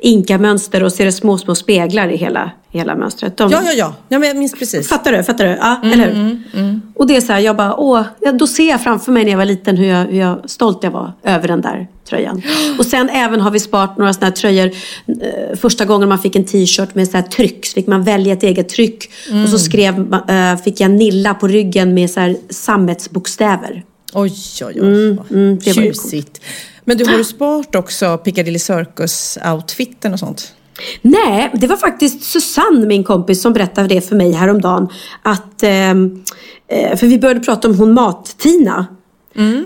inkamönster 0.00 0.82
och 0.82 0.92
så 0.92 1.02
är 1.02 1.04
det 1.06 1.12
små, 1.12 1.38
små 1.38 1.54
speglar 1.54 2.08
i 2.08 2.16
hela, 2.16 2.50
hela 2.70 2.94
mönstret. 2.96 3.36
De, 3.36 3.50
Ja, 3.50 3.60
ja, 3.64 3.72
ja. 3.72 3.94
ja 4.08 4.18
men 4.18 4.28
jag 4.28 4.36
minns 4.36 4.52
precis. 4.52 4.88
Fattar 4.88 5.12
du? 5.12 5.22
Fattar 5.22 5.44
du? 5.44 5.50
Ja, 5.50 5.80
Mm, 5.82 5.92
eller 6.00 6.12
hur? 6.12 6.80
Och 6.96 7.06
det 7.06 7.16
är 7.16 7.20
så 7.20 7.32
här, 7.32 7.40
jag 7.40 7.56
bara, 7.56 7.76
åh, 7.76 8.02
då 8.38 8.46
ser 8.46 8.68
jag 8.68 8.82
framför 8.82 9.12
mig 9.12 9.24
när 9.24 9.30
jag 9.30 9.38
var 9.38 9.44
liten 9.44 9.76
hur, 9.76 9.86
jag, 9.86 10.04
hur 10.04 10.18
jag 10.20 10.50
stolt 10.50 10.78
jag 10.84 10.90
var 10.90 11.12
över 11.24 11.48
den 11.48 11.60
där 11.60 11.86
tröjan. 12.08 12.42
Och 12.78 12.86
sen 12.86 13.08
även 13.08 13.40
har 13.40 13.50
vi 13.50 13.60
sparat 13.60 13.98
några 13.98 14.12
sådana 14.12 14.26
här 14.26 14.36
tröjor. 14.36 14.66
Eh, 15.06 15.56
första 15.58 15.84
gången 15.84 16.08
man 16.08 16.18
fick 16.18 16.36
en 16.36 16.44
t-shirt 16.44 16.94
med 16.94 17.08
så 17.08 17.16
här 17.16 17.24
tryck 17.24 17.66
så 17.66 17.74
fick 17.74 17.86
man 17.86 18.02
välja 18.02 18.32
ett 18.32 18.42
eget 18.42 18.68
tryck. 18.68 19.10
Och 19.28 19.32
Mm. 19.34 19.48
så 19.48 19.58
skrev, 19.58 19.94
ma- 19.94 20.52
eh, 20.52 20.62
fick 20.62 20.80
jag 20.80 20.90
Nilla 20.90 21.34
på 21.34 21.48
ryggen 21.48 21.94
med 21.94 22.10
så 22.10 22.20
här 22.20 22.36
sammetsbokstäver. 22.50 23.82
Oj, 24.14 24.32
oj, 24.62 24.80
oj. 24.80 25.18
mm, 25.30 25.58
det 25.58 25.76
var 25.76 25.82
ju 25.82 25.94
Tjusigt. 25.94 26.40
Men 26.84 26.98
du, 26.98 27.04
har 27.04 27.18
du 27.18 27.24
sparat 27.24 27.74
också 27.74 28.18
Piccadilly 28.18 28.58
Circus-outfiten 28.58 30.12
och 30.12 30.18
sånt? 30.18 30.54
Nej, 31.02 31.50
det 31.54 31.66
var 31.66 31.76
faktiskt 31.76 32.22
Susanne, 32.22 32.86
min 32.86 33.04
kompis, 33.04 33.42
som 33.42 33.52
berättade 33.52 33.88
det 33.88 34.00
för 34.00 34.16
mig 34.16 34.32
häromdagen. 34.32 34.88
Att, 35.22 35.62
ehm, 35.62 36.24
eh, 36.68 36.96
för 36.96 37.06
vi 37.06 37.18
började 37.18 37.40
prata 37.40 37.68
om 37.68 37.74
hon 37.74 37.92
Mat-Tina. 37.92 38.86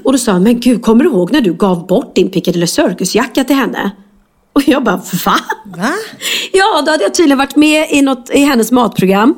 Och 0.05 0.13
då 0.13 0.19
sa 0.19 0.33
han, 0.33 0.43
men 0.43 0.61
gud, 0.61 0.83
kommer 0.83 1.05
du 1.05 1.11
ihåg 1.11 1.33
när 1.33 1.41
du 1.41 1.55
gav 1.55 1.87
bort 1.87 2.15
din 2.15 2.31
Piccadilly 2.31 2.67
Circus-jacka 2.67 3.45
till 3.45 3.57
henne? 3.57 3.91
Och 4.53 4.63
jag 4.69 4.85
bara, 4.85 4.97
va? 4.97 5.37
Va? 5.65 5.93
Ja, 6.53 6.83
då 6.87 6.91
hade 6.91 7.03
jag 7.05 7.15
tydligen 7.15 7.39
varit 7.39 7.57
med 7.57 7.87
i, 7.91 8.03
något, 8.03 8.31
i 8.31 8.39
hennes 8.41 8.73
matprogram. 8.73 9.35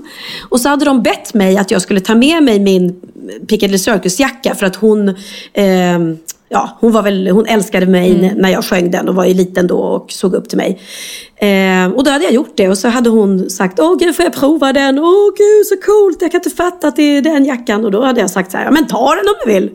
Och 0.48 0.60
så 0.60 0.68
hade 0.68 0.84
de 0.84 1.02
bett 1.02 1.34
mig 1.34 1.56
att 1.58 1.70
jag 1.70 1.82
skulle 1.82 2.00
ta 2.00 2.14
med 2.14 2.42
mig 2.42 2.60
min 2.60 3.00
Piccadilly 3.48 3.78
Circus-jacka 3.78 4.54
för 4.54 4.66
att 4.66 4.76
hon, 4.76 5.14
ehm, 5.54 6.16
ja, 6.48 6.78
hon, 6.80 6.92
var 6.92 7.02
väl, 7.02 7.28
hon 7.28 7.46
älskade 7.46 7.86
mig 7.86 8.10
n- 8.10 8.32
när 8.36 8.48
jag 8.50 8.64
sjöng 8.64 8.90
den 8.90 9.08
och 9.08 9.14
var 9.14 9.24
ju 9.24 9.34
liten 9.34 9.66
då 9.66 9.78
och 9.78 10.12
såg 10.12 10.34
upp 10.34 10.48
till 10.48 10.58
mig. 10.58 10.80
Ehm, 11.36 11.92
och 11.92 12.04
då 12.04 12.10
hade 12.10 12.24
jag 12.24 12.32
gjort 12.34 12.52
det 12.56 12.68
och 12.68 12.78
så 12.78 12.88
hade 12.88 13.10
hon 13.10 13.50
sagt, 13.50 13.80
åh 13.80 13.96
gud 13.98 14.16
får 14.16 14.24
jag 14.24 14.32
prova 14.34 14.72
den? 14.72 14.98
Åh 14.98 15.30
gud 15.36 15.66
så 15.66 15.76
coolt, 15.86 16.18
jag 16.22 16.30
kan 16.30 16.38
inte 16.38 16.50
fatta 16.56 16.88
att 16.88 16.96
det 16.96 17.02
är 17.02 17.22
den 17.22 17.44
jackan. 17.44 17.84
Och 17.84 17.90
då 17.90 18.02
hade 18.04 18.20
jag 18.20 18.30
sagt 18.30 18.50
så 18.52 18.58
här, 18.58 18.70
men 18.70 18.86
ta 18.86 19.14
den 19.14 19.24
om 19.28 19.34
du 19.46 19.52
vill. 19.52 19.70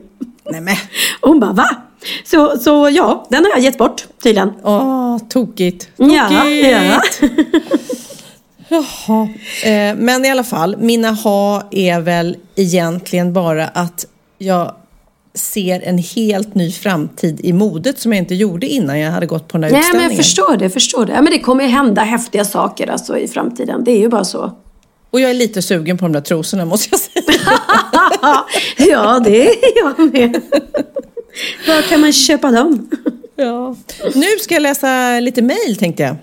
Nej 0.51 0.62
men, 0.62 0.75
Och 1.19 1.29
hon 1.29 1.39
bara, 1.39 1.53
va? 1.53 1.69
Så, 2.25 2.57
så 2.57 2.89
ja, 2.91 3.27
den 3.29 3.43
har 3.43 3.51
jag 3.51 3.59
gett 3.59 3.77
bort 3.77 4.07
tydligen. 4.23 4.51
åh, 4.63 5.17
tokigt. 5.29 5.97
Tokigt! 5.97 6.15
Ja, 6.17 6.49
ja. 6.49 7.01
Jaha. 8.69 9.29
Eh, 9.63 9.95
men 9.95 10.25
i 10.25 10.31
alla 10.31 10.43
fall, 10.43 10.75
mina 10.79 11.12
ha 11.12 11.63
är 11.71 11.99
väl 11.99 12.38
egentligen 12.55 13.33
bara 13.33 13.67
att 13.67 14.05
jag 14.38 14.75
ser 15.33 15.81
en 15.81 15.97
helt 15.97 16.55
ny 16.55 16.71
framtid 16.71 17.39
i 17.43 17.53
modet 17.53 17.99
som 17.99 18.12
jag 18.12 18.19
inte 18.19 18.35
gjorde 18.35 18.67
innan 18.67 18.99
jag 18.99 19.12
hade 19.12 19.25
gått 19.25 19.47
på 19.47 19.57
den 19.57 19.62
där 19.62 19.69
Nej, 19.69 19.79
men 19.79 19.79
utställningen. 19.85 20.12
jag 20.12 20.25
förstår 20.25 20.57
det. 20.57 20.69
Förstår 20.69 21.05
det. 21.05 21.13
Ja, 21.13 21.21
men 21.21 21.31
det 21.33 21.39
kommer 21.39 21.67
hända 21.67 22.01
häftiga 22.01 22.45
saker 22.45 22.88
alltså, 22.88 23.17
i 23.17 23.27
framtiden. 23.27 23.83
Det 23.83 23.91
är 23.91 23.99
ju 23.99 24.09
bara 24.09 24.23
så. 24.23 24.51
Och 25.11 25.21
jag 25.21 25.29
är 25.29 25.33
lite 25.33 25.61
sugen 25.61 25.97
på 25.97 26.05
de 26.05 26.11
där 26.11 26.21
trosorna 26.21 26.65
måste 26.65 26.87
jag 26.91 26.99
säga. 26.99 27.39
ja, 28.91 29.21
det 29.23 29.49
är 29.49 29.77
jag 29.83 30.13
med. 30.13 30.41
Var 31.67 31.81
kan 31.81 32.01
man 32.01 32.13
köpa 32.13 32.51
dem? 32.51 32.89
Ja. 33.35 33.75
Nu 34.15 34.25
ska 34.39 34.53
jag 34.53 34.61
läsa 34.61 35.19
lite 35.19 35.41
mejl 35.41 35.75
tänkte 35.77 36.03
jag. 36.03 36.15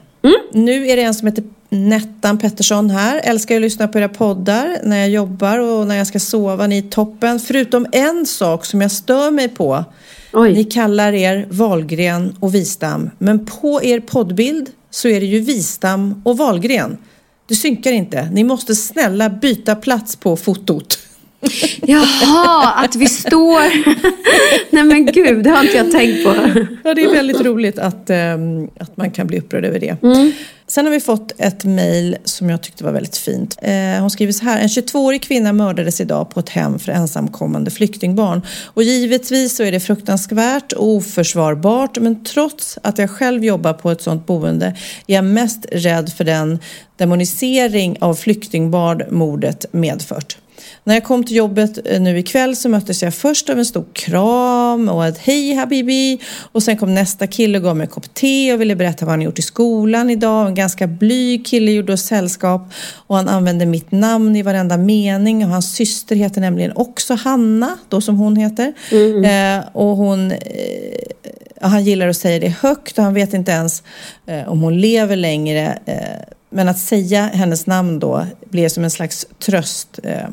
Nu 0.52 0.88
är 0.88 0.96
det 0.96 1.02
en 1.02 1.14
som 1.14 1.28
heter 1.28 1.44
Nettan 1.68 2.38
Pettersson 2.38 2.90
här. 2.90 3.20
Älskar 3.24 3.56
att 3.56 3.60
lyssna 3.60 3.88
på 3.88 3.98
era 3.98 4.08
poddar 4.08 4.78
när 4.84 4.98
jag 4.98 5.08
jobbar 5.08 5.58
och 5.58 5.86
när 5.86 5.96
jag 5.96 6.06
ska 6.06 6.18
sova. 6.18 6.66
Ni 6.66 6.78
är 6.78 6.82
toppen. 6.82 7.40
Förutom 7.40 7.86
en 7.92 8.26
sak 8.26 8.64
som 8.64 8.80
jag 8.80 8.90
stör 8.90 9.30
mig 9.30 9.48
på. 9.48 9.84
Oj. 10.32 10.52
Ni 10.52 10.64
kallar 10.64 11.12
er 11.12 11.46
Valgren 11.50 12.36
och 12.40 12.54
Vistam. 12.54 13.10
Men 13.18 13.46
på 13.46 13.82
er 13.82 14.00
poddbild 14.00 14.70
så 14.90 15.08
är 15.08 15.20
det 15.20 15.26
ju 15.26 15.40
Vistam 15.40 16.22
och 16.24 16.38
Valgren. 16.38 16.98
Det 17.48 17.54
synkar 17.54 17.92
inte. 17.92 18.28
Ni 18.32 18.44
måste 18.44 18.74
snälla 18.74 19.28
byta 19.28 19.74
plats 19.74 20.16
på 20.16 20.36
fotot. 20.36 20.98
Jaha, 21.82 22.72
att 22.72 22.96
vi 22.96 23.06
står... 23.06 23.60
Nej 24.74 24.84
men 24.84 25.06
gud, 25.06 25.44
det 25.44 25.50
har 25.50 25.62
inte 25.64 25.76
jag 25.76 25.90
tänkt 25.90 26.24
på. 26.24 26.34
Ja, 26.84 26.94
det 26.94 27.02
är 27.04 27.12
väldigt 27.12 27.40
roligt 27.40 27.78
att, 27.78 28.10
ehm, 28.10 28.68
att 28.80 28.96
man 28.96 29.10
kan 29.10 29.26
bli 29.26 29.38
upprörd 29.38 29.64
över 29.64 29.80
det. 29.80 29.96
Sen 30.68 30.84
har 30.84 30.92
vi 30.92 31.00
fått 31.00 31.32
ett 31.38 31.64
mejl 31.64 32.16
som 32.24 32.50
jag 32.50 32.62
tyckte 32.62 32.84
var 32.84 32.92
väldigt 32.92 33.16
fint. 33.16 33.58
Eh, 33.62 34.00
hon 34.00 34.10
skriver 34.10 34.32
så 34.32 34.44
här. 34.44 34.60
En 34.60 34.68
22-årig 34.68 35.22
kvinna 35.22 35.52
mördades 35.52 36.00
idag 36.00 36.30
på 36.30 36.40
ett 36.40 36.48
hem 36.48 36.78
för 36.78 36.92
ensamkommande 36.92 37.70
flyktingbarn. 37.70 38.42
Och 38.64 38.82
givetvis 38.82 39.56
så 39.56 39.62
är 39.62 39.72
det 39.72 39.80
fruktansvärt 39.80 40.72
och 40.72 40.86
oförsvarbart. 40.86 41.98
Men 41.98 42.24
trots 42.24 42.78
att 42.82 42.98
jag 42.98 43.10
själv 43.10 43.44
jobbar 43.44 43.72
på 43.72 43.90
ett 43.90 44.02
sådant 44.02 44.26
boende 44.26 44.66
är 45.06 45.14
jag 45.14 45.24
mest 45.24 45.66
rädd 45.72 46.12
för 46.12 46.24
den 46.24 46.58
demonisering 46.96 47.96
av 48.00 48.14
flyktingbarn 48.14 49.02
mordet 49.10 49.66
medfört. 49.72 50.38
När 50.84 50.94
jag 50.94 51.04
kom 51.04 51.24
till 51.24 51.36
jobbet 51.36 51.78
eh, 51.84 52.00
nu 52.00 52.18
ikväll 52.18 52.56
så 52.56 52.68
möttes 52.68 53.02
jag 53.02 53.14
först 53.14 53.50
av 53.50 53.58
en 53.58 53.64
stor 53.64 53.84
kram 53.92 54.88
och 54.88 55.06
ett 55.06 55.18
hej 55.18 55.54
habibi 55.54 56.20
och 56.52 56.62
sen 56.62 56.76
kom 56.76 56.94
nästa 56.94 57.26
kille 57.26 57.58
och 57.58 57.64
gav 57.64 57.76
mig 57.76 57.84
en 57.84 57.90
kopp 57.90 58.14
te 58.14 58.52
och 58.52 58.60
ville 58.60 58.76
berätta 58.76 59.04
vad 59.04 59.12
han 59.12 59.22
gjort 59.22 59.38
i 59.38 59.42
skolan 59.42 60.10
idag. 60.10 60.46
En 60.46 60.54
ganska 60.54 60.86
blyg 60.86 61.46
kille 61.46 61.72
gjorde 61.72 61.92
oss 61.92 62.02
sällskap 62.02 62.72
och 63.06 63.16
han 63.16 63.28
använde 63.28 63.66
mitt 63.66 63.92
namn 63.92 64.36
i 64.36 64.42
varenda 64.42 64.76
mening 64.76 65.44
och 65.44 65.50
hans 65.50 65.74
syster 65.74 66.16
heter 66.16 66.40
nämligen 66.40 66.72
också 66.74 67.14
Hanna, 67.14 67.78
då 67.88 68.00
som 68.00 68.16
hon 68.16 68.36
heter. 68.36 68.72
Mm. 68.92 69.24
Eh, 69.24 69.64
och 69.72 69.96
hon, 69.96 70.32
eh, 70.32 70.38
han 71.60 71.84
gillar 71.84 72.08
att 72.08 72.16
säga 72.16 72.38
det 72.38 72.48
högt 72.48 72.98
och 72.98 73.04
han 73.04 73.14
vet 73.14 73.34
inte 73.34 73.52
ens 73.52 73.82
eh, 74.26 74.48
om 74.48 74.60
hon 74.60 74.80
lever 74.80 75.16
längre. 75.16 75.78
Eh, 75.86 76.34
men 76.50 76.68
att 76.68 76.78
säga 76.78 77.26
hennes 77.26 77.66
namn 77.66 77.98
då 77.98 78.26
blev 78.50 78.68
som 78.68 78.84
en 78.84 78.90
slags 78.90 79.26
tröst 79.38 80.00
eh, 80.02 80.28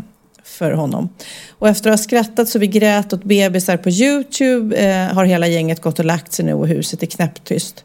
för 0.54 0.72
honom. 0.72 1.10
Och 1.50 1.70
efter 1.70 1.90
att 1.90 2.00
ha 2.00 2.04
skrattat 2.04 2.50
så 2.50 2.60
vi 2.60 2.68
grät 2.68 3.14
åt 3.14 3.24
bebisar 3.24 3.78
på 3.78 3.90
Youtube 3.90 4.76
eh, 4.76 5.16
har 5.16 5.26
hela 5.26 5.48
gänget 5.48 5.82
gått 5.82 6.00
och 6.00 6.06
lagt 6.06 6.34
sig 6.34 6.46
nu 6.46 6.54
och 6.54 6.68
huset 6.68 7.04
är 7.04 7.08
knäpptyst. 7.08 7.84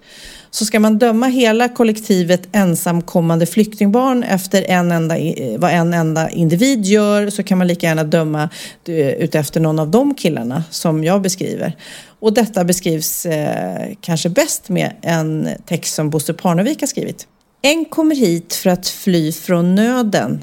Så 0.50 0.64
ska 0.64 0.80
man 0.80 0.98
döma 0.98 1.26
hela 1.26 1.68
kollektivet 1.68 2.48
ensamkommande 2.52 3.46
flyktingbarn 3.46 4.22
efter 4.22 4.70
en 4.70 4.92
enda, 4.92 5.18
eh, 5.18 5.58
vad 5.58 5.70
en 5.70 5.94
enda 5.94 6.30
individ 6.30 6.84
gör 6.84 7.30
så 7.30 7.42
kan 7.42 7.58
man 7.58 7.66
lika 7.66 7.86
gärna 7.86 8.04
döma 8.04 8.48
eh, 8.88 9.08
utefter 9.08 9.60
någon 9.60 9.78
av 9.78 9.90
de 9.90 10.14
killarna 10.14 10.64
som 10.70 11.04
jag 11.04 11.22
beskriver. 11.22 11.76
Och 12.20 12.32
detta 12.32 12.64
beskrivs 12.64 13.26
eh, 13.26 13.94
kanske 14.00 14.28
bäst 14.28 14.68
med 14.68 14.92
en 15.02 15.48
text 15.66 15.94
som 15.94 16.10
Bosse 16.10 16.32
Parnevik 16.34 16.80
har 16.80 16.86
skrivit. 16.86 17.26
En 17.62 17.84
kommer 17.84 18.14
hit 18.14 18.54
för 18.54 18.70
att 18.70 18.88
fly 18.88 19.32
från 19.32 19.74
nöden. 19.74 20.42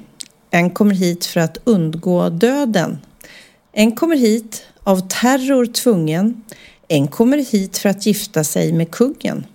En 0.55 0.69
kommer 0.69 0.95
hit 0.95 1.25
för 1.25 1.39
att 1.39 1.57
undgå 1.63 2.29
döden. 2.29 2.97
En 3.71 3.91
kommer 3.91 4.15
hit 4.15 4.65
av 4.83 5.07
terror 5.07 5.65
tvungen. 5.65 6.43
En 6.87 7.07
kommer 7.07 7.37
hit 7.37 7.77
för 7.77 7.89
att 7.89 8.05
gifta 8.05 8.43
sig 8.43 8.73
med 8.73 8.91
kungen. 8.91 9.45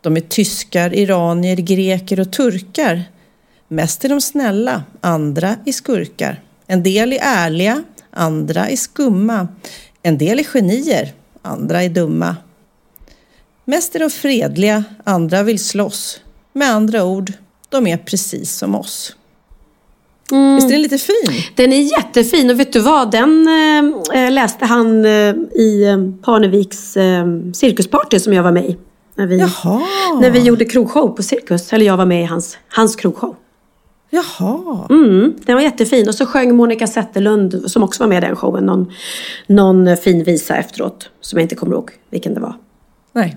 De 0.00 0.16
är 0.16 0.20
tyskar, 0.20 0.94
iranier, 0.94 1.56
greker 1.56 2.20
och 2.20 2.32
turkar. 2.32 3.02
Mest 3.68 4.04
är 4.04 4.08
de 4.08 4.20
snälla, 4.20 4.84
andra 5.00 5.56
är 5.64 5.72
skurkar. 5.72 6.42
En 6.66 6.82
del 6.82 7.12
är 7.12 7.20
ärliga, 7.22 7.84
andra 8.10 8.68
är 8.68 8.76
skumma. 8.76 9.48
En 10.02 10.18
del 10.18 10.38
är 10.38 10.44
genier, 10.44 11.12
andra 11.42 11.82
är 11.82 11.88
dumma. 11.88 12.36
Mest 13.64 13.94
är 13.94 13.98
de 13.98 14.10
fredliga, 14.10 14.84
andra 15.04 15.42
vill 15.42 15.64
slåss. 15.64 16.20
Med 16.52 16.70
andra 16.70 17.04
ord, 17.04 17.32
de 17.68 17.86
är 17.86 17.96
precis 17.96 18.52
som 18.52 18.74
oss. 18.74 19.16
Mm. 20.32 20.54
Visst 20.54 20.68
är 20.68 20.72
den 20.72 20.82
lite 20.82 20.98
fin? 20.98 21.42
Den 21.54 21.72
är 21.72 21.98
jättefin 21.98 22.50
och 22.50 22.60
vet 22.60 22.72
du 22.72 22.80
vad? 22.80 23.10
Den 23.10 23.48
äh, 24.14 24.30
läste 24.30 24.64
han 24.64 25.04
äh, 25.04 25.34
i 25.54 25.96
Parneviks 26.22 26.96
äh, 26.96 27.26
cirkusparty 27.54 28.18
som 28.18 28.32
jag 28.32 28.42
var 28.42 28.52
med 28.52 28.64
i. 28.64 28.76
När 29.14 29.26
vi, 29.26 29.38
Jaha. 29.38 29.82
när 30.20 30.30
vi 30.30 30.38
gjorde 30.38 30.64
krogshow 30.64 31.08
på 31.08 31.22
Cirkus. 31.22 31.72
Eller 31.72 31.86
jag 31.86 31.96
var 31.96 32.06
med 32.06 32.22
i 32.22 32.24
hans, 32.24 32.58
hans 32.68 32.96
krogshow. 32.96 33.36
Jaha. 34.10 34.86
Mm, 34.90 35.34
den 35.44 35.54
var 35.54 35.62
jättefin. 35.62 36.08
Och 36.08 36.14
så 36.14 36.26
sjöng 36.26 36.56
Monica 36.56 36.86
Zetterlund, 36.86 37.70
som 37.70 37.82
också 37.82 38.02
var 38.02 38.08
med 38.08 38.24
i 38.24 38.26
den 38.26 38.36
showen, 38.36 38.66
någon, 38.66 38.92
någon 39.46 39.96
fin 39.96 40.24
visa 40.24 40.56
efteråt. 40.56 41.10
Som 41.20 41.38
jag 41.38 41.44
inte 41.44 41.54
kommer 41.54 41.74
ihåg 41.74 41.90
vilken 42.10 42.34
det 42.34 42.40
var. 42.40 42.54
Nej, 43.12 43.36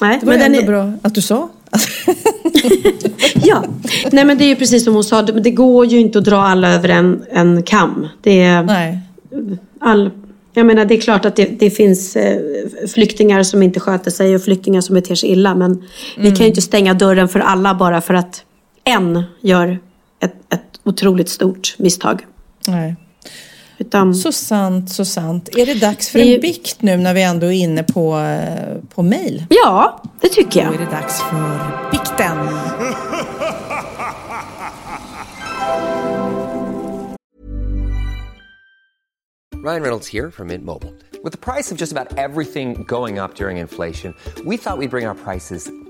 Nej 0.00 0.18
det 0.20 0.26
var 0.26 0.32
men 0.32 0.42
ändå 0.42 0.58
är... 0.58 0.66
bra 0.66 0.92
att 1.02 1.14
du 1.14 1.22
sa. 1.22 1.48
ja, 3.34 3.64
nej 4.12 4.24
men 4.24 4.38
det 4.38 4.44
är 4.44 4.48
ju 4.48 4.56
precis 4.56 4.84
som 4.84 4.94
hon 4.94 5.04
sa. 5.04 5.22
Det 5.22 5.50
går 5.50 5.86
ju 5.86 6.00
inte 6.00 6.18
att 6.18 6.24
dra 6.24 6.36
alla 6.36 6.74
över 6.74 6.88
en, 6.88 7.24
en 7.30 7.62
kam. 7.62 8.08
Det 8.22 8.42
är... 8.42 8.62
Nej. 8.62 8.98
All, 9.80 10.10
jag 10.52 10.66
menar 10.66 10.84
det 10.84 10.94
är 10.94 11.00
klart 11.00 11.24
att 11.24 11.36
det, 11.36 11.44
det, 11.44 11.70
finns 11.70 12.16
eh, 12.16 12.40
flyktingar 12.94 13.42
som 13.42 13.62
inte 13.62 13.80
sköter 13.80 14.10
sig 14.10 14.34
och 14.34 14.42
flyktingar 14.42 14.80
som 14.80 14.94
beter 14.94 15.14
sig 15.14 15.30
illa. 15.30 15.54
Men 15.54 15.72
mm. 15.72 15.84
vi 16.16 16.22
kan 16.22 16.30
ju 16.30 16.36
mm. 16.36 16.46
inte 16.46 16.62
stänga 16.62 16.94
dörren 16.94 17.28
för 17.28 17.40
alla 17.40 17.74
bara 17.74 18.00
för 18.00 18.14
att 18.14 18.44
en 18.84 19.22
gör 19.40 19.78
ett, 20.20 20.52
ett 20.52 20.80
otroligt 20.84 21.28
stort 21.28 21.74
misstag. 21.78 22.26
Nej. 22.68 22.96
Utan, 23.78 24.14
så 24.14 24.32
sant, 24.32 24.90
så 24.90 25.04
sant. 25.04 25.48
Är 25.56 25.66
det 25.66 25.74
dags 25.74 26.08
för 26.08 26.18
en 26.18 26.40
bikt 26.40 26.82
nu 26.82 26.96
när 26.96 27.14
vi 27.14 27.22
ändå 27.22 27.46
är 27.46 27.52
inne 27.52 27.82
på, 27.82 28.18
eh, 28.18 28.82
på 28.94 29.02
mail? 29.02 29.46
Ja, 29.48 30.02
det 30.20 30.28
tycker 30.28 30.60
jag. 30.60 30.68
Då 30.68 30.74
är 30.74 30.78
det 30.78 30.90
dags 30.90 31.20
för 31.22 31.90
bikten. 31.90 32.36
Ryan 39.64 39.82
Reynolds 39.82 40.12
här 40.12 40.30
från 40.30 40.46
Mint 40.46 40.64
Mobile. 40.64 40.92
Med 41.24 41.40
priset 41.40 41.78
på 41.78 41.82
nästan 41.82 42.06
allt 42.18 42.52
som 42.52 42.84
går 42.84 43.24
upp 43.24 43.40
under 43.40 43.50
inflationen, 43.50 44.14
trodde 44.34 44.50
vi 44.50 44.54
att 44.54 44.78
vi 44.78 44.86
skulle 44.86 44.88
bring 44.88 45.06
våra 45.06 45.14
priser 45.14 45.85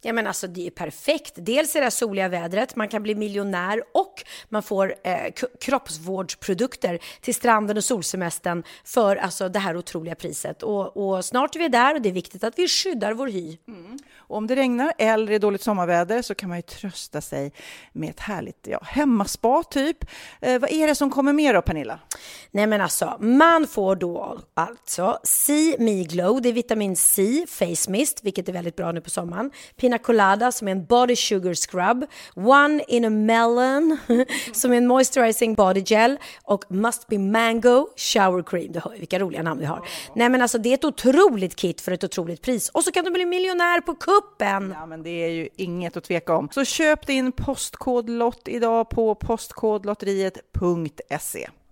Ja 0.00 0.12
men 0.12 0.26
alltså 0.26 0.46
det 0.46 0.66
är 0.66 0.70
perfekt. 0.70 1.32
Dels 1.36 1.76
är 1.76 1.80
det 1.80 1.84
här 1.84 1.90
soliga 1.90 2.28
vädret, 2.28 2.76
man 2.76 2.88
kan 2.88 3.02
bli 3.02 3.14
miljonär 3.14 3.82
och 3.94 4.24
man 4.48 4.62
får 4.62 4.94
eh, 5.02 5.32
kroppsvårdsprodukter 5.60 6.98
till 7.20 7.34
stranden 7.34 7.76
och 7.76 7.84
solsemestern 7.84 8.62
för 8.84 9.16
alltså 9.16 9.48
det 9.48 9.58
här 9.58 9.76
otroliga 9.76 10.14
priset. 10.14 10.62
Och, 10.62 10.96
och 10.96 11.24
snart 11.24 11.56
är 11.56 11.60
vi 11.60 11.68
där 11.68 11.94
och 11.94 12.02
det 12.02 12.08
är 12.08 12.12
viktigt 12.12 12.44
att 12.44 12.58
vi 12.58 12.68
skyddar 12.68 13.12
vår 13.12 13.28
hy. 13.28 13.58
Och 14.16 14.36
om 14.36 14.46
det 14.46 14.56
regnar 14.56 14.92
eller 14.98 15.32
är 15.32 15.38
dåligt 15.38 15.62
sommarväder 15.62 16.22
så 16.22 16.34
kan 16.34 16.48
man 16.48 16.58
ju 16.58 16.62
trösta 16.62 17.20
sig 17.20 17.52
med 17.92 18.10
ett 18.10 18.20
härligt 18.20 18.66
ja, 18.66 18.80
hemmaspa 18.84 19.62
typ. 19.62 20.04
Eh, 20.40 20.60
vad 20.60 20.70
är 20.70 20.86
det 20.86 20.94
som 20.94 21.10
kommer 21.10 21.32
mer 21.32 21.54
då 21.54 21.62
Pernilla? 21.62 22.00
Nej 22.50 22.66
men 22.66 22.80
alltså, 22.80 23.16
man 23.20 23.66
får 23.66 23.96
då 23.96 24.38
alltså 24.54 25.18
C 25.24 25.76
Me 25.78 26.04
Glow, 26.04 26.42
det 26.42 26.48
är 26.48 26.52
vitamin 26.52 26.96
C, 26.96 27.46
face 27.48 27.90
mist, 27.90 28.24
vilket 28.24 28.48
är 28.48 28.52
väldigt 28.52 28.76
bra 28.76 28.92
nu 28.92 29.00
på 29.00 29.10
sommaren. 29.10 29.50
Pina 29.76 29.98
Colada 29.98 30.52
som 30.52 30.68
är 30.68 30.72
en 30.72 30.86
body 30.86 31.16
sugar 31.16 31.54
scrub, 31.54 32.04
One 32.34 32.84
in 32.88 33.04
a 33.04 33.10
Melon 33.10 33.98
som 34.52 34.72
är 34.72 34.76
en 34.76 34.86
moisturizing 34.86 35.54
body 35.54 35.80
gel 35.80 36.18
och 36.42 36.64
Must 36.68 37.06
Be 37.06 37.18
Mango 37.18 37.88
shower 37.96 38.42
cream. 38.42 38.72
Du 38.72 38.80
hör 38.80 38.92
ju 38.92 38.98
vilka 38.98 39.18
roliga 39.18 39.42
namn 39.42 39.60
vi 39.60 39.66
har. 39.66 39.88
Nej 40.14 40.28
men 40.28 40.42
alltså 40.42 40.58
det 40.58 40.68
är 40.68 40.74
ett 40.74 40.84
otroligt 40.84 41.56
kit 41.56 41.80
för 41.80 41.92
ett 41.92 42.04
otroligt 42.04 42.42
pris 42.42 42.68
och 42.68 42.84
så 42.84 42.92
kan 42.92 43.04
du 43.04 43.10
bli 43.10 43.26
miljonär 43.26 43.80
på 43.80 43.94
kuppen. 43.94 44.74
Ja, 44.78 44.86
men 44.86 45.02
det 45.02 45.10
är 45.10 45.28
ju 45.28 45.48
inget 45.56 45.96
att 45.96 46.04
tveka 46.04 46.36
om. 46.36 46.48
Så 46.52 46.64
köp 46.64 47.06
din 47.06 47.32
postkodlott 47.32 48.48
idag 48.48 48.90
på 48.90 49.14
postkodlotteriet.se. 49.14 51.48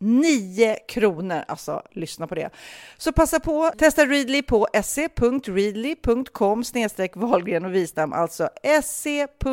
9 0.00 0.76
kronor. 0.88 1.44
Alltså, 1.48 1.82
lyssna 1.92 2.26
på 2.26 2.34
det. 2.34 2.50
Så 2.98 3.12
passa 3.12 3.40
på, 3.40 3.70
testa 3.78 4.06
Readly 4.06 4.42
på 4.42 4.66
se.readly.com 4.84 6.64
snedstreck 6.64 7.16
Wahlgren 7.16 7.64
och 7.64 7.74
Wistam, 7.74 8.12
alltså 8.12 8.48
se.readly.com 8.82 9.52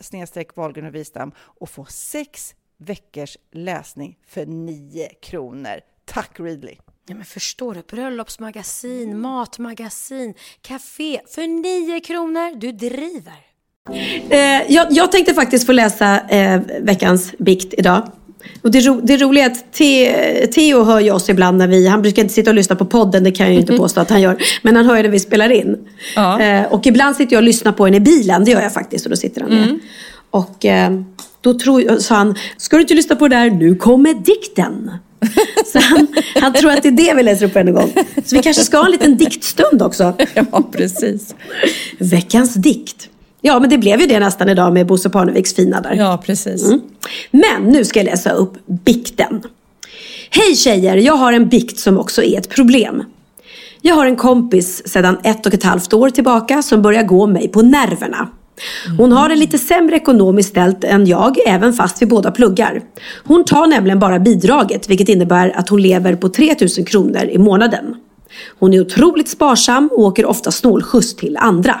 snedstreck 0.00 0.56
Wahlgren 0.56 0.86
och 0.86 0.94
Wistam 0.94 1.32
och 1.38 1.70
få 1.70 1.84
sex 1.84 2.54
veckors 2.78 3.36
läsning 3.52 4.18
för 4.26 4.46
9 4.46 5.08
kronor. 5.22 5.80
Tack 6.04 6.40
Readly! 6.40 6.76
Ja, 7.06 7.14
men 7.14 7.24
förstår 7.24 7.74
du? 7.74 7.82
Bröllopsmagasin, 7.82 9.20
matmagasin, 9.20 10.34
café 10.60 11.20
för 11.28 11.46
9 11.46 12.00
kronor. 12.00 12.56
Du 12.56 12.72
driver! 12.72 13.54
Eh, 14.30 14.72
jag, 14.72 14.86
jag, 14.90 15.12
tänkte 15.12 15.34
faktiskt 15.34 15.66
få 15.66 15.72
läsa 15.72 16.20
eh, 16.28 16.60
veckans 16.80 17.38
bikt 17.38 17.74
idag. 17.74 18.12
Och 18.62 18.70
det, 18.70 18.80
ro, 18.80 19.00
det 19.00 19.16
roliga 19.16 19.44
är 19.44 19.50
att 19.50 19.72
Te, 19.72 20.46
Theo 20.46 20.84
hör 20.84 21.00
ju 21.00 21.10
oss 21.10 21.28
ibland 21.28 21.58
när 21.58 21.68
vi, 21.68 21.88
han 21.88 22.02
brukar 22.02 22.22
inte 22.22 22.34
sitta 22.34 22.50
och 22.50 22.54
lyssna 22.54 22.76
på 22.76 22.84
podden, 22.84 23.24
det 23.24 23.32
kan 23.32 23.46
jag 23.46 23.54
ju 23.54 23.60
inte 23.60 23.76
påstå 23.76 24.00
att 24.00 24.10
han 24.10 24.20
gör. 24.20 24.36
Men 24.62 24.76
han 24.76 24.86
hör 24.86 24.96
ju 24.96 25.02
när 25.02 25.10
vi 25.10 25.20
spelar 25.20 25.52
in. 25.52 25.76
Ja. 26.16 26.40
Eh, 26.40 26.72
och 26.72 26.86
ibland 26.86 27.16
sitter 27.16 27.32
jag 27.32 27.40
och 27.40 27.44
lyssnar 27.46 27.72
på 27.72 27.86
en 27.86 27.94
i 27.94 28.00
bilen, 28.00 28.44
det 28.44 28.50
gör 28.50 28.60
jag 28.60 28.72
faktiskt. 28.72 29.06
Och 29.06 29.10
då 29.10 29.16
sitter 29.16 29.40
han 29.40 29.50
med. 29.50 29.64
Mm. 29.64 29.80
Och 30.30 30.64
eh, 30.64 30.92
då 31.40 31.58
tror, 31.58 31.98
sa 31.98 32.14
han, 32.14 32.34
ska 32.56 32.76
du 32.76 32.82
inte 32.82 32.94
lyssna 32.94 33.16
på 33.16 33.28
det 33.28 33.36
där, 33.36 33.50
nu 33.50 33.74
kommer 33.74 34.14
dikten. 34.14 34.90
Så 35.66 35.78
han, 35.78 36.06
han 36.40 36.52
tror 36.52 36.70
att 36.70 36.82
det 36.82 36.88
är 36.88 36.92
det 36.92 37.14
vi 37.14 37.22
läser 37.22 37.46
upp 37.46 37.56
en 37.56 37.74
gång. 37.74 37.92
Så 38.24 38.36
vi 38.36 38.42
kanske 38.42 38.64
ska 38.64 38.76
ha 38.76 38.84
en 38.84 38.90
liten 38.90 39.16
diktstund 39.16 39.82
också. 39.82 40.14
Ja, 40.34 40.62
precis. 40.72 41.34
Veckans 41.98 42.54
dikt. 42.54 43.08
Ja, 43.46 43.60
men 43.60 43.70
det 43.70 43.78
blev 43.78 44.00
ju 44.00 44.06
det 44.06 44.20
nästan 44.20 44.48
idag 44.48 44.72
med 44.72 44.86
Bosse 44.86 45.10
Parneviks 45.10 45.54
fina 45.54 45.80
där. 45.80 45.94
Ja, 45.94 46.22
precis. 46.24 46.66
Mm. 46.66 46.80
Men 47.30 47.62
nu 47.72 47.84
ska 47.84 47.98
jag 47.98 48.04
läsa 48.04 48.30
upp 48.30 48.52
bikten. 48.66 49.42
Hej 50.30 50.56
tjejer, 50.56 50.96
jag 50.96 51.12
har 51.12 51.32
en 51.32 51.48
bikt 51.48 51.78
som 51.78 51.98
också 51.98 52.22
är 52.22 52.38
ett 52.38 52.48
problem. 52.48 53.04
Jag 53.80 53.94
har 53.94 54.06
en 54.06 54.16
kompis 54.16 54.88
sedan 54.88 55.16
ett 55.24 55.46
och 55.46 55.54
ett 55.54 55.62
halvt 55.62 55.92
år 55.92 56.10
tillbaka 56.10 56.62
som 56.62 56.82
börjar 56.82 57.02
gå 57.02 57.26
mig 57.26 57.48
på 57.48 57.62
nerverna. 57.62 58.28
Hon 58.98 59.12
har 59.12 59.28
det 59.28 59.36
lite 59.36 59.58
sämre 59.58 59.96
ekonomiskt 59.96 60.48
ställt 60.48 60.84
än 60.84 61.06
jag, 61.06 61.36
även 61.46 61.72
fast 61.72 62.02
vi 62.02 62.06
båda 62.06 62.30
pluggar. 62.30 62.82
Hon 63.24 63.44
tar 63.44 63.66
nämligen 63.66 63.98
bara 63.98 64.18
bidraget, 64.18 64.90
vilket 64.90 65.08
innebär 65.08 65.52
att 65.56 65.68
hon 65.68 65.82
lever 65.82 66.16
på 66.16 66.28
3000 66.28 66.84
kronor 66.84 67.24
i 67.24 67.38
månaden. 67.38 67.96
Hon 68.58 68.74
är 68.74 68.80
otroligt 68.80 69.28
sparsam 69.28 69.88
och 69.92 69.98
åker 69.98 70.26
ofta 70.26 70.50
snålskjuts 70.50 71.16
till 71.16 71.36
andra. 71.36 71.80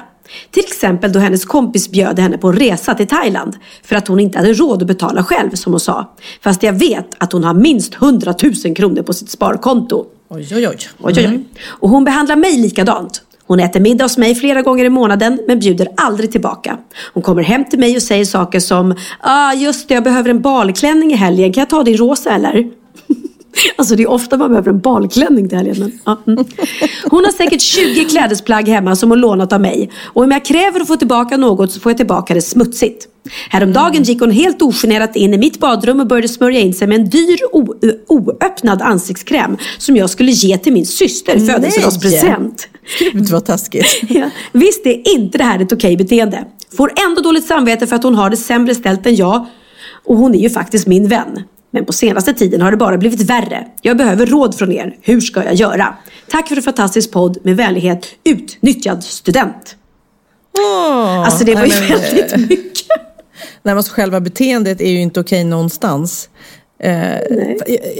Till 0.50 0.64
exempel 0.64 1.12
då 1.12 1.18
hennes 1.18 1.44
kompis 1.44 1.90
bjöd 1.90 2.18
henne 2.18 2.38
på 2.38 2.48
en 2.48 2.56
resa 2.56 2.94
till 2.94 3.06
Thailand 3.08 3.56
för 3.82 3.96
att 3.96 4.08
hon 4.08 4.20
inte 4.20 4.38
hade 4.38 4.52
råd 4.52 4.82
att 4.82 4.88
betala 4.88 5.24
själv 5.24 5.50
som 5.54 5.72
hon 5.72 5.80
sa. 5.80 6.14
Fast 6.42 6.62
jag 6.62 6.72
vet 6.72 7.14
att 7.18 7.32
hon 7.32 7.44
har 7.44 7.54
minst 7.54 7.94
100 7.94 8.34
000 8.64 8.76
kronor 8.76 9.02
på 9.02 9.12
sitt 9.12 9.30
sparkonto. 9.30 10.06
Oj, 10.28 10.48
oj, 10.54 10.68
oj. 10.68 10.68
oj, 10.68 10.78
oj, 11.00 11.12
oj. 11.16 11.24
Mm. 11.24 11.44
Och 11.66 11.90
hon 11.90 12.04
behandlar 12.04 12.36
mig 12.36 12.56
likadant. 12.56 13.22
Hon 13.46 13.60
äter 13.60 13.80
middag 13.80 14.04
hos 14.04 14.18
mig 14.18 14.34
flera 14.34 14.62
gånger 14.62 14.84
i 14.84 14.88
månaden 14.88 15.40
men 15.46 15.58
bjuder 15.58 15.88
aldrig 15.96 16.32
tillbaka. 16.32 16.78
Hon 17.12 17.22
kommer 17.22 17.42
hem 17.42 17.64
till 17.64 17.78
mig 17.78 17.96
och 17.96 18.02
säger 18.02 18.24
saker 18.24 18.60
som 18.60 18.94
ah, 19.20 19.52
just 19.52 19.88
det, 19.88 19.94
jag 19.94 20.04
behöver 20.04 20.30
en 20.30 20.42
balklänning 20.42 21.12
i 21.12 21.16
helgen. 21.16 21.52
Kan 21.52 21.60
jag 21.60 21.70
ta 21.70 21.82
din 21.82 21.96
rosa 21.96 22.30
eller? 22.30 22.70
Alltså 23.76 23.96
det 23.96 24.02
är 24.02 24.10
ofta 24.10 24.36
man 24.36 24.48
behöver 24.48 24.70
en 24.70 24.80
balklänning 24.80 25.48
till 25.48 25.58
helgen. 25.58 25.76
Men, 25.78 25.98
ja. 26.04 26.22
Mm. 26.26 26.44
Hon 27.04 27.24
har 27.24 27.32
säkert 27.32 27.60
20 27.60 28.04
klädesplagg 28.04 28.68
hemma 28.68 28.96
som 28.96 29.10
hon 29.10 29.20
lånat 29.20 29.52
av 29.52 29.60
mig. 29.60 29.90
Och 30.02 30.22
om 30.22 30.30
jag 30.30 30.44
kräver 30.44 30.80
att 30.80 30.86
få 30.86 30.96
tillbaka 30.96 31.36
något 31.36 31.72
så 31.72 31.80
får 31.80 31.90
jag 31.90 31.96
tillbaka 31.96 32.34
det 32.34 32.42
smutsigt. 32.42 33.08
Häromdagen 33.50 34.02
gick 34.02 34.20
hon 34.20 34.30
helt 34.30 34.62
ogenerat 34.62 35.16
in 35.16 35.34
i 35.34 35.38
mitt 35.38 35.60
badrum 35.60 36.00
och 36.00 36.06
började 36.06 36.28
smörja 36.28 36.60
in 36.60 36.74
sig 36.74 36.88
med 36.88 37.00
en 37.00 37.10
dyr 37.10 37.38
oöppnad 38.08 38.82
ansiktskräm 38.82 39.56
som 39.78 39.96
jag 39.96 40.10
skulle 40.10 40.30
ge 40.30 40.58
till 40.58 40.72
min 40.72 40.86
syster 40.86 41.36
i 41.36 41.46
födelsedagspresent. 41.46 42.68
Gud 42.98 43.28
vad 43.28 43.44
taskigt. 43.44 43.86
Ja. 44.08 44.30
Visst 44.52 44.86
är 44.86 45.14
inte 45.14 45.38
det 45.38 45.44
här 45.44 45.62
ett 45.62 45.72
okej 45.72 45.96
beteende. 45.96 46.44
Får 46.76 46.92
ändå 47.08 47.20
dåligt 47.22 47.46
samvete 47.46 47.86
för 47.86 47.96
att 47.96 48.02
hon 48.02 48.14
har 48.14 48.30
det 48.30 48.36
sämre 48.36 48.74
ställt 48.74 49.06
än 49.06 49.16
jag. 49.16 49.46
Och 50.04 50.16
hon 50.16 50.34
är 50.34 50.38
ju 50.38 50.50
faktiskt 50.50 50.86
min 50.86 51.08
vän. 51.08 51.42
Men 51.74 51.84
på 51.84 51.92
senaste 51.92 52.34
tiden 52.34 52.60
har 52.60 52.70
det 52.70 52.76
bara 52.76 52.98
blivit 52.98 53.20
värre. 53.20 53.66
Jag 53.82 53.96
behöver 53.96 54.26
råd 54.26 54.58
från 54.58 54.72
er. 54.72 54.96
Hur 55.02 55.20
ska 55.20 55.44
jag 55.44 55.54
göra? 55.54 55.94
Tack 56.30 56.48
för 56.48 56.56
en 56.56 56.62
fantastisk 56.62 57.10
podd. 57.12 57.38
Med 57.42 57.56
vänlighet, 57.56 58.06
utnyttjad 58.24 59.04
student. 59.04 59.76
Oh, 60.58 61.24
alltså 61.24 61.44
det 61.44 61.54
var 61.54 61.64
ju 61.64 61.72
men, 61.80 61.88
väldigt 61.88 62.50
mycket. 62.50 62.86
Nej, 63.62 63.74
alltså 63.74 63.92
själva 63.92 64.20
beteendet 64.20 64.80
är 64.80 64.90
ju 64.90 65.00
inte 65.00 65.20
okej 65.20 65.44
någonstans. 65.44 66.28
Eh, 66.78 67.18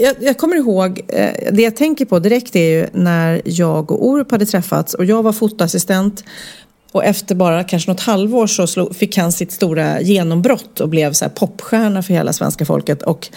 jag, 0.01 0.15
jag, 0.19 0.37
kommer 0.37 0.55
ihåg, 0.55 1.01
eh, 1.07 1.31
det 1.51 1.61
jag 1.61 1.75
tänker 1.75 2.05
på 2.05 2.19
direkt 2.19 2.55
är 2.55 2.69
ju 2.69 2.87
när 2.93 3.41
jag 3.45 3.91
och 3.91 4.07
Orup 4.07 4.31
hade 4.31 4.45
träffats 4.45 4.93
och 4.93 5.05
jag 5.05 5.23
var 5.23 5.33
fotoassistent 5.33 6.23
och 6.91 7.05
efter 7.05 7.35
bara 7.35 7.63
kanske 7.63 7.91
något 7.91 7.99
halvår 7.99 8.47
så 8.47 8.67
slog, 8.67 8.95
fick 8.95 9.17
han 9.17 9.31
sitt 9.31 9.51
stora 9.51 10.01
genombrott 10.01 10.79
och 10.79 10.89
blev 10.89 11.13
så 11.13 11.29
popstjärna 11.29 12.03
för 12.03 12.13
hela 12.13 12.33
svenska 12.33 12.65
folket. 12.65 13.03
Och 13.03 13.29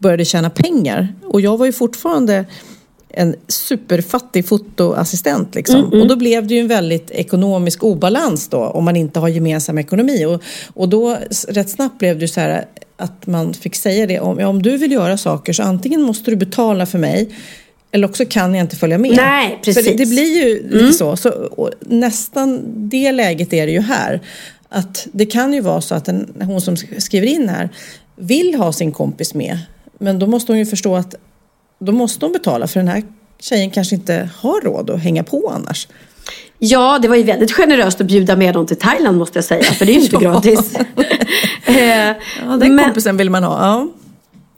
började 0.00 0.24
tjäna 0.24 0.50
pengar. 0.50 1.14
Och 1.24 1.40
jag 1.40 1.56
var 1.56 1.66
ju 1.66 1.72
fortfarande 1.72 2.44
en 3.08 3.34
superfattig 3.48 4.48
fotoassistent. 4.48 5.54
Liksom. 5.54 5.76
Mm 5.76 5.90
-mm. 5.90 6.00
Och 6.00 6.08
då 6.08 6.16
blev 6.16 6.46
det 6.46 6.54
ju 6.54 6.60
en 6.60 6.68
väldigt 6.68 7.10
ekonomisk 7.10 7.84
obalans 7.84 8.48
då 8.48 8.58
om 8.58 8.84
man 8.84 8.96
inte 8.96 9.20
har 9.20 9.28
gemensam 9.28 9.78
ekonomi. 9.78 10.24
Och, 10.24 10.42
och 10.74 10.88
då 10.88 11.16
rätt 11.48 11.70
snabbt 11.70 11.98
blev 11.98 12.18
det 12.18 12.28
så 12.28 12.40
här 12.40 12.64
att 12.96 13.26
man 13.26 13.54
fick 13.54 13.74
säga 13.74 14.06
det 14.06 14.20
om, 14.20 14.38
ja, 14.38 14.48
om 14.48 14.62
du 14.62 14.76
vill 14.76 14.92
göra 14.92 15.16
saker 15.16 15.52
så 15.52 15.62
antingen 15.62 16.02
måste 16.02 16.30
du 16.30 16.36
betala 16.36 16.86
för 16.86 16.98
mig 16.98 17.30
eller 17.92 18.08
också 18.08 18.24
kan 18.24 18.54
jag 18.54 18.64
inte 18.64 18.76
följa 18.76 18.98
med. 18.98 19.16
Nej, 19.16 19.60
precis. 19.64 19.84
För 19.84 19.92
det, 19.92 20.04
det 20.04 20.10
blir 20.10 20.44
ju 20.44 20.62
lite 20.62 20.78
mm. 20.78 20.92
så. 20.92 21.16
så 21.16 21.50
nästan 21.80 22.62
det 22.88 23.12
läget 23.12 23.52
är 23.52 23.66
det 23.66 23.72
ju 23.72 23.80
här. 23.80 24.20
Att 24.68 25.08
det 25.12 25.26
kan 25.26 25.52
ju 25.52 25.60
vara 25.60 25.80
så 25.80 25.94
att 25.94 26.08
en, 26.08 26.42
hon 26.42 26.60
som 26.60 26.76
skriver 26.76 27.26
in 27.26 27.48
här 27.48 27.68
vill 28.16 28.54
ha 28.54 28.72
sin 28.72 28.92
kompis 28.92 29.34
med. 29.34 29.58
Men 30.02 30.18
då 30.18 30.26
måste 30.26 30.52
hon 30.52 30.58
ju 30.58 30.66
förstå 30.66 30.96
att 30.96 31.14
då 31.78 31.92
måste 31.92 32.24
hon 32.24 32.32
betala 32.32 32.66
för 32.66 32.80
den 32.80 32.88
här 32.88 33.02
tjejen 33.40 33.70
kanske 33.70 33.94
inte 33.94 34.30
har 34.36 34.60
råd 34.60 34.90
att 34.90 35.00
hänga 35.00 35.24
på 35.24 35.52
annars. 35.54 35.88
Ja, 36.58 36.98
det 37.02 37.08
var 37.08 37.16
ju 37.16 37.22
väldigt 37.22 37.52
generöst 37.52 38.00
att 38.00 38.06
bjuda 38.06 38.36
med 38.36 38.54
dem 38.54 38.66
till 38.66 38.76
Thailand 38.76 39.18
måste 39.18 39.38
jag 39.38 39.44
säga, 39.44 39.62
för 39.62 39.86
det 39.86 39.92
är 39.92 39.94
ju 39.94 40.00
inte 40.00 40.16
gratis. 40.20 40.74
ja, 41.66 42.14
den 42.56 42.74
men, 42.74 42.84
kompisen 42.84 43.16
vill 43.16 43.30
man 43.30 43.44
ha. 43.44 43.66
Ja. 43.66 43.88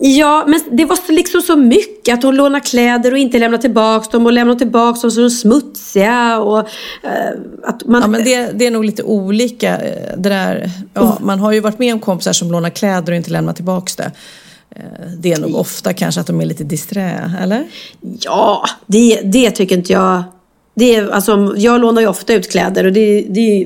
Ja, 0.05 0.45
men 0.47 0.61
det 0.71 0.85
var 0.85 1.13
liksom 1.13 1.43
så 1.43 1.57
mycket. 1.57 2.15
Att 2.15 2.23
hon 2.23 2.37
lånar 2.37 2.61
kläder 2.61 3.13
och 3.13 3.19
inte 3.19 3.39
lämnar 3.39 3.59
tillbaka 3.59 4.09
dem 4.11 4.27
och 4.27 4.33
lämnar 4.33 4.55
tillbaka 4.55 5.01
dem 5.01 5.11
så 5.11 5.21
de 5.21 5.31
smutsiga. 5.31 6.39
Och, 6.39 6.59
uh, 6.59 7.41
att 7.65 7.87
man... 7.87 8.03
Ja, 8.03 8.09
men 8.09 8.25
det, 8.25 8.51
det 8.55 8.67
är 8.67 8.71
nog 8.71 8.85
lite 8.85 9.03
olika. 9.03 9.79
Eh, 9.79 10.17
det 10.17 10.29
där, 10.29 10.71
ja, 10.95 11.19
Man 11.21 11.41
har 11.41 11.53
ju 11.53 11.61
varit 11.61 11.79
med 11.79 11.95
om 11.95 12.01
kompisar 12.01 12.33
som 12.33 12.53
lånar 12.53 12.71
kläder 12.71 13.13
och 13.13 13.17
inte 13.17 13.31
lämnar 13.31 13.53
tillbaka 13.53 13.93
det. 13.97 14.13
Eh, 14.77 14.83
det 15.19 15.33
är 15.33 15.41
nog 15.41 15.55
ofta 15.55 15.93
kanske 15.93 16.21
att 16.21 16.27
de 16.27 16.41
är 16.41 16.45
lite 16.45 16.65
disträ, 16.65 17.33
eller? 17.41 17.65
Ja, 18.21 18.65
det, 18.87 19.21
det 19.25 19.51
tycker 19.51 19.77
inte 19.77 19.93
jag. 19.93 20.23
Det 20.75 20.95
är, 20.95 21.11
alltså, 21.11 21.55
jag 21.57 21.81
lånar 21.81 22.03
ju 22.03 22.09
ofta 22.09 22.35
ut 22.35 22.51
kläder 22.51 22.85
och 22.85 22.93
det, 22.93 23.27
det 23.29 23.63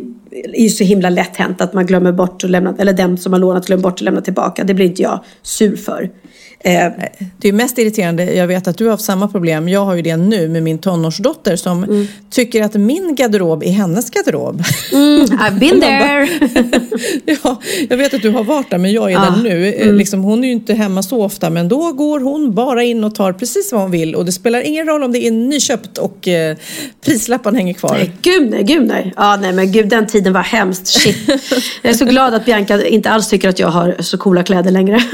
är 0.54 0.62
ju 0.62 0.68
så 0.68 0.84
himla 0.84 1.10
lätt 1.10 1.36
hänt 1.36 1.60
att 1.60 1.72
man 1.72 1.86
glömmer 1.86 2.12
bort 2.12 2.44
och 2.44 2.50
lämnar, 2.50 2.74
eller 2.78 2.92
den 2.92 3.18
som 3.18 3.32
har 3.32 3.40
lånat 3.40 3.66
glömmer 3.66 3.82
bort 3.82 3.94
att 3.94 4.00
lämna 4.00 4.20
tillbaka. 4.20 4.64
Det 4.64 4.74
blir 4.74 4.86
inte 4.86 5.02
jag 5.02 5.24
sur 5.42 5.76
för. 5.76 6.10
Eh, 6.66 6.92
det 7.38 7.48
är 7.48 7.52
mest 7.52 7.78
irriterande, 7.78 8.34
jag 8.34 8.46
vet 8.46 8.68
att 8.68 8.78
du 8.78 8.84
har 8.84 8.90
haft 8.90 9.04
samma 9.04 9.28
problem, 9.28 9.68
jag 9.68 9.84
har 9.84 9.94
ju 9.94 10.02
det 10.02 10.16
nu 10.16 10.48
med 10.48 10.62
min 10.62 10.78
tonårsdotter 10.78 11.56
som 11.56 11.84
mm. 11.84 12.06
tycker 12.30 12.62
att 12.62 12.74
min 12.74 13.14
garderob 13.14 13.62
är 13.62 13.70
hennes 13.70 14.10
garderob. 14.10 14.62
Mm, 14.92 15.24
I've 15.24 15.58
been 15.58 15.80
there! 15.80 16.28
ja, 17.44 17.60
jag 17.88 17.96
vet 17.96 18.14
att 18.14 18.22
du 18.22 18.30
har 18.30 18.44
varit 18.44 18.70
där 18.70 18.78
men 18.78 18.92
jag 18.92 19.12
är 19.12 19.16
ah, 19.16 19.20
där 19.20 19.42
nu. 19.42 19.68
Eh, 19.68 19.82
mm. 19.82 19.96
Liksom, 19.96 20.22
hon 20.22 20.44
är 20.44 20.48
ju 20.48 20.52
inte 20.52 20.74
hemma 20.74 21.02
så 21.02 21.22
ofta 21.22 21.50
men 21.50 21.68
då 21.68 21.92
går 21.92 22.20
hon 22.20 22.54
bara 22.54 22.82
in 22.82 23.04
och 23.04 23.14
tar 23.14 23.32
precis 23.32 23.72
vad 23.72 23.80
hon 23.80 23.90
vill 23.90 24.14
och 24.14 24.24
det 24.24 24.32
spelar 24.32 24.60
ingen 24.60 24.86
roll 24.86 25.02
om 25.02 25.12
det 25.12 25.26
är 25.26 25.30
nyköpt 25.30 25.98
och 25.98 26.28
eh, 26.28 26.56
prislappan 27.04 27.54
hänger 27.54 27.74
kvar. 27.74 27.92
Nej, 27.92 28.12
gud 28.22 28.50
nej, 28.50 28.62
gud 28.62 28.86
nej. 28.86 29.12
Ja, 29.16 29.36
nej 29.36 29.52
men 29.52 29.72
gud 29.72 29.88
den 29.88 30.06
tiden 30.06 30.32
var 30.32 30.42
hemskt. 30.42 30.86
Shit. 30.86 31.16
Jag 31.82 31.90
är 31.92 31.96
så 31.96 32.04
glad 32.04 32.34
att 32.34 32.44
Bianca 32.44 32.86
inte 32.86 33.10
alls 33.10 33.28
tycker 33.28 33.48
att 33.48 33.58
jag 33.58 33.68
har 33.68 33.96
så 34.00 34.18
coola 34.18 34.42
kläder 34.42 34.70
längre. 34.70 35.00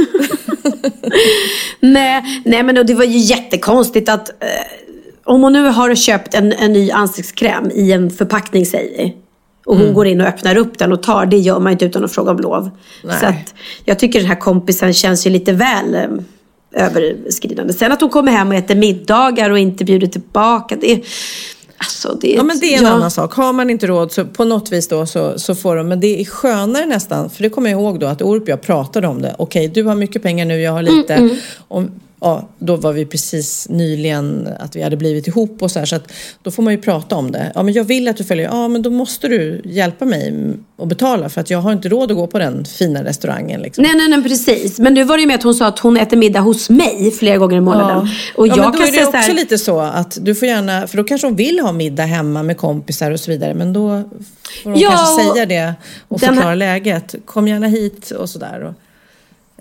nej, 1.81 2.43
nej, 2.45 2.63
men 2.63 2.87
det 2.87 2.95
var 2.95 3.05
ju 3.05 3.19
jättekonstigt 3.19 4.09
att 4.09 4.29
eh, 4.29 4.47
om 5.25 5.43
hon 5.43 5.53
nu 5.53 5.69
har 5.69 5.95
köpt 5.95 6.35
en, 6.35 6.53
en 6.53 6.73
ny 6.73 6.91
ansiktskräm 6.91 7.71
i 7.71 7.93
en 7.93 8.11
förpackning 8.11 8.67
säger 8.67 8.99
vi. 8.99 9.17
Och 9.67 9.75
hon 9.75 9.83
mm. 9.83 9.95
går 9.95 10.07
in 10.07 10.21
och 10.21 10.27
öppnar 10.27 10.57
upp 10.57 10.79
den 10.79 10.93
och 10.93 11.03
tar. 11.03 11.27
Det 11.27 11.37
gör 11.37 11.61
man 11.61 11.73
inte 11.73 11.85
utan 11.85 12.05
att 12.05 12.13
fråga 12.13 12.31
om 12.31 12.39
lov. 12.39 12.71
Nej. 13.05 13.21
Så 13.21 13.27
att 13.27 13.55
jag 13.85 13.99
tycker 13.99 14.19
den 14.19 14.29
här 14.29 14.41
kompisen 14.41 14.95
känns 14.95 15.27
ju 15.27 15.31
lite 15.31 15.53
väl 15.53 15.95
eh, 15.95 16.87
överskridande. 16.87 17.73
Sen 17.73 17.93
att 17.93 18.01
hon 18.01 18.11
kommer 18.11 18.33
hem 18.33 18.49
och 18.49 18.55
äter 18.55 18.75
middagar 18.75 19.51
och 19.51 19.59
inte 19.59 19.85
bjuder 19.85 20.07
tillbaka. 20.07 20.77
Det, 20.81 21.05
Alltså 21.83 22.19
det, 22.21 22.33
ja, 22.33 22.43
men 22.43 22.59
det 22.59 22.75
är 22.75 22.79
en 22.79 22.85
ja. 22.85 22.91
annan 22.91 23.11
sak. 23.11 23.35
Har 23.35 23.53
man 23.53 23.71
inte 23.71 23.87
råd 23.87 24.13
så 24.13 24.25
på 24.25 24.45
något 24.45 24.73
vis 24.73 24.89
då 24.89 25.07
så, 25.07 25.39
så 25.39 25.55
får 25.55 25.77
de. 25.77 25.89
Men 25.89 26.01
det 26.01 26.21
är 26.21 26.25
skönare 26.25 26.87
nästan. 26.87 27.31
För 27.31 27.43
det 27.43 27.51
kommer 27.51 27.71
jag 27.71 27.81
ihåg 27.81 28.01
då 28.01 28.07
att 28.07 28.23
Orup 28.23 28.49
jag 28.49 28.61
pratade 28.61 29.07
om 29.09 29.23
det. 29.23 29.35
Okej, 29.39 29.69
du 29.69 29.83
har 29.83 29.95
mycket 29.95 30.23
pengar 30.23 30.45
nu, 30.45 30.61
jag 30.61 30.73
har 30.73 30.83
lite. 30.83 31.15
Mm, 31.15 31.29
mm. 31.29 31.41
Om, 31.69 31.91
ja, 32.23 32.49
då 32.59 32.77
var 32.77 32.93
vi 32.93 33.07
precis 33.07 33.67
nyligen 33.69 34.49
att 34.59 34.77
vi 34.77 34.83
hade 34.83 34.97
blivit 34.97 35.27
ihop 35.27 35.63
och 35.63 35.71
så 35.71 35.79
här, 35.79 35.87
så 35.87 35.97
att 35.97 36.13
då 36.43 36.51
får 36.51 36.63
man 36.63 36.73
ju 36.73 36.81
prata 36.81 37.17
om 37.17 37.33
det. 37.33 37.53
Ja, 37.55 37.63
men 37.63 37.75
jag 37.75 37.85
vill 37.85 38.09
att 38.09 38.17
du 38.17 38.25
följer, 38.25 38.45
ja 38.45 38.69
men 38.69 38.83
då 38.83 38.91
måste 38.91 39.29
du 39.29 39.63
hjälpa 39.65 40.05
mig 40.05 40.55
och 40.77 40.87
betala 40.87 41.29
för 41.29 41.41
att 41.41 41.51
jag 41.51 41.59
har 41.59 41.73
inte 41.73 41.89
råd 41.89 42.11
att 42.11 42.17
gå 42.17 42.27
på 42.27 42.39
den 42.39 42.65
fina 42.65 43.05
restaurangen. 43.05 43.61
Liksom. 43.61 43.83
Nej, 43.83 43.95
nej, 43.97 44.09
nej, 44.09 44.23
precis. 44.23 44.79
Men 44.79 44.95
nu 44.95 45.05
var 45.05 45.17
det 45.17 45.21
ju 45.21 45.27
med 45.27 45.37
att 45.37 45.43
hon 45.43 45.55
sa 45.55 45.67
att 45.67 45.79
hon 45.79 45.97
äter 45.97 46.17
middag 46.17 46.41
hos 46.41 46.71
mig 46.71 47.11
flera 47.11 47.39
gånger 47.39 47.57
i 47.57 47.61
månaden. 47.61 48.07
Ja. 48.07 48.41
Och 48.41 48.49
jag 48.49 48.59
ja, 48.59 48.63
men 48.63 48.81
då 48.81 48.87
är 48.87 48.93
det 48.93 49.05
också 49.05 49.17
här... 49.17 49.35
lite 49.35 49.59
så 49.59 49.81
att 49.81 50.19
du 50.21 50.35
får 50.35 50.49
gärna, 50.49 50.87
för 50.87 50.97
då 50.97 51.05
kanske 51.05 51.27
hon 51.27 51.37
vill 51.37 51.61
ha 51.61 51.73
middag 51.73 52.05
hemma 52.05 52.43
med 52.43 52.57
kompisar 52.57 53.11
och 53.11 53.21
så 53.21 53.31
vidare, 53.31 53.55
men 53.55 53.73
då 53.73 54.03
får 54.63 54.71
hon 54.71 54.81
ja, 54.81 54.91
kanske 54.91 55.23
säga 55.23 55.47
det 55.47 55.75
och 56.09 56.21
förklara 56.21 56.49
här... 56.49 56.57
läget. 56.57 57.15
Kom 57.25 57.49
gärna 57.49 57.67
hit 57.67 58.11
och 58.11 58.31
sådär. 58.31 58.65
Och... 58.65 58.75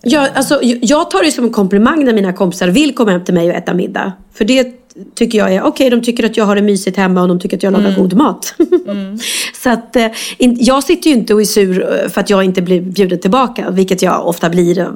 Jag, 0.04 0.30
alltså, 0.34 0.60
jag 0.64 1.12
tar 1.12 1.24
det 1.24 1.32
som 1.32 1.46
en 1.46 1.52
komplimang 1.52 2.06
när 2.06 2.14
mina 2.14 2.34
kompisar 2.34 2.68
vill 2.68 2.96
komma 2.96 3.12
hem 3.12 3.24
till 3.24 3.34
mig 3.34 3.50
och 3.50 3.56
äta 3.56 3.74
middag. 3.74 4.14
För 4.34 4.46
det 4.46 4.82
tycker 5.16 5.38
jag 5.38 5.54
är, 5.54 5.62
okej 5.62 5.70
okay, 5.70 5.90
de 5.90 6.06
tycker 6.06 6.26
att 6.26 6.38
jag 6.38 6.46
har 6.46 6.56
det 6.56 6.62
mysigt 6.62 6.98
hemma 6.98 7.22
och 7.22 7.28
de 7.28 7.40
tycker 7.40 7.58
att 7.58 7.64
jag 7.64 7.74
lagar 7.74 7.90
mm. 7.90 8.02
god 8.02 8.14
mat. 8.14 8.54
Mm. 8.88 9.18
så 9.64 9.70
att 9.70 9.96
eh, 9.96 10.08
jag 10.38 10.84
sitter 10.84 11.10
ju 11.10 11.16
inte 11.16 11.34
och 11.34 11.42
är 11.42 11.46
sur 11.46 12.02
eh, 12.04 12.10
för 12.10 12.22
att 12.22 12.30
jag 12.30 12.44
inte 12.44 12.62
blir 12.62 12.82
bjuden 12.82 13.20
tillbaka, 13.20 13.70
vilket 13.70 14.02
jag 14.02 14.28
ofta 14.28 14.50
blir 14.50 14.80
eh, 14.80 14.88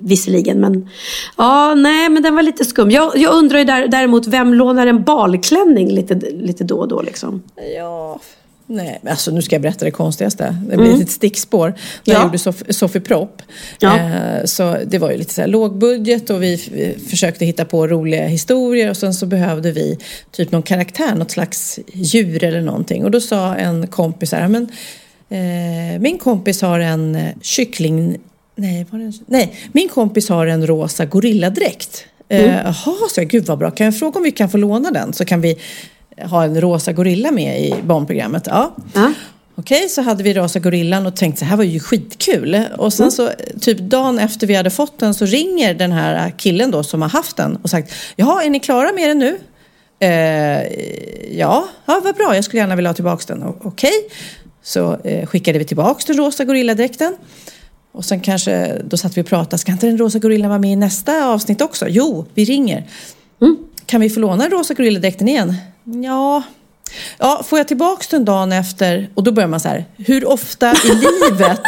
visserligen. 0.00 0.60
Men 0.60 0.88
ja, 1.36 1.74
nej, 1.74 2.08
men 2.08 2.22
den 2.22 2.34
var 2.34 2.42
lite 2.42 2.64
skum. 2.64 2.90
Jag, 2.90 3.16
jag 3.16 3.34
undrar 3.34 3.58
ju 3.58 3.64
där, 3.64 3.88
däremot, 3.88 4.26
vem 4.26 4.54
lånar 4.54 4.86
en 4.86 5.02
balklänning 5.02 5.90
lite, 5.92 6.14
lite 6.30 6.64
då 6.64 6.76
och 6.76 6.88
då 6.88 7.02
liksom? 7.02 7.42
Ja, 7.76 8.18
Nej, 8.66 9.00
alltså 9.06 9.30
nu 9.30 9.42
ska 9.42 9.54
jag 9.54 9.62
berätta 9.62 9.84
det 9.84 9.90
konstigaste. 9.90 10.56
Det 10.68 10.76
blir 10.76 10.88
mm. 10.88 11.00
ett 11.00 11.10
stickspår. 11.10 11.68
När 11.68 11.76
ja. 12.04 12.12
jag 12.14 12.22
gjorde 12.22 12.38
Sof 12.38 12.62
Sofie 12.68 13.00
Propp. 13.00 13.42
Ja. 13.78 13.98
Eh, 13.98 14.44
så 14.44 14.76
det 14.86 14.98
var 14.98 15.10
ju 15.10 15.16
lite 15.16 15.34
så 15.34 15.40
här 15.40 15.48
lågbudget 15.48 16.30
och 16.30 16.42
vi, 16.42 16.68
vi 16.72 16.98
försökte 17.08 17.44
hitta 17.44 17.64
på 17.64 17.86
roliga 17.86 18.26
historier 18.26 18.90
och 18.90 18.96
sen 18.96 19.14
så 19.14 19.26
behövde 19.26 19.72
vi 19.72 19.98
typ 20.30 20.52
någon 20.52 20.62
karaktär, 20.62 21.14
något 21.14 21.30
slags 21.30 21.78
djur 21.92 22.44
eller 22.44 22.60
någonting. 22.60 23.04
Och 23.04 23.10
då 23.10 23.20
sa 23.20 23.54
en 23.54 23.86
kompis 23.86 24.32
här, 24.32 24.48
men 24.48 24.68
eh, 25.28 26.00
min 26.00 26.18
kompis 26.18 26.62
har 26.62 26.80
en 26.80 27.14
eh, 27.14 27.34
kyckling... 27.42 28.16
Nej, 28.56 28.86
var 28.90 28.98
det 28.98 29.04
en, 29.04 29.12
nej, 29.26 29.54
min 29.72 29.88
kompis 29.88 30.28
har 30.28 30.46
en 30.46 30.66
rosa 30.66 31.04
gorilladräkt. 31.04 32.06
Eh, 32.28 32.44
mm. 32.44 32.54
Jaha, 32.54 32.96
mm. 32.96 33.08
så 33.10 33.20
jag, 33.20 33.28
gud 33.28 33.46
vad 33.46 33.58
bra. 33.58 33.70
Kan 33.70 33.84
jag 33.84 33.98
fråga 33.98 34.16
om 34.18 34.22
vi 34.22 34.30
kan 34.30 34.50
få 34.50 34.56
låna 34.56 34.90
den? 34.90 35.12
Så 35.12 35.24
kan 35.24 35.40
vi 35.40 35.58
ha 36.22 36.44
en 36.44 36.60
rosa 36.60 36.92
gorilla 36.92 37.30
med 37.30 37.60
i 37.60 37.74
barnprogrammet. 37.82 38.46
Ja. 38.46 38.76
ja. 38.94 39.12
Okej, 39.56 39.88
så 39.88 40.02
hade 40.02 40.22
vi 40.22 40.34
rosa 40.34 40.58
gorillan 40.58 41.06
och 41.06 41.16
tänkte 41.16 41.38
så 41.38 41.44
här 41.44 41.56
var 41.56 41.64
ju 41.64 41.80
skitkul. 41.80 42.62
Och 42.76 42.92
sen 42.92 43.04
mm. 43.04 43.10
så 43.10 43.30
typ 43.60 43.78
dagen 43.78 44.18
efter 44.18 44.46
vi 44.46 44.54
hade 44.54 44.70
fått 44.70 44.98
den 44.98 45.14
så 45.14 45.24
ringer 45.24 45.74
den 45.74 45.92
här 45.92 46.30
killen 46.30 46.70
då 46.70 46.82
som 46.82 47.02
har 47.02 47.08
haft 47.08 47.36
den 47.36 47.56
och 47.56 47.70
sagt 47.70 47.92
Jaha, 48.16 48.44
är 48.44 48.50
ni 48.50 48.60
klara 48.60 48.92
med 48.92 49.08
den 49.08 49.18
nu? 49.18 49.38
Eh, 49.98 50.62
ja, 51.38 51.68
ja, 51.86 52.00
vad 52.04 52.14
bra, 52.14 52.34
jag 52.34 52.44
skulle 52.44 52.60
gärna 52.60 52.76
vilja 52.76 52.88
ha 52.88 52.94
tillbaka 52.94 53.34
den. 53.34 53.42
Okej, 53.62 53.92
så 54.62 54.96
eh, 55.04 55.26
skickade 55.26 55.58
vi 55.58 55.64
tillbaka 55.64 56.02
den 56.06 56.16
rosa 56.16 56.44
gorilladräkten. 56.44 57.16
Och 57.92 58.04
sen 58.04 58.20
kanske, 58.20 58.82
då 58.84 58.96
satt 58.96 59.16
vi 59.16 59.22
och 59.22 59.26
pratade, 59.26 59.58
ska 59.58 59.72
inte 59.72 59.86
den 59.86 59.98
rosa 59.98 60.18
gorillan 60.18 60.48
vara 60.48 60.60
med 60.60 60.72
i 60.72 60.76
nästa 60.76 61.26
avsnitt 61.26 61.60
också? 61.60 61.88
Jo, 61.88 62.26
vi 62.34 62.44
ringer. 62.44 62.90
Mm. 63.42 63.56
Kan 63.86 64.00
vi 64.00 64.10
få 64.10 64.20
låna 64.20 64.42
den 64.42 64.50
rosa 64.52 64.74
gorilladräkten 64.74 65.28
igen? 65.28 65.54
Ja, 65.84 66.42
ja, 67.18 67.42
får 67.46 67.58
jag 67.58 67.68
tillbaka 67.68 68.04
den 68.10 68.24
dagen 68.24 68.52
efter 68.52 69.08
och 69.14 69.22
då 69.22 69.32
börjar 69.32 69.48
man 69.48 69.60
så 69.60 69.68
här, 69.68 69.84
hur 69.96 70.24
ofta 70.24 70.72
i 70.72 70.94
livet 71.30 71.62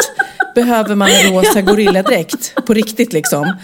behöver 0.55 0.95
man 0.95 1.11
en 1.11 1.33
rosa 1.33 1.61
gorilladräkt 1.61 2.55
på 2.67 2.75
riktigt 2.75 3.13
liksom? 3.13 3.57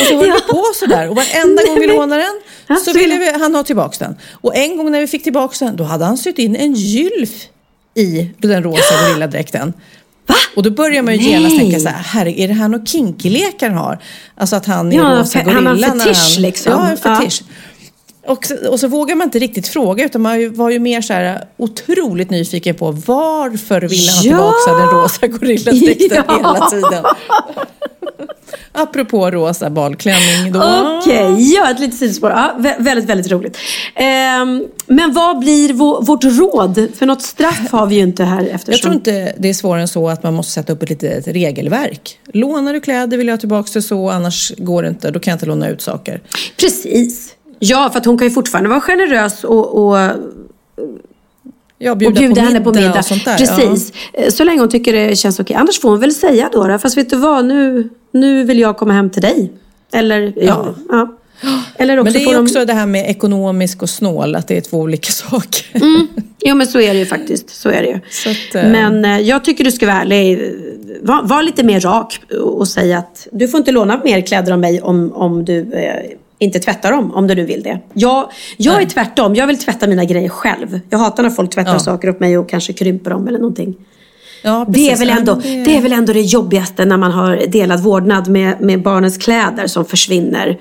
Och 0.00 0.06
så 0.06 0.16
höll 0.16 0.28
ja. 0.28 0.34
vi 0.34 0.52
på 0.52 0.64
sådär 0.74 1.08
och 1.08 1.16
varenda 1.16 1.62
gång 1.66 1.80
vi 1.80 1.86
lånade 1.86 2.22
den 2.22 2.76
så 2.84 2.92
ville 2.92 3.38
han 3.40 3.54
ha 3.54 3.62
tillbaka 3.62 4.04
den. 4.04 4.16
Och 4.32 4.56
en 4.56 4.76
gång 4.76 4.90
när 4.92 5.00
vi 5.00 5.06
fick 5.06 5.22
tillbaka 5.22 5.64
den 5.64 5.76
då 5.76 5.84
hade 5.84 6.04
han 6.04 6.18
sytt 6.18 6.38
in 6.38 6.56
en 6.56 6.74
gylf 6.74 7.46
i 7.94 8.30
den 8.38 8.62
rosa 8.62 9.08
gorilladräkten. 9.08 9.72
Va? 10.26 10.34
Och 10.56 10.62
då 10.62 10.70
börjar 10.70 11.02
man 11.02 11.16
ju 11.16 11.30
genast 11.30 11.58
tänka 11.58 11.80
så 11.80 11.88
här, 11.88 12.02
herre, 12.02 12.40
är 12.40 12.48
det 12.48 12.54
här 12.54 12.68
något 12.68 12.88
kinky-lek 12.88 13.62
han 13.62 13.74
har? 13.74 13.98
Alltså 14.34 14.56
att 14.56 14.66
han 14.66 14.92
är 14.92 14.96
ja, 14.96 15.20
rosa 15.20 15.42
gorilla. 15.42 15.54
Han 15.54 15.66
har 15.66 15.74
en 15.74 16.00
fetisch 16.00 16.34
han, 16.34 16.42
liksom. 16.42 16.72
Ja, 16.72 16.90
en 16.90 16.96
fetisch. 16.96 17.42
Ja. 17.48 17.54
Och, 18.28 18.46
och 18.70 18.80
så 18.80 18.88
vågar 18.88 19.16
man 19.16 19.24
inte 19.26 19.38
riktigt 19.38 19.68
fråga 19.68 20.04
utan 20.04 20.22
man 20.22 20.54
var 20.54 20.70
ju 20.70 20.78
mer 20.78 21.00
så 21.00 21.12
här 21.12 21.44
otroligt 21.56 22.30
nyfiken 22.30 22.74
på 22.74 22.90
varför 22.90 23.80
ville 23.80 24.10
han 24.10 24.24
ja! 24.24 24.52
tillbaka 24.66 24.84
den 24.84 25.02
rosa 25.02 25.26
gorilladräkten 25.26 26.24
ja! 26.28 26.36
hela 26.36 26.70
tiden. 26.70 27.04
Apropå 28.72 29.30
rosa 29.30 29.70
balklänning 29.70 30.52
då. 30.52 30.58
Okej, 30.58 31.32
okay, 31.32 31.42
ja 31.42 31.70
ett 31.70 31.80
litet 31.80 31.98
sidospår. 31.98 32.30
Ja, 32.30 32.54
väldigt, 32.78 33.04
väldigt 33.04 33.32
roligt. 33.32 33.58
Um, 33.96 34.68
men 34.86 35.12
vad 35.12 35.38
blir 35.38 35.72
vår, 35.72 36.02
vårt 36.02 36.24
råd? 36.24 36.88
För 36.94 37.06
något 37.06 37.22
straff 37.22 37.72
har 37.72 37.86
vi 37.86 37.94
ju 37.94 38.02
inte 38.02 38.24
här 38.24 38.44
eftersom... 38.44 38.72
Jag 38.72 38.80
tror 38.80 38.94
inte 38.94 39.34
det 39.38 39.48
är 39.48 39.54
svårare 39.54 39.80
än 39.80 39.88
så 39.88 40.08
att 40.08 40.22
man 40.22 40.34
måste 40.34 40.52
sätta 40.52 40.72
upp 40.72 40.82
ett 40.82 40.90
litet 40.90 41.26
regelverk. 41.26 42.18
Lånar 42.32 42.72
du 42.72 42.80
kläder 42.80 43.16
vill 43.16 43.26
jag 43.26 43.32
ha 43.32 43.40
tillbaka 43.40 43.70
det 43.74 43.82
så, 43.82 44.10
annars 44.10 44.52
går 44.58 44.82
det 44.82 44.88
inte. 44.88 45.10
Då 45.10 45.20
kan 45.20 45.30
jag 45.30 45.36
inte 45.36 45.46
låna 45.46 45.68
ut 45.68 45.80
saker. 45.80 46.22
Precis. 46.56 47.34
Ja, 47.58 47.90
för 47.92 47.98
att 47.98 48.06
hon 48.06 48.18
kan 48.18 48.26
ju 48.26 48.30
fortfarande 48.30 48.70
vara 48.70 48.80
generös 48.80 49.44
och, 49.44 49.88
och 49.88 49.98
Ja, 51.78 51.94
bjuda, 51.94 52.10
och 52.10 52.18
bjuda 52.18 52.34
på 52.34 52.40
henne 52.40 52.60
på 52.60 52.72
middag. 52.72 52.98
Och 52.98 53.04
sånt 53.04 53.24
där, 53.24 53.38
Precis. 53.38 53.92
Ja. 54.12 54.30
Så 54.30 54.44
länge 54.44 54.60
hon 54.60 54.68
tycker 54.68 54.92
det 54.92 55.16
känns 55.16 55.40
okej. 55.40 55.56
Annars 55.56 55.80
får 55.80 55.90
hon 55.90 56.00
väl 56.00 56.14
säga 56.14 56.50
då, 56.52 56.66
då 56.66 56.78
fast 56.78 56.96
vet 56.96 57.10
du 57.10 57.16
vad, 57.16 57.44
nu, 57.44 57.88
nu 58.12 58.44
vill 58.44 58.58
jag 58.58 58.76
komma 58.76 58.92
hem 58.92 59.10
till 59.10 59.22
dig. 59.22 59.52
Eller, 59.92 60.32
ja. 60.36 60.74
ja. 60.88 61.08
Eller 61.76 61.98
också 61.98 62.04
men 62.04 62.12
det 62.12 62.32
är 62.32 62.42
också 62.42 62.58
de... 62.58 62.64
det 62.64 62.72
här 62.72 62.86
med 62.86 63.10
ekonomisk 63.10 63.82
och 63.82 63.90
snål, 63.90 64.34
att 64.34 64.48
det 64.48 64.56
är 64.56 64.60
två 64.60 64.78
olika 64.78 65.12
saker. 65.12 65.66
Mm. 65.72 66.06
Jo 66.40 66.54
men 66.54 66.66
så 66.66 66.80
är 66.80 66.92
det 66.92 66.98
ju 66.98 67.06
faktiskt. 67.06 67.50
Så 67.50 67.68
är 67.68 67.82
det 67.82 67.88
ju. 67.88 67.96
Att, 68.30 68.54
äh... 68.54 68.70
Men 68.70 69.04
äh, 69.04 69.20
jag 69.20 69.44
tycker 69.44 69.64
du 69.64 69.72
ska 69.72 69.86
vara 69.86 70.00
ärlig. 70.00 70.54
Var, 71.02 71.22
var, 71.22 71.42
lite 71.42 71.62
mer 71.62 71.80
rak 71.80 72.20
och 72.42 72.68
säga 72.68 72.98
att 72.98 73.28
du 73.32 73.48
får 73.48 73.58
inte 73.58 73.72
låna 73.72 74.00
mer 74.04 74.20
kläder 74.20 74.52
av 74.52 74.58
mig 74.58 74.80
om, 74.80 75.12
om 75.12 75.44
du 75.44 75.72
äh, 75.72 75.94
inte 76.38 76.58
tvättar 76.58 76.92
dem 76.92 77.14
om 77.14 77.26
du 77.26 77.34
nu 77.34 77.44
vill 77.44 77.62
det. 77.62 77.80
Jag, 77.94 78.30
jag 78.56 78.82
är 78.82 78.86
tvärtom. 78.86 79.34
Jag 79.34 79.46
vill 79.46 79.58
tvätta 79.58 79.86
mina 79.86 80.04
grejer 80.04 80.28
själv. 80.28 80.80
Jag 80.90 80.98
hatar 80.98 81.22
när 81.22 81.30
folk 81.30 81.50
tvättar 81.50 81.72
ja. 81.72 81.78
saker 81.78 82.10
åt 82.10 82.20
mig 82.20 82.38
och 82.38 82.48
kanske 82.48 82.72
krymper 82.72 83.10
dem 83.10 83.28
eller 83.28 83.38
någonting. 83.38 83.76
Ja, 84.42 84.66
det, 84.68 84.90
är 84.90 84.96
väl 84.96 85.10
ändå, 85.10 85.34
det... 85.34 85.64
det... 85.64 85.76
är 85.76 85.82
väl 85.82 85.92
ändå 85.92 86.12
det 86.12 86.20
jobbigaste 86.20 86.84
när 86.84 86.96
man 86.96 87.12
har 87.12 87.36
delad 87.36 87.80
vårdnad 87.80 88.28
med, 88.28 88.60
med 88.60 88.82
barnens 88.82 89.18
kläder 89.18 89.66
som 89.66 89.84
försvinner. 89.84 90.58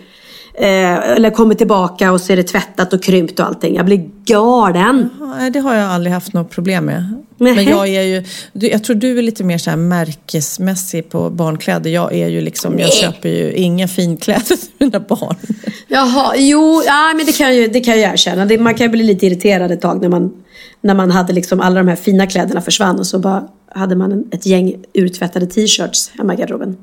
Eh, 0.60 1.10
eller 1.12 1.30
kommer 1.30 1.56
tillbaka 1.56 2.12
och 2.12 2.22
så 2.22 2.34
är 2.34 2.38
det 2.38 2.44
tvättat 2.44 2.94
och 2.94 3.04
krympt 3.04 3.40
och 3.40 3.46
allting. 3.46 3.76
Jag 3.76 3.86
blir 3.86 4.10
galen. 4.26 5.10
Jaha, 5.20 5.50
det 5.50 5.60
har 5.60 5.76
jag 5.76 5.92
aldrig 5.92 6.14
haft 6.14 6.34
något 6.34 6.50
problem 6.50 6.86
med. 6.86 7.24
Men 7.38 7.66
jag 7.66 7.88
är 7.88 8.02
ju, 8.02 8.24
jag 8.54 8.84
tror 8.84 8.96
du 8.96 9.18
är 9.20 9.22
lite 9.22 9.44
mer 9.44 9.58
så 9.58 9.70
här 9.70 9.78
märkesmässig 9.78 11.10
på 11.10 11.30
barnkläder. 11.30 11.90
Jag 11.90 12.14
är 12.14 12.28
ju 12.28 12.42
liksom, 12.42 12.74
Nej. 12.74 12.82
jag 12.82 12.94
köper 12.94 13.30
ju 13.30 13.54
inga 13.54 13.88
finkläder 13.88 14.44
till 14.46 14.70
mina 14.78 15.00
barn. 15.00 15.36
Jaha, 15.88 16.34
jo, 16.38 16.84
ja, 16.86 17.14
men 17.16 17.26
det 17.26 17.38
kan, 17.38 17.56
ju, 17.56 17.68
det 17.68 17.80
kan 17.80 18.02
jag 18.02 18.14
erkänna. 18.14 18.46
Det, 18.46 18.58
man 18.58 18.76
kan 18.76 18.92
bli 18.92 19.04
lite 19.04 19.26
irriterad 19.26 19.72
ett 19.72 19.82
tag 19.82 20.02
när 20.02 20.10
man, 20.10 20.44
när 20.82 20.94
man 20.94 21.12
hade 21.12 21.34
liksom 21.34 21.62
alla 21.62 21.76
de 21.76 21.88
här 21.88 21.96
fina 21.96 22.28
kläderna 22.28 22.62
försvann 22.62 23.00
och 23.00 23.08
så 23.08 23.20
bara 23.20 23.48
hade 23.70 23.96
man 23.96 24.30
ett 24.32 24.46
gäng 24.46 24.76
urtvättade 24.94 25.46
t-shirts 25.46 26.12
hemma 26.18 26.34
i 26.34 26.38
garderoben. 26.38 26.78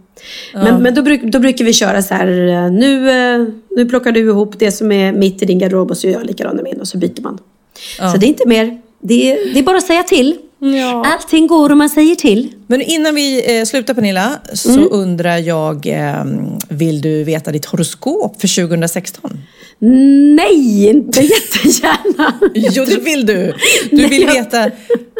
Ja. 0.53 0.63
Men, 0.63 0.83
men 0.83 0.95
då, 0.95 1.03
bruk, 1.03 1.23
då 1.23 1.39
brukar 1.39 1.65
vi 1.65 1.73
köra 1.73 2.03
så 2.03 2.15
här, 2.15 2.27
nu, 2.71 3.11
eh, 3.11 3.47
nu 3.77 3.87
plockar 3.87 4.13
du 4.13 4.21
ihop 4.21 4.59
det 4.59 4.73
som 4.73 4.93
är 4.93 5.13
mitt 5.13 5.43
i 5.43 5.45
din 5.47 5.59
garderob 5.59 5.91
och 5.91 5.97
så 5.97 6.07
gör 6.07 6.15
jag 6.15 6.27
likadant 6.27 6.55
med 6.55 6.65
min 6.65 6.81
och 6.81 6.89
så 6.89 6.99
byter 6.99 7.23
man. 7.23 7.39
Ja. 7.99 8.13
Så 8.13 8.17
det 8.19 8.27
är 8.27 8.29
inte 8.29 8.49
mer, 8.49 8.81
det 9.01 9.33
är, 9.33 9.55
det 9.55 9.59
är 9.59 9.63
bara 9.63 9.77
att 9.77 9.87
säga 9.87 10.03
till. 10.03 10.39
Ja. 10.73 11.05
Allting 11.07 11.47
går 11.47 11.73
om 11.73 11.79
man 11.79 11.91
säger 11.91 12.15
till. 12.15 12.53
Men 12.67 12.81
innan 12.83 13.15
vi 13.15 13.59
eh, 13.59 13.65
slutar 13.65 13.95
Pernilla 13.95 14.39
så 14.53 14.73
mm. 14.73 14.89
undrar 14.91 15.39
jag, 15.39 15.87
eh, 15.87 16.25
vill 16.69 17.01
du 17.01 17.25
veta 17.25 17.53
ditt 17.53 17.65
horoskop 17.65 18.41
för 18.41 18.67
2016? 18.69 19.39
Nej, 20.37 20.89
inte 20.89 21.21
jättegärna. 21.23 22.33
jo, 22.55 22.85
det 22.85 23.01
vill 23.01 23.27
du. 23.27 23.55
Du 23.91 24.09
vill 24.09 24.27
veta, 24.27 24.71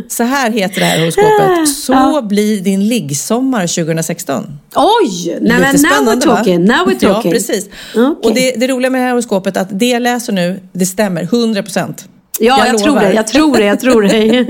så 0.09 0.23
här 0.23 0.51
heter 0.51 0.81
det 0.81 0.87
här 0.87 0.99
horoskopet. 0.99 1.69
Så 1.77 1.93
ja. 1.93 2.23
blir 2.23 2.61
din 2.61 2.89
liggsommar 2.89 3.67
2016. 3.85 4.45
Oj, 4.75 5.39
nej, 5.41 5.61
men 5.61 5.77
now 5.83 6.15
we're 6.15 6.21
talking. 6.21 6.65
Now 6.65 6.87
we're 6.87 7.01
talking. 7.01 7.31
Ja, 7.31 7.37
precis. 7.37 7.69
Okay. 7.95 8.31
Och 8.31 8.35
det, 8.35 8.55
det 8.57 8.69
roliga 8.69 8.91
med 8.91 9.01
det 9.01 9.05
här 9.05 9.11
horoskopet 9.11 9.57
att 9.57 9.69
det 9.71 9.89
jag 9.89 10.03
läser 10.03 10.33
nu, 10.33 10.61
det 10.73 10.87
stämmer 10.87 11.23
100 11.23 11.63
procent. 11.63 12.09
Ja, 12.41 12.59
jag, 12.59 12.75
jag 12.75 12.79
tror 12.79 13.01
det, 13.01 13.13
jag 13.13 13.27
tror 13.27 13.57
det, 13.57 13.65
jag 13.65 13.81
tror 13.81 14.03
det. 14.03 14.09
Okej, 14.09 14.47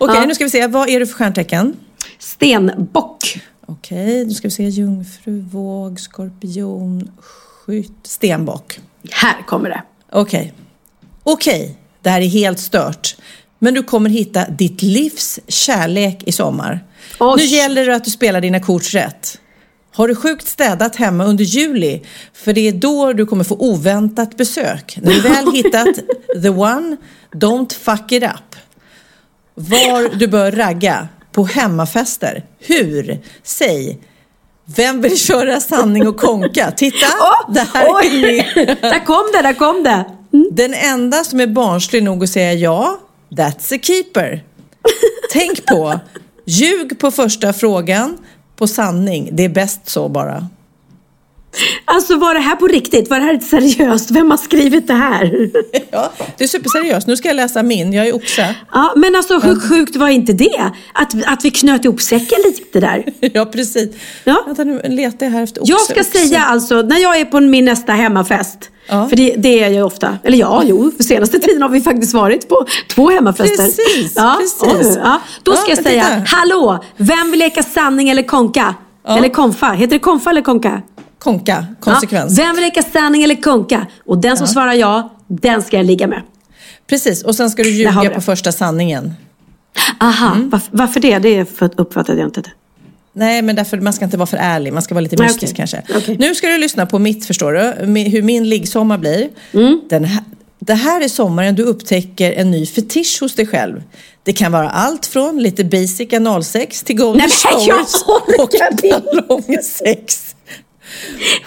okay, 0.00 0.16
ja. 0.16 0.26
nu 0.26 0.34
ska 0.34 0.44
vi 0.44 0.50
se. 0.50 0.66
Vad 0.66 0.88
är 0.88 1.00
du 1.00 1.06
för 1.06 1.14
stjärntecken? 1.14 1.76
Stenbock. 2.18 3.38
Okej, 3.66 4.04
okay, 4.04 4.24
nu 4.24 4.34
ska 4.34 4.48
vi 4.48 4.52
se. 4.52 4.68
Jungfru, 4.68 5.40
våg, 5.40 6.00
skorpion, 6.00 7.10
skytt, 7.66 7.98
stenbock. 8.02 8.78
Här 9.10 9.46
kommer 9.46 9.70
det. 9.70 9.82
Okej. 10.12 10.40
Okay. 10.40 10.52
Okej, 11.22 11.78
det 12.02 12.10
här 12.10 12.20
är 12.20 12.28
helt 12.28 12.58
stört. 12.58 13.16
Men 13.58 13.74
du 13.74 13.82
kommer 13.82 14.10
hitta 14.10 14.48
ditt 14.48 14.82
livs 14.82 15.40
kärlek 15.48 16.22
i 16.26 16.32
sommar. 16.32 16.84
Oj. 17.20 17.34
Nu 17.36 17.44
gäller 17.44 17.86
det 17.86 17.96
att 17.96 18.04
du 18.04 18.10
spelar 18.10 18.40
dina 18.40 18.60
kort 18.60 18.94
rätt. 18.94 19.40
Har 19.96 20.08
du 20.08 20.14
sjukt 20.14 20.48
städat 20.48 20.96
hemma 20.96 21.24
under 21.24 21.44
juli? 21.44 22.02
För 22.32 22.52
det 22.52 22.68
är 22.68 22.72
då 22.72 23.12
du 23.12 23.26
kommer 23.26 23.44
få 23.44 23.56
oväntat 23.58 24.36
besök. 24.36 24.98
När 25.02 25.12
du 25.12 25.20
väl 25.20 25.52
hittat 25.52 25.94
the 26.42 26.48
one, 26.48 26.96
don't 27.32 27.74
fuck 27.74 28.12
it 28.12 28.22
up. 28.22 28.56
Var 29.54 30.18
du 30.18 30.26
bör 30.26 30.52
ragga? 30.52 31.08
På 31.32 31.44
hemmafester. 31.44 32.44
Hur? 32.58 33.18
Säg. 33.42 33.98
Vem 34.64 35.00
vill 35.00 35.18
köra 35.18 35.60
sanning 35.60 36.08
och 36.08 36.16
konka? 36.16 36.70
Titta! 36.70 37.06
Oh, 37.20 37.54
det 37.54 37.68
här 37.74 37.86
oj. 37.88 38.06
är 38.06 38.56
min... 38.56 38.66
där 38.80 39.04
kom 39.04 39.24
det, 39.32 39.42
där 39.42 39.54
kom 39.54 39.82
det. 39.82 40.04
Mm. 40.32 40.48
Den 40.52 40.74
enda 40.74 41.24
som 41.24 41.40
är 41.40 41.46
barnslig 41.46 42.02
nog 42.02 42.24
att 42.24 42.30
säga 42.30 42.52
ja, 42.52 43.00
that's 43.30 43.74
a 43.74 43.78
keeper. 43.82 44.44
Tänk 45.32 45.66
på, 45.66 46.00
ljug 46.44 46.98
på 46.98 47.10
första 47.10 47.52
frågan 47.52 48.18
på 48.56 48.66
sanning. 48.66 49.28
Det 49.32 49.44
är 49.44 49.48
bäst 49.48 49.80
så 49.88 50.08
bara. 50.08 50.48
Alltså 51.84 52.16
var 52.16 52.34
det 52.34 52.40
här 52.40 52.56
på 52.56 52.66
riktigt? 52.66 53.10
Var 53.10 53.20
det 53.20 53.24
här 53.24 53.38
seriöst? 53.38 54.10
Vem 54.10 54.30
har 54.30 54.38
skrivit 54.38 54.86
det 54.86 54.94
här? 54.94 55.50
Ja, 55.90 56.12
det 56.38 56.44
är 56.44 56.48
superseriöst. 56.48 57.06
Nu 57.06 57.16
ska 57.16 57.28
jag 57.28 57.36
läsa 57.36 57.62
min. 57.62 57.92
Jag 57.92 58.08
är 58.08 58.14
oxe. 58.14 58.54
Ja, 58.72 58.92
men 58.96 59.16
alltså 59.16 59.38
hur 59.38 59.60
sjukt 59.60 59.96
var 59.96 60.08
inte 60.08 60.32
det? 60.32 60.72
Att, 60.92 61.26
att 61.26 61.44
vi 61.44 61.50
knöt 61.50 61.84
ihop 61.84 62.00
säcken 62.00 62.38
lite 62.44 62.80
där. 62.80 63.04
Ja, 63.34 63.44
precis. 63.44 63.96
Ja. 64.24 64.42
Vänta, 64.46 64.64
nu 64.64 64.82
letar 64.84 65.26
jag 65.26 65.32
här 65.32 65.42
efter 65.42 65.62
oxe. 65.62 65.72
Jag 65.72 65.80
ska 65.80 66.00
oxe. 66.00 66.18
säga 66.18 66.44
alltså, 66.44 66.82
när 66.82 66.98
jag 66.98 67.20
är 67.20 67.24
på 67.24 67.40
min 67.40 67.64
nästa 67.64 67.92
hemmafest. 67.92 68.70
Ja. 68.88 69.08
För 69.08 69.16
det, 69.16 69.34
det 69.38 69.48
är 69.48 69.62
jag 69.62 69.72
ju 69.72 69.82
ofta. 69.82 70.18
Eller 70.24 70.38
ja, 70.38 70.62
jo, 70.64 70.92
för 70.96 71.04
senaste 71.04 71.38
tiden 71.38 71.62
har 71.62 71.68
vi 71.68 71.80
faktiskt 71.80 72.14
varit 72.14 72.48
på 72.48 72.66
två 72.88 73.10
hemmafester. 73.10 73.64
Precis, 73.64 74.12
ja, 74.16 74.36
precis. 74.40 74.96
Ja, 74.96 75.20
då 75.42 75.56
ska 75.56 75.70
jag 75.70 75.82
säga, 75.82 76.04
titta. 76.04 76.36
hallå, 76.36 76.84
vem 76.96 77.30
vill 77.30 77.40
leka 77.40 77.62
sanning 77.62 78.08
eller 78.08 78.22
konka? 78.22 78.74
Eller 79.08 79.28
konfa. 79.28 79.72
Heter 79.72 79.92
det 79.92 79.98
konfa 79.98 80.30
eller 80.30 80.42
konka? 80.42 80.82
Konka, 81.18 81.66
konsekvens. 81.80 82.38
Vem 82.38 82.54
vill 82.54 82.64
leka 82.64 82.82
sanning 82.82 83.22
eller 83.22 83.42
konka? 83.42 83.86
Och 84.06 84.18
den 84.18 84.36
som 84.36 84.46
svarar 84.46 84.72
ja, 84.72 85.12
den 85.28 85.62
ska 85.62 85.76
jag 85.76 85.86
ligga 85.86 86.06
med. 86.06 86.22
Precis, 86.86 87.24
och 87.24 87.34
sen 87.34 87.50
ska 87.50 87.62
du 87.62 87.70
ljuga 87.70 88.10
på 88.14 88.20
första 88.20 88.52
sanningen. 88.52 89.14
Aha, 90.00 90.34
mm. 90.34 90.50
varför, 90.50 90.68
varför 90.72 91.00
det? 91.00 91.18
Det 91.18 91.62
uppfattade 91.76 92.18
jag 92.18 92.28
inte. 92.28 92.42
Nej, 93.16 93.42
men 93.42 93.56
därför 93.56 93.76
man 93.76 93.92
ska 93.92 94.04
inte 94.04 94.16
vara 94.16 94.26
för 94.26 94.36
ärlig. 94.36 94.72
Man 94.72 94.82
ska 94.82 94.94
vara 94.94 95.02
lite 95.02 95.22
mystisk 95.22 95.52
okay. 95.52 95.66
kanske. 95.66 95.98
Okay. 95.98 96.16
Nu 96.18 96.34
ska 96.34 96.46
du 96.46 96.58
lyssna 96.58 96.86
på 96.86 96.98
mitt, 96.98 97.26
förstår 97.26 97.52
du, 97.52 97.60
hur 98.10 98.22
min 98.22 98.48
liggsommar 98.48 98.98
blir. 98.98 99.28
Mm. 99.52 99.80
Den 99.88 100.04
här, 100.04 100.24
det 100.58 100.74
här 100.74 101.00
är 101.00 101.08
sommaren 101.08 101.54
du 101.54 101.62
upptäcker 101.62 102.32
en 102.32 102.50
ny 102.50 102.66
fetisch 102.66 103.20
hos 103.20 103.34
dig 103.34 103.46
själv. 103.46 103.82
Det 104.22 104.32
kan 104.32 104.52
vara 104.52 104.70
allt 104.70 105.06
från 105.06 105.42
lite 105.42 105.64
basic 105.64 106.12
analsex 106.12 106.82
till 106.82 106.96
golden 106.96 107.28
showers 107.30 108.02
och 108.38 108.50
ballongsex. 108.82 110.33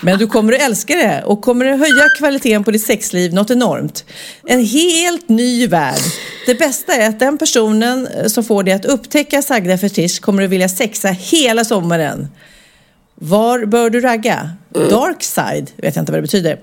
Men 0.02 0.20
du 0.20 0.28
kommer 0.28 0.54
att 0.54 0.62
älska 0.62 0.96
det 0.96 1.24
och 1.26 1.42
kommer 1.42 1.66
att 1.66 1.80
höja 1.80 2.06
kvaliteten 2.18 2.64
på 2.64 2.72
ditt 2.72 2.86
sexliv 2.86 3.34
något 3.34 3.52
enormt. 3.52 4.06
En 4.48 4.66
helt 4.66 5.30
ny 5.30 5.68
värld. 5.68 6.02
Det 6.46 6.56
bästa 6.56 6.94
är 6.94 7.10
att 7.10 7.20
den 7.20 7.38
personen 7.38 8.08
som 8.30 8.44
får 8.44 8.64
dig 8.64 8.74
att 8.74 8.86
upptäcka 8.86 9.42
sagda 9.42 9.78
fetisch 9.78 10.22
kommer 10.22 10.44
att 10.44 10.50
vilja 10.50 10.70
sexa 10.70 11.08
hela 11.08 11.66
sommaren. 11.66 12.28
Var 13.16 13.66
bör 13.66 13.90
du 13.90 14.02
ragga? 14.02 14.52
Dark 14.74 15.24
side, 15.24 15.72
vet 15.76 15.96
jag 15.96 16.02
inte 16.02 16.12
vad 16.12 16.18
det 16.18 16.22
betyder. 16.22 16.60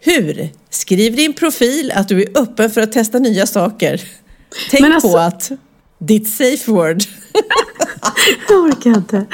Hur? 0.00 0.48
Skriv 0.70 1.16
din 1.16 1.32
profil 1.32 1.92
att 1.94 2.08
du 2.08 2.22
är 2.22 2.38
öppen 2.38 2.70
för 2.70 2.80
att 2.80 2.92
testa 2.92 3.18
nya 3.18 3.46
saker. 3.46 4.02
Tänk 4.70 4.84
alltså... 4.86 5.08
på 5.08 5.18
att 5.18 5.50
ditt 5.98 6.28
safe 6.28 6.70
word. 6.70 7.02
jag 8.48 8.58
orkar 8.58 8.90
inte. 8.90 9.26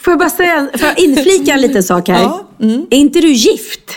Får 0.00 0.10
jag 0.10 0.18
bara 0.18 0.30
säga, 0.30 0.68
får 0.78 0.88
jag 0.88 0.98
inflika 0.98 1.52
en 1.52 1.60
liten 1.60 1.82
sak 1.82 2.08
här? 2.08 2.22
Ja. 2.22 2.48
Mm. 2.62 2.86
Är 2.90 2.96
inte 2.96 3.20
du 3.20 3.32
gift? 3.32 3.90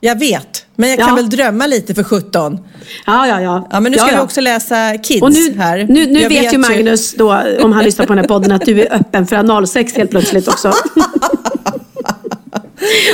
Jag 0.00 0.18
vet, 0.18 0.66
men 0.76 0.90
jag 0.90 0.98
kan 0.98 1.08
ja. 1.08 1.14
väl 1.14 1.30
drömma 1.30 1.66
lite 1.66 1.94
för 1.94 2.02
17. 2.02 2.58
Ja, 3.06 3.26
ja, 3.26 3.40
ja. 3.40 3.68
Ja, 3.70 3.80
men 3.80 3.92
nu 3.92 3.98
ska 3.98 4.08
ja, 4.08 4.16
vi 4.16 4.22
också 4.22 4.40
läsa 4.40 4.98
Kids 4.98 5.22
och 5.22 5.32
nu, 5.32 5.54
här. 5.58 5.86
Nu, 5.88 6.06
nu 6.06 6.20
vet, 6.20 6.30
vet, 6.30 6.52
ju 6.52 6.58
Magnus 6.58 7.14
då, 7.14 7.42
om 7.62 7.72
han 7.72 7.84
lyssnar 7.84 8.06
på 8.06 8.12
den 8.12 8.18
här 8.18 8.28
podden, 8.28 8.52
att 8.52 8.64
du 8.64 8.82
är 8.82 8.94
öppen 8.94 9.26
för 9.26 9.36
analsex 9.36 9.94
helt 9.94 10.10
plötsligt 10.10 10.48
också. 10.48 10.72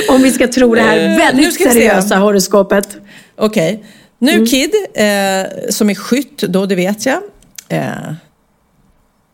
om 0.09 0.21
vi 0.21 0.31
ska 0.31 0.47
tro 0.47 0.75
det 0.75 0.81
här 0.81 0.97
eh, 0.97 1.17
väldigt 1.17 1.53
seriösa 1.53 2.15
horoskopet. 2.15 2.97
Okej. 3.35 3.73
Okay. 3.73 3.85
Nu 4.19 4.31
mm. 4.31 4.45
Kid, 4.45 4.71
eh, 4.93 5.69
som 5.69 5.89
är 5.89 5.95
skytt 5.95 6.37
då, 6.37 6.65
det 6.65 6.75
vet 6.75 7.05
jag. 7.05 7.19
Eh, 7.69 8.13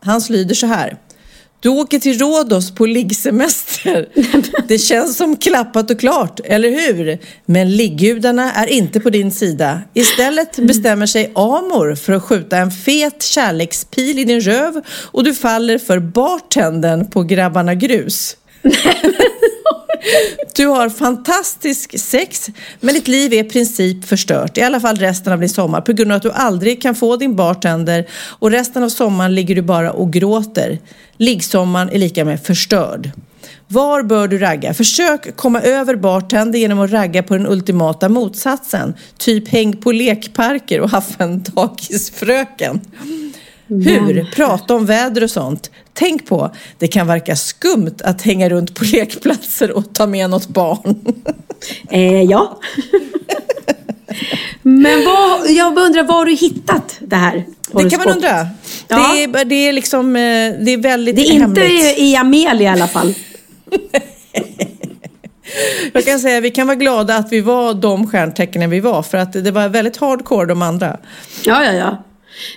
hans 0.04 0.30
lyder 0.30 0.54
så 0.54 0.66
här. 0.66 0.96
Du 1.60 1.68
åker 1.68 1.98
till 1.98 2.18
Rhodos 2.18 2.74
på 2.74 2.86
liggsemester. 2.86 4.08
Det 4.68 4.78
känns 4.78 5.16
som 5.16 5.36
klappat 5.36 5.90
och 5.90 6.00
klart, 6.00 6.40
eller 6.44 6.70
hur? 6.70 7.18
Men 7.46 7.76
liggudarna 7.76 8.52
är 8.52 8.66
inte 8.66 9.00
på 9.00 9.10
din 9.10 9.30
sida. 9.30 9.80
Istället 9.94 10.56
bestämmer 10.56 11.06
sig 11.06 11.32
Amor 11.34 11.94
för 11.94 12.12
att 12.12 12.22
skjuta 12.22 12.56
en 12.56 12.70
fet 12.70 13.22
kärlekspil 13.22 14.18
i 14.18 14.24
din 14.24 14.40
röv 14.40 14.82
och 14.88 15.24
du 15.24 15.34
faller 15.34 15.78
för 15.78 15.98
bartendern 15.98 17.10
på 17.10 17.22
Grabbarna 17.22 17.74
Grus. 17.74 18.36
Du 20.56 20.66
har 20.66 20.88
fantastisk 20.88 22.00
sex, 22.00 22.50
men 22.80 22.94
ditt 22.94 23.08
liv 23.08 23.32
är 23.32 23.44
i 23.44 23.48
princip 23.48 24.04
förstört. 24.04 24.58
I 24.58 24.62
alla 24.62 24.80
fall 24.80 24.96
resten 24.96 25.32
av 25.32 25.40
din 25.40 25.48
sommar 25.48 25.80
på 25.80 25.92
grund 25.92 26.12
av 26.12 26.16
att 26.16 26.22
du 26.22 26.30
aldrig 26.30 26.82
kan 26.82 26.94
få 26.94 27.16
din 27.16 27.36
bartender 27.36 28.06
och 28.38 28.50
resten 28.50 28.82
av 28.82 28.88
sommaren 28.88 29.34
ligger 29.34 29.54
du 29.54 29.62
bara 29.62 29.92
och 29.92 30.12
gråter. 30.12 30.78
Liggsommaren 31.16 31.90
är 31.90 31.98
lika 31.98 32.24
med 32.24 32.42
förstörd. 32.42 33.10
Var 33.68 34.02
bör 34.02 34.28
du 34.28 34.38
ragga? 34.38 34.74
Försök 34.74 35.36
komma 35.36 35.60
över 35.60 35.96
bartender 35.96 36.58
genom 36.58 36.80
att 36.80 36.90
ragga 36.90 37.22
på 37.22 37.36
den 37.36 37.46
ultimata 37.46 38.08
motsatsen. 38.08 38.94
Typ 39.18 39.48
häng 39.48 39.76
på 39.76 39.92
lekparker 39.92 40.80
och 40.80 40.90
haffa 40.90 41.24
en 41.24 41.42
dagisfröken. 41.42 42.80
Hur? 43.68 44.30
Prata 44.34 44.74
om 44.74 44.86
väder 44.86 45.24
och 45.24 45.30
sånt. 45.30 45.70
Tänk 45.92 46.26
på, 46.26 46.50
det 46.78 46.88
kan 46.88 47.06
verka 47.06 47.36
skumt 47.36 47.94
att 48.04 48.22
hänga 48.22 48.48
runt 48.48 48.74
på 48.74 48.84
lekplatser 48.92 49.70
och 49.70 49.94
ta 49.94 50.06
med 50.06 50.30
något 50.30 50.48
barn. 50.48 51.04
Eh, 51.90 52.22
ja. 52.22 52.58
Men 54.62 55.04
vad, 55.04 55.50
jag 55.50 55.78
undrar, 55.78 56.02
var 56.02 56.14
har 56.14 56.24
du 56.24 56.34
hittat 56.34 56.96
det 57.00 57.16
här? 57.16 57.44
Det 57.72 57.90
kan 57.90 58.00
man 58.04 58.08
undra. 58.08 58.46
Ja. 58.88 59.12
Det, 59.14 59.22
är, 59.22 59.44
det 59.44 59.54
är 59.54 59.72
liksom, 59.72 60.16
eh, 60.16 60.20
det 60.64 60.70
är 60.70 60.82
väldigt 60.82 61.16
Det 61.16 61.22
är 61.22 61.38
hemligt. 61.40 61.64
inte 61.64 62.02
i 62.02 62.16
Amelia 62.16 62.70
i 62.70 62.72
alla 62.72 62.88
fall. 62.88 63.14
Jag 65.92 66.04
kan 66.04 66.20
säga 66.20 66.40
vi 66.40 66.50
kan 66.50 66.66
vara 66.66 66.74
glada 66.76 67.16
att 67.16 67.32
vi 67.32 67.40
var 67.40 67.74
de 67.74 68.06
stjärntecknen 68.06 68.70
vi 68.70 68.80
var 68.80 69.02
för 69.02 69.18
att 69.18 69.32
det 69.32 69.50
var 69.50 69.68
väldigt 69.68 69.96
hardcore 69.96 70.46
de 70.46 70.62
andra. 70.62 70.96
Ja, 71.44 71.64
ja, 71.64 71.72
ja. 71.72 72.04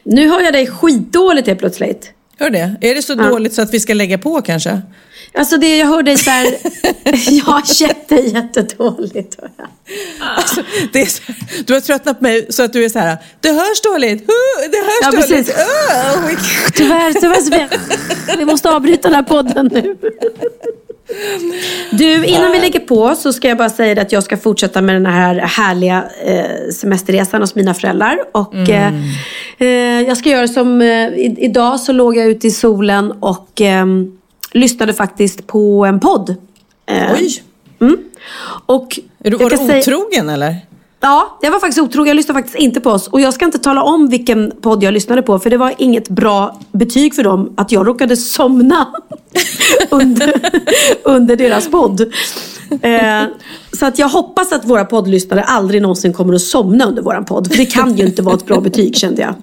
Nu 0.03 0.27
hör 0.29 0.41
jag 0.41 0.53
dig 0.53 0.67
skitdåligt 0.67 1.47
helt 1.47 1.59
plötsligt. 1.59 2.11
Hör 2.37 2.49
det? 2.49 2.75
Är 2.81 2.95
det 2.95 3.01
så 3.01 3.13
ja. 3.17 3.23
dåligt 3.23 3.53
så 3.53 3.61
att 3.61 3.73
vi 3.73 3.79
ska 3.79 3.93
lägga 3.93 4.17
på 4.17 4.41
kanske? 4.41 4.81
Alltså 5.33 5.57
det 5.57 5.77
jag 5.77 5.87
hör 5.87 6.03
dig 6.03 6.17
så 6.17 6.29
här, 6.29 6.45
ja 7.31 7.61
jätte, 7.79 8.15
jättedåligt. 8.15 9.37
Alltså, 10.19 10.63
det 10.93 11.01
är 11.01 11.05
så, 11.05 11.21
du 11.65 11.73
har 11.73 11.81
tröttnat 11.81 12.17
på 12.17 12.23
mig 12.23 12.45
så 12.49 12.63
att 12.63 12.73
du 12.73 12.85
är 12.85 12.89
så 12.89 12.99
här, 12.99 13.17
det 13.39 13.49
hörs 13.49 13.81
dåligt, 13.81 14.27
det 14.71 14.77
hörs 14.77 14.99
ja, 15.01 15.11
dåligt. 15.11 15.29
Precis. 15.29 15.55
Tyvärr, 16.73 17.13
tyvärr, 17.13 18.37
vi 18.37 18.45
måste 18.45 18.69
avbryta 18.69 19.07
den 19.07 19.15
här 19.15 19.23
podden 19.23 19.69
nu. 19.73 19.95
Du, 21.91 22.25
innan 22.25 22.51
vi 22.51 22.59
lägger 22.59 22.79
på 22.79 23.15
så 23.15 23.33
ska 23.33 23.47
jag 23.47 23.57
bara 23.57 23.69
säga 23.69 24.01
att 24.01 24.11
jag 24.11 24.23
ska 24.23 24.37
fortsätta 24.37 24.81
med 24.81 24.95
den 24.95 25.05
här 25.05 25.35
härliga 25.35 26.03
eh, 26.25 26.71
semesterresan 26.73 27.41
hos 27.41 27.55
mina 27.55 27.73
föräldrar. 27.73 28.19
Och 28.31 28.53
mm. 28.53 29.03
eh, 29.57 29.67
eh 29.67 30.07
jag 30.07 30.17
ska 30.17 30.29
göra 30.29 30.47
som, 30.47 30.81
eh, 30.81 31.07
idag 31.17 31.79
så 31.79 31.91
låg 31.91 32.17
jag 32.17 32.27
ute 32.27 32.47
i 32.47 32.51
solen 32.51 33.11
och 33.11 33.61
eh, 33.61 33.85
lyssnade 34.51 34.93
faktiskt 34.93 35.47
på 35.47 35.85
en 35.85 35.99
podd. 35.99 36.35
Eh, 36.85 37.11
Oj! 37.13 37.43
Mm. 37.81 37.97
Och 38.65 38.99
är 39.23 39.31
du, 39.31 39.37
var 39.37 39.49
du 39.49 39.55
otrogen 39.55 40.25
säga, 40.25 40.33
eller? 40.33 40.55
Ja, 41.01 41.37
jag 41.41 41.51
var 41.51 41.59
faktiskt 41.59 41.79
otrogen. 41.79 42.07
Jag 42.07 42.15
lyssnade 42.15 42.39
faktiskt 42.39 42.57
inte 42.57 42.81
på 42.81 42.89
oss. 42.89 43.07
Och 43.07 43.21
jag 43.21 43.33
ska 43.33 43.45
inte 43.45 43.59
tala 43.59 43.83
om 43.83 44.09
vilken 44.09 44.51
podd 44.61 44.83
jag 44.83 44.93
lyssnade 44.93 45.21
på. 45.21 45.39
För 45.39 45.49
det 45.49 45.57
var 45.57 45.73
inget 45.77 46.09
bra 46.09 46.59
betyg 46.71 47.15
för 47.15 47.23
dem 47.23 47.53
att 47.57 47.71
jag 47.71 47.87
råkade 47.87 48.17
somna 48.17 48.87
under, 49.89 50.33
under 51.03 51.35
deras 51.35 51.71
podd. 51.71 52.01
Eh, 52.81 53.23
så 53.73 53.85
att 53.85 53.99
jag 53.99 54.09
hoppas 54.09 54.51
att 54.51 54.65
våra 54.65 54.85
poddlyssnare 54.85 55.43
aldrig 55.43 55.81
någonsin 55.81 56.13
kommer 56.13 56.33
att 56.33 56.41
somna 56.41 56.85
under 56.85 57.01
våran 57.01 57.25
podd. 57.25 57.47
För 57.47 57.57
det 57.57 57.65
kan 57.65 57.97
ju 57.97 58.05
inte 58.05 58.21
vara 58.21 58.35
ett 58.35 58.45
bra 58.45 58.61
betyg 58.61 58.95
kände 58.95 59.21
jag. 59.21 59.35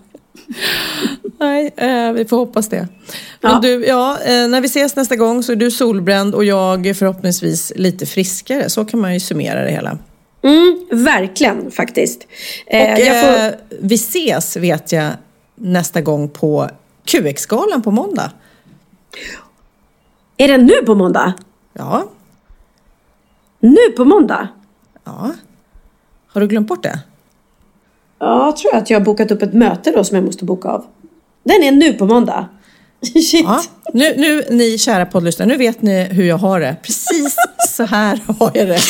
Nej, 1.40 1.72
eh, 1.76 2.12
vi 2.12 2.24
får 2.24 2.36
hoppas 2.36 2.68
det. 2.68 2.88
Men 3.40 3.52
ja. 3.52 3.58
du, 3.62 3.86
ja, 3.86 4.18
eh, 4.24 4.48
när 4.48 4.60
vi 4.60 4.66
ses 4.66 4.96
nästa 4.96 5.16
gång 5.16 5.42
så 5.42 5.52
är 5.52 5.56
du 5.56 5.70
solbränd 5.70 6.34
och 6.34 6.44
jag 6.44 6.96
förhoppningsvis 6.96 7.72
lite 7.76 8.06
friskare. 8.06 8.70
Så 8.70 8.84
kan 8.84 9.00
man 9.00 9.14
ju 9.14 9.20
summera 9.20 9.64
det 9.64 9.70
hela. 9.70 9.98
Mm, 10.42 10.86
verkligen 10.90 11.70
faktiskt. 11.70 12.26
Eh, 12.66 12.92
och 12.92 12.98
får... 12.98 13.46
Eh, 13.46 13.52
vi 13.80 13.94
ses 13.94 14.56
vet 14.56 14.92
jag 14.92 15.10
nästa 15.54 16.00
gång 16.00 16.28
på 16.28 16.70
QX-galan 17.04 17.82
på 17.82 17.90
måndag. 17.90 18.30
Är 20.36 20.48
den 20.48 20.66
nu 20.66 20.74
på 20.86 20.94
måndag? 20.94 21.32
Ja. 21.72 22.08
Nu 23.60 23.90
på 23.96 24.04
måndag? 24.04 24.48
Ja. 25.04 25.32
Har 26.26 26.40
du 26.40 26.46
glömt 26.46 26.68
bort 26.68 26.82
det? 26.82 27.00
Ja, 28.18 28.46
jag 28.46 28.56
tror 28.56 28.74
att 28.74 28.90
jag 28.90 29.00
har 29.00 29.04
bokat 29.04 29.30
upp 29.30 29.42
ett 29.42 29.54
möte 29.54 29.90
då 29.90 30.04
som 30.04 30.14
jag 30.14 30.24
måste 30.24 30.44
boka 30.44 30.68
av. 30.68 30.84
Den 31.42 31.62
är 31.62 31.72
nu 31.72 31.92
på 31.92 32.06
måndag. 32.06 32.48
Shit. 33.30 33.44
Ja, 33.44 33.62
nu, 33.92 34.14
nu, 34.16 34.44
ni 34.50 34.78
kära 34.78 35.06
poddlyssnare, 35.06 35.48
nu 35.48 35.56
vet 35.56 35.82
ni 35.82 36.08
hur 36.10 36.24
jag 36.24 36.38
har 36.38 36.60
det. 36.60 36.76
Precis 36.82 37.36
så 37.68 37.84
här 37.84 38.20
har 38.38 38.50
jag 38.54 38.68
det 38.68 38.80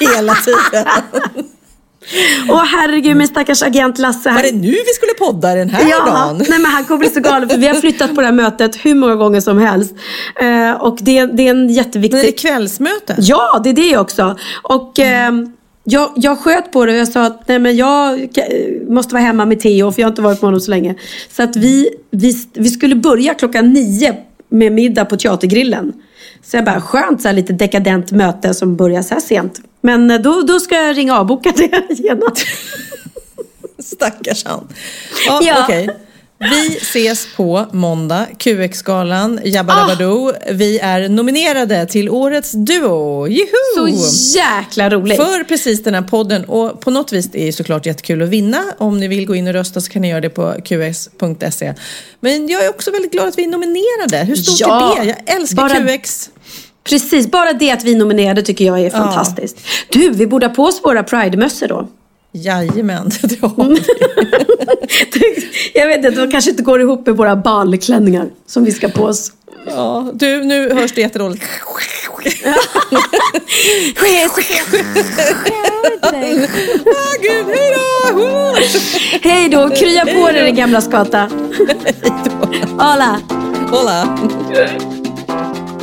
hela 0.00 0.34
tiden. 0.34 0.86
Åh 2.48 2.64
herregud, 2.64 3.16
min 3.16 3.28
stackars 3.28 3.62
agent 3.62 3.98
Lasse. 3.98 4.30
Var 4.30 4.42
det 4.42 4.52
nu 4.52 4.70
vi 4.70 4.92
skulle 4.94 5.12
podda 5.18 5.54
den 5.54 5.70
här 5.70 5.90
ja, 5.90 5.98
dagen? 5.98 6.44
Nej 6.48 6.58
men 6.58 6.70
han 6.70 6.84
kommer 6.84 6.98
bli 6.98 7.08
så 7.08 7.20
galen 7.20 7.48
för 7.48 7.58
vi 7.58 7.66
har 7.66 7.74
flyttat 7.74 8.14
på 8.14 8.20
det 8.20 8.26
här 8.26 8.34
mötet 8.34 8.76
hur 8.76 8.94
många 8.94 9.14
gånger 9.14 9.40
som 9.40 9.58
helst. 9.58 9.94
Eh, 10.40 10.72
och 10.72 10.98
det, 11.00 11.26
det 11.26 11.46
är 11.46 11.50
en 11.50 11.68
jätteviktig... 11.68 12.16
Men 12.16 12.26
är 12.26 12.30
det 12.30 12.38
kvällsmöte? 12.38 13.16
Ja, 13.18 13.60
det 13.64 13.70
är 13.70 13.74
det 13.74 13.98
också. 13.98 14.36
Och... 14.62 14.98
Eh, 14.98 15.32
jag, 15.84 16.12
jag 16.16 16.38
sköt 16.38 16.72
på 16.72 16.86
det 16.86 16.92
och 16.92 16.98
jag 16.98 17.08
sa 17.08 17.26
att 17.26 17.48
nej 17.48 17.58
men 17.58 17.76
jag 17.76 18.28
måste 18.88 19.14
vara 19.14 19.24
hemma 19.24 19.46
med 19.46 19.60
Theo 19.60 19.92
för 19.92 20.00
jag 20.00 20.06
har 20.06 20.12
inte 20.12 20.22
varit 20.22 20.42
med 20.42 20.46
honom 20.46 20.60
så 20.60 20.70
länge. 20.70 20.94
Så 21.30 21.42
att 21.42 21.56
vi, 21.56 21.90
vi, 22.10 22.48
vi 22.52 22.68
skulle 22.68 22.94
börja 22.94 23.34
klockan 23.34 23.72
nio 23.72 24.16
med 24.48 24.72
middag 24.72 25.04
på 25.04 25.16
Teatergrillen. 25.16 25.92
Så 26.42 26.56
jag 26.56 26.64
bara, 26.64 26.80
skönt 26.80 27.22
så 27.22 27.28
här 27.28 27.34
lite 27.34 27.52
dekadent 27.52 28.12
möte 28.12 28.54
som 28.54 28.76
börjar 28.76 29.02
så 29.02 29.14
här 29.14 29.20
sent. 29.20 29.60
Men 29.80 30.10
eh, 30.10 30.20
då, 30.20 30.42
då 30.42 30.60
ska 30.60 30.74
jag 30.74 30.96
ringa 30.96 31.18
avboka 31.18 31.52
det 31.56 31.82
genast. 32.02 32.46
Stackars 33.78 34.44
han. 34.44 34.68
Ja, 35.26 35.40
ja. 35.42 35.64
Okay. 35.64 35.88
Vi 36.50 36.76
ses 36.76 37.26
på 37.36 37.66
måndag, 37.72 38.26
QX-galan, 38.38 39.40
Jabba 39.44 39.72
ah. 39.72 40.32
Vi 40.50 40.78
är 40.78 41.08
nominerade 41.08 41.86
till 41.86 42.10
Årets 42.10 42.52
Duo. 42.52 43.28
Juhu! 43.28 43.96
Så 43.96 44.38
jäkla 44.38 44.90
roligt! 44.90 45.16
För 45.16 45.44
precis 45.44 45.82
den 45.82 45.94
här 45.94 46.02
podden. 46.02 46.44
Och 46.44 46.80
på 46.80 46.90
något 46.90 47.12
vis 47.12 47.26
är 47.32 47.46
det 47.46 47.52
såklart 47.52 47.86
jättekul 47.86 48.22
att 48.22 48.28
vinna. 48.28 48.64
Om 48.78 49.00
ni 49.00 49.08
vill 49.08 49.26
gå 49.26 49.34
in 49.34 49.46
och 49.46 49.52
rösta 49.52 49.80
så 49.80 49.90
kan 49.90 50.02
ni 50.02 50.08
göra 50.08 50.20
det 50.20 50.30
på 50.30 50.54
qx.se. 50.64 51.74
Men 52.20 52.48
jag 52.48 52.64
är 52.64 52.68
också 52.68 52.90
väldigt 52.90 53.12
glad 53.12 53.28
att 53.28 53.38
vi 53.38 53.44
är 53.44 53.48
nominerade. 53.48 54.24
Hur 54.24 54.36
stort 54.36 54.60
ja, 54.60 54.96
är 54.96 55.00
det? 55.00 55.06
Jag 55.06 55.36
älskar 55.36 55.56
bara... 55.56 55.98
QX. 55.98 56.30
Precis, 56.84 57.30
bara 57.30 57.52
det 57.52 57.70
att 57.70 57.84
vi 57.84 57.94
nominerade 57.94 58.42
tycker 58.42 58.64
jag 58.64 58.80
är 58.80 58.90
fantastiskt. 58.90 59.56
Ja. 59.60 59.98
Du, 59.98 60.10
vi 60.10 60.26
borde 60.26 60.46
ha 60.46 60.54
på 60.54 60.64
oss 60.64 60.80
våra 60.84 61.02
Pride-mössor 61.02 61.68
då. 61.68 61.88
Jajamän, 62.36 63.10
det 63.22 63.40
har 63.40 63.68
vi. 63.68 63.82
jag 65.74 65.86
vet 65.86 65.96
inte, 65.96 66.10
det 66.10 66.30
kanske 66.30 66.50
inte 66.50 66.62
går 66.62 66.80
ihop 66.80 67.06
med 67.06 67.16
våra 67.16 67.36
balklänningar 67.36 68.26
som 68.46 68.64
vi 68.64 68.72
ska 68.72 68.88
på 68.88 69.02
oss. 69.02 69.32
Ja, 69.66 70.10
du, 70.14 70.44
nu 70.44 70.74
hörs 70.74 70.92
det 70.92 71.00
jättedåligt. 71.00 71.44
ah, 76.02 77.14
gud, 77.22 77.46
hej 77.46 77.74
då! 77.74 78.56
hej 79.28 79.48
då, 79.48 79.70
krya 79.70 80.04
på 80.04 80.32
dig 80.32 80.44
din 80.44 80.54
gamla 80.54 80.80
skata. 80.80 81.30
Hola. 82.78 83.20
Hola. 83.70 84.18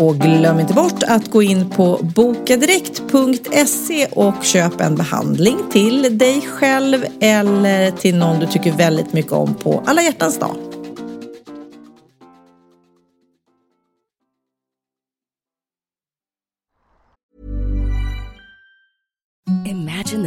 Och 0.02 0.18
glöm 0.18 0.60
inte 0.60 0.74
bort 0.74 1.04
att 1.04 1.32
gå 1.32 1.44
in 1.44 1.70
på 1.70 2.00
bokadirekt.se 2.16 4.08
och 4.12 4.44
köp 4.44 4.82
en 4.82 4.96
behandling 4.96 5.58
till 5.72 6.18
dig 6.18 6.42
själv 6.42 7.06
eller 7.20 7.92
till 7.92 8.16
någon 8.16 8.40
du 8.40 8.48
tycker 8.48 8.72
väldigt 8.72 9.14
mycket 9.14 9.32
om 9.32 9.54
på 9.54 9.84
alla 9.86 10.02
hjärtans 10.02 10.40
dag. 10.40 10.71